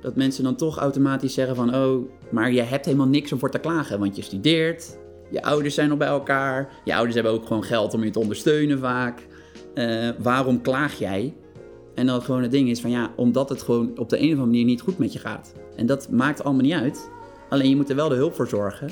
dat 0.00 0.16
mensen 0.16 0.44
dan 0.44 0.56
toch 0.56 0.78
automatisch 0.78 1.34
zeggen 1.34 1.56
van, 1.56 1.74
oh, 1.74 2.10
maar 2.30 2.52
je 2.52 2.62
hebt 2.62 2.84
helemaal 2.84 3.08
niks 3.08 3.32
om 3.32 3.38
voor 3.38 3.50
te 3.50 3.58
klagen, 3.58 3.98
want 3.98 4.16
je 4.16 4.22
studeert, 4.22 4.98
je 5.30 5.42
ouders 5.42 5.74
zijn 5.74 5.88
nog 5.88 5.98
bij 5.98 6.08
elkaar, 6.08 6.72
je 6.84 6.94
ouders 6.94 7.14
hebben 7.14 7.32
ook 7.32 7.46
gewoon 7.46 7.64
geld 7.64 7.94
om 7.94 8.04
je 8.04 8.10
te 8.10 8.18
ondersteunen 8.18 8.78
vaak. 8.78 9.26
Eh, 9.74 10.08
waarom 10.18 10.60
klaag 10.60 10.98
jij? 10.98 11.34
En 11.98 12.06
dan 12.06 12.22
gewoon 12.22 12.42
het 12.42 12.50
ding 12.50 12.68
is 12.68 12.80
van 12.80 12.90
ja, 12.90 13.12
omdat 13.16 13.48
het 13.48 13.62
gewoon 13.62 13.90
op 13.96 14.08
de 14.08 14.16
een 14.16 14.24
of 14.24 14.30
andere 14.30 14.46
manier 14.46 14.64
niet 14.64 14.80
goed 14.80 14.98
met 14.98 15.12
je 15.12 15.18
gaat. 15.18 15.52
En 15.76 15.86
dat 15.86 16.08
maakt 16.10 16.44
allemaal 16.44 16.62
niet 16.62 16.72
uit. 16.72 17.10
Alleen 17.48 17.68
je 17.68 17.76
moet 17.76 17.90
er 17.90 17.96
wel 17.96 18.08
de 18.08 18.14
hulp 18.14 18.34
voor 18.34 18.48
zorgen. 18.48 18.90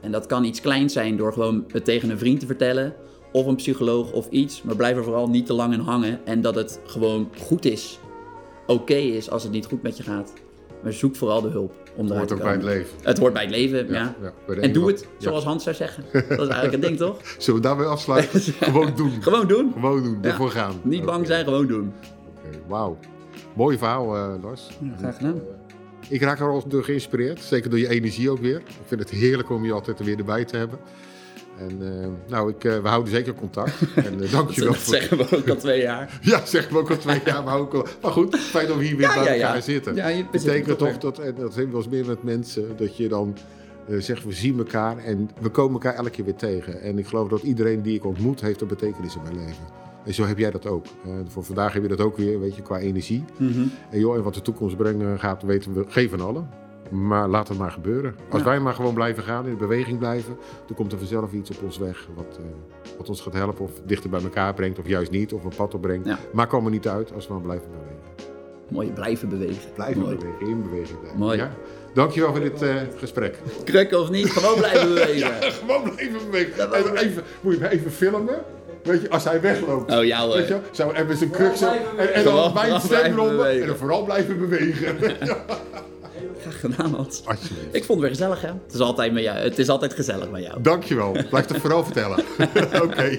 En 0.00 0.12
dat 0.12 0.26
kan 0.26 0.44
iets 0.44 0.60
kleins 0.60 0.92
zijn 0.92 1.16
door 1.16 1.32
gewoon 1.32 1.64
het 1.72 1.84
tegen 1.84 2.10
een 2.10 2.18
vriend 2.18 2.40
te 2.40 2.46
vertellen. 2.46 2.94
Of 3.32 3.46
een 3.46 3.56
psycholoog 3.56 4.12
of 4.12 4.28
iets. 4.30 4.62
Maar 4.62 4.76
blijf 4.76 4.96
er 4.96 5.04
vooral 5.04 5.28
niet 5.28 5.46
te 5.46 5.52
lang 5.52 5.72
in 5.72 5.80
hangen. 5.80 6.20
En 6.24 6.40
dat 6.40 6.54
het 6.54 6.80
gewoon 6.84 7.30
goed 7.38 7.64
is. 7.64 7.98
Oké 8.66 8.94
is 8.94 9.30
als 9.30 9.42
het 9.42 9.52
niet 9.52 9.66
goed 9.66 9.82
met 9.82 9.96
je 9.96 10.02
gaat. 10.02 10.32
Maar 10.82 10.92
zoek 10.92 11.16
vooral 11.16 11.40
de 11.40 11.48
hulp 11.48 11.74
om 11.96 12.06
eruit 12.06 12.18
Hoort 12.18 12.32
ook 12.32 12.46
bij 12.46 12.52
het 12.52 12.62
leven. 12.62 12.96
Het 13.02 13.18
hoort 13.18 13.32
bij 13.32 13.42
het 13.42 13.50
leven, 13.50 13.88
ja. 13.88 14.14
en 14.46 14.64
een 14.64 14.72
doe 14.72 14.86
het 14.86 15.00
ja. 15.00 15.06
zoals 15.18 15.44
Hans 15.44 15.62
zou 15.62 15.76
zeggen. 15.76 16.04
Dat 16.12 16.22
is 16.22 16.38
eigenlijk 16.38 16.72
het 16.72 16.82
ding, 16.82 16.96
toch? 16.96 17.16
Zullen 17.38 17.60
we 17.60 17.66
daarbij 17.66 17.86
afsluiten? 17.86 18.40
Gewoon 18.60 18.92
doen. 18.96 19.22
Gewoon 19.22 19.46
doen. 19.46 19.72
Gewoon 19.72 20.02
doen, 20.02 20.18
ervoor 20.22 20.50
gaan. 20.50 20.80
Niet 20.82 21.04
bang 21.04 21.26
zijn, 21.26 21.44
gewoon 21.44 21.66
doen. 21.66 21.92
Wauw. 22.66 22.98
Mooi 23.54 23.78
verhaal, 23.78 24.16
eh, 24.16 24.42
Lars. 24.42 24.78
graag 24.98 25.16
gedaan. 25.16 25.40
Ik 26.08 26.22
raak 26.22 26.40
er 26.40 26.48
al 26.48 26.68
door 26.68 26.84
geïnspireerd. 26.84 27.40
Zeker 27.40 27.70
door 27.70 27.78
je 27.78 27.88
energie 27.88 28.30
ook 28.30 28.38
weer. 28.38 28.56
Ik 28.56 28.86
vind 28.86 29.00
het 29.00 29.10
heerlijk 29.10 29.50
om 29.50 29.64
je 29.64 29.72
altijd 29.72 29.98
er 29.98 30.04
weer 30.04 30.18
erbij 30.18 30.44
te 30.44 30.56
hebben. 30.56 30.78
En 31.58 31.78
uh, 31.82 32.06
nou, 32.28 32.50
ik, 32.50 32.64
uh, 32.64 32.78
we 32.78 32.88
houden 32.88 33.12
zeker 33.12 33.34
contact. 33.34 33.74
En 33.94 34.22
uh, 34.22 34.32
dank 34.32 34.50
je 34.50 34.60
wel. 34.60 34.72
Dat 34.72 34.80
voor... 34.80 34.94
zeggen 34.94 35.16
we 35.16 35.36
ook 35.36 35.48
al 35.48 35.56
twee 35.56 35.80
jaar. 35.80 36.18
ja, 36.22 36.44
zeggen 36.44 36.72
we 36.72 36.78
ook 36.78 36.90
al 36.90 36.96
twee 36.96 37.20
jaar. 37.24 37.42
Maar, 37.44 37.58
ook 37.58 37.74
al... 37.74 37.86
maar 38.02 38.12
goed, 38.12 38.36
fijn 38.36 38.66
dat 38.66 38.76
we 38.76 38.84
hier 38.84 38.96
weer 38.96 39.08
ja, 39.08 39.14
bij 39.14 39.24
ja, 39.24 39.32
elkaar 39.32 39.56
ja. 39.56 39.60
zitten. 39.60 39.94
Ja, 39.94 40.08
je 40.08 40.24
betekent 40.30 40.78
toch 40.78 40.98
dat, 40.98 41.18
en 41.18 41.34
dat 41.34 41.54
hebben 41.54 41.64
we 41.64 41.70
wel 41.70 41.80
eens 41.80 41.88
meer 41.88 42.06
met 42.06 42.22
mensen, 42.22 42.76
dat 42.76 42.96
je 42.96 43.08
dan 43.08 43.36
zegt 43.98 44.24
we 44.24 44.32
zien 44.32 44.58
elkaar 44.58 44.98
en 44.98 45.30
we 45.40 45.48
komen 45.48 45.72
elkaar 45.72 45.94
elke 45.94 46.10
keer 46.10 46.24
weer 46.24 46.34
tegen. 46.34 46.80
En 46.80 46.98
ik 46.98 47.06
geloof 47.06 47.28
dat 47.28 47.42
iedereen 47.42 47.82
die 47.82 47.94
ik 47.94 48.04
ontmoet 48.04 48.40
heeft 48.40 48.60
een 48.60 48.66
betekenis 48.66 49.14
in 49.14 49.22
mijn 49.22 49.36
leven. 49.36 49.85
En 50.06 50.14
zo 50.14 50.24
heb 50.24 50.38
jij 50.38 50.50
dat 50.50 50.66
ook. 50.66 50.84
voor 51.26 51.44
vandaag 51.44 51.72
heb 51.72 51.82
je 51.82 51.88
dat 51.88 52.00
ook 52.00 52.16
weer, 52.16 52.40
weet 52.40 52.56
je, 52.56 52.62
qua 52.62 52.78
energie. 52.78 53.24
Mm 53.36 53.52
-hmm. 53.52 53.70
En 53.90 53.98
joh, 53.98 54.16
en 54.16 54.22
wat 54.22 54.34
de 54.34 54.42
toekomst 54.42 54.76
brengen 54.76 55.18
gaat, 55.18 55.42
weten 55.42 55.74
we 55.74 55.84
geen 55.88 56.08
van 56.08 56.20
allen. 56.20 56.48
Maar 56.90 57.28
laat 57.28 57.48
het 57.48 57.58
maar 57.58 57.70
gebeuren. 57.70 58.14
Als 58.30 58.42
ja. 58.42 58.48
wij 58.48 58.60
maar 58.60 58.74
gewoon 58.74 58.94
blijven 58.94 59.22
gaan, 59.22 59.44
in 59.44 59.50
de 59.50 59.56
beweging 59.56 59.98
blijven, 59.98 60.36
dan 60.66 60.76
komt 60.76 60.92
er 60.92 60.98
vanzelf 60.98 61.32
iets 61.32 61.50
op 61.50 61.62
ons 61.62 61.78
weg 61.78 62.08
wat, 62.14 62.38
uh, 62.40 62.46
wat 62.98 63.08
ons 63.08 63.20
gaat 63.20 63.32
helpen 63.32 63.64
of 63.64 63.70
dichter 63.86 64.10
bij 64.10 64.22
elkaar 64.22 64.54
brengt, 64.54 64.78
of 64.78 64.88
juist 64.88 65.10
niet, 65.10 65.32
of 65.32 65.44
een 65.44 65.52
pad 65.56 65.74
opbrengt. 65.74 66.06
Ja. 66.06 66.18
Maar 66.32 66.46
komen 66.46 66.72
niet 66.72 66.88
uit 66.88 67.12
als 67.14 67.26
we 67.26 67.32
maar 67.32 67.42
blijven 67.42 67.68
bewegen. 67.70 67.96
Mooi, 68.68 68.90
blijven 68.90 69.28
bewegen. 69.28 69.72
Blijven 69.74 70.02
Mooi. 70.02 70.16
bewegen, 70.16 70.46
in 70.46 70.62
beweging 70.62 70.98
blijven. 71.00 71.18
Mooi. 71.18 71.36
Ja? 71.36 71.52
Dankjewel 71.94 72.30
voor 72.30 72.40
dit 72.40 72.62
uh, 72.62 72.74
gesprek. 72.96 73.38
Krukken 73.64 74.00
of 74.00 74.10
niet, 74.10 74.30
gewoon 74.30 74.58
blijven 74.58 74.88
bewegen. 74.94 75.16
ja, 75.16 75.50
gewoon 75.50 75.82
blijven 75.82 76.18
bewegen. 76.30 76.72
Even, 76.74 76.96
even, 76.96 77.22
moet 77.40 77.52
je 77.54 77.60
me 77.60 77.68
even 77.68 77.90
filmen? 77.92 78.38
Weet 78.86 79.02
je, 79.02 79.10
als 79.10 79.24
hij 79.24 79.40
wegloopt. 79.40 79.92
Oh 79.92 80.04
ja 80.04 80.24
hoor. 80.24 80.36
Weet 80.36 80.48
je, 80.48 80.58
zo, 80.72 80.90
en 80.90 81.06
met 81.06 81.18
zijn 81.18 81.30
kruk 81.30 81.56
zo. 81.56 81.72
En, 81.96 82.14
en 82.14 82.24
dan 82.24 82.52
bij 82.52 82.70
het 82.70 82.82
stem 82.82 83.12
eronder. 83.12 83.60
En 83.60 83.66
dan 83.66 83.76
vooral 83.76 84.04
blijven 84.04 84.38
bewegen. 84.38 84.96
Graag 86.40 86.60
gedaan, 86.60 86.94
Hans. 86.94 87.22
Alsjeblieft. 87.24 87.74
Ik 87.74 87.84
vond 87.84 87.88
het 87.88 88.08
weer 88.08 88.08
gezellig, 88.08 88.40
hè? 88.40 88.48
Het 88.48 88.74
is 88.74 88.80
altijd, 88.80 89.12
met 89.12 89.22
jou. 89.22 89.38
Het 89.38 89.58
is 89.58 89.68
altijd 89.68 89.94
gezellig 89.94 90.30
bij 90.30 90.42
jou. 90.42 90.62
Dankjewel. 90.62 91.16
Blijf 91.30 91.48
het 91.48 91.56
vooral 91.56 91.84
vertellen. 91.84 92.18
Oké. 92.84 93.18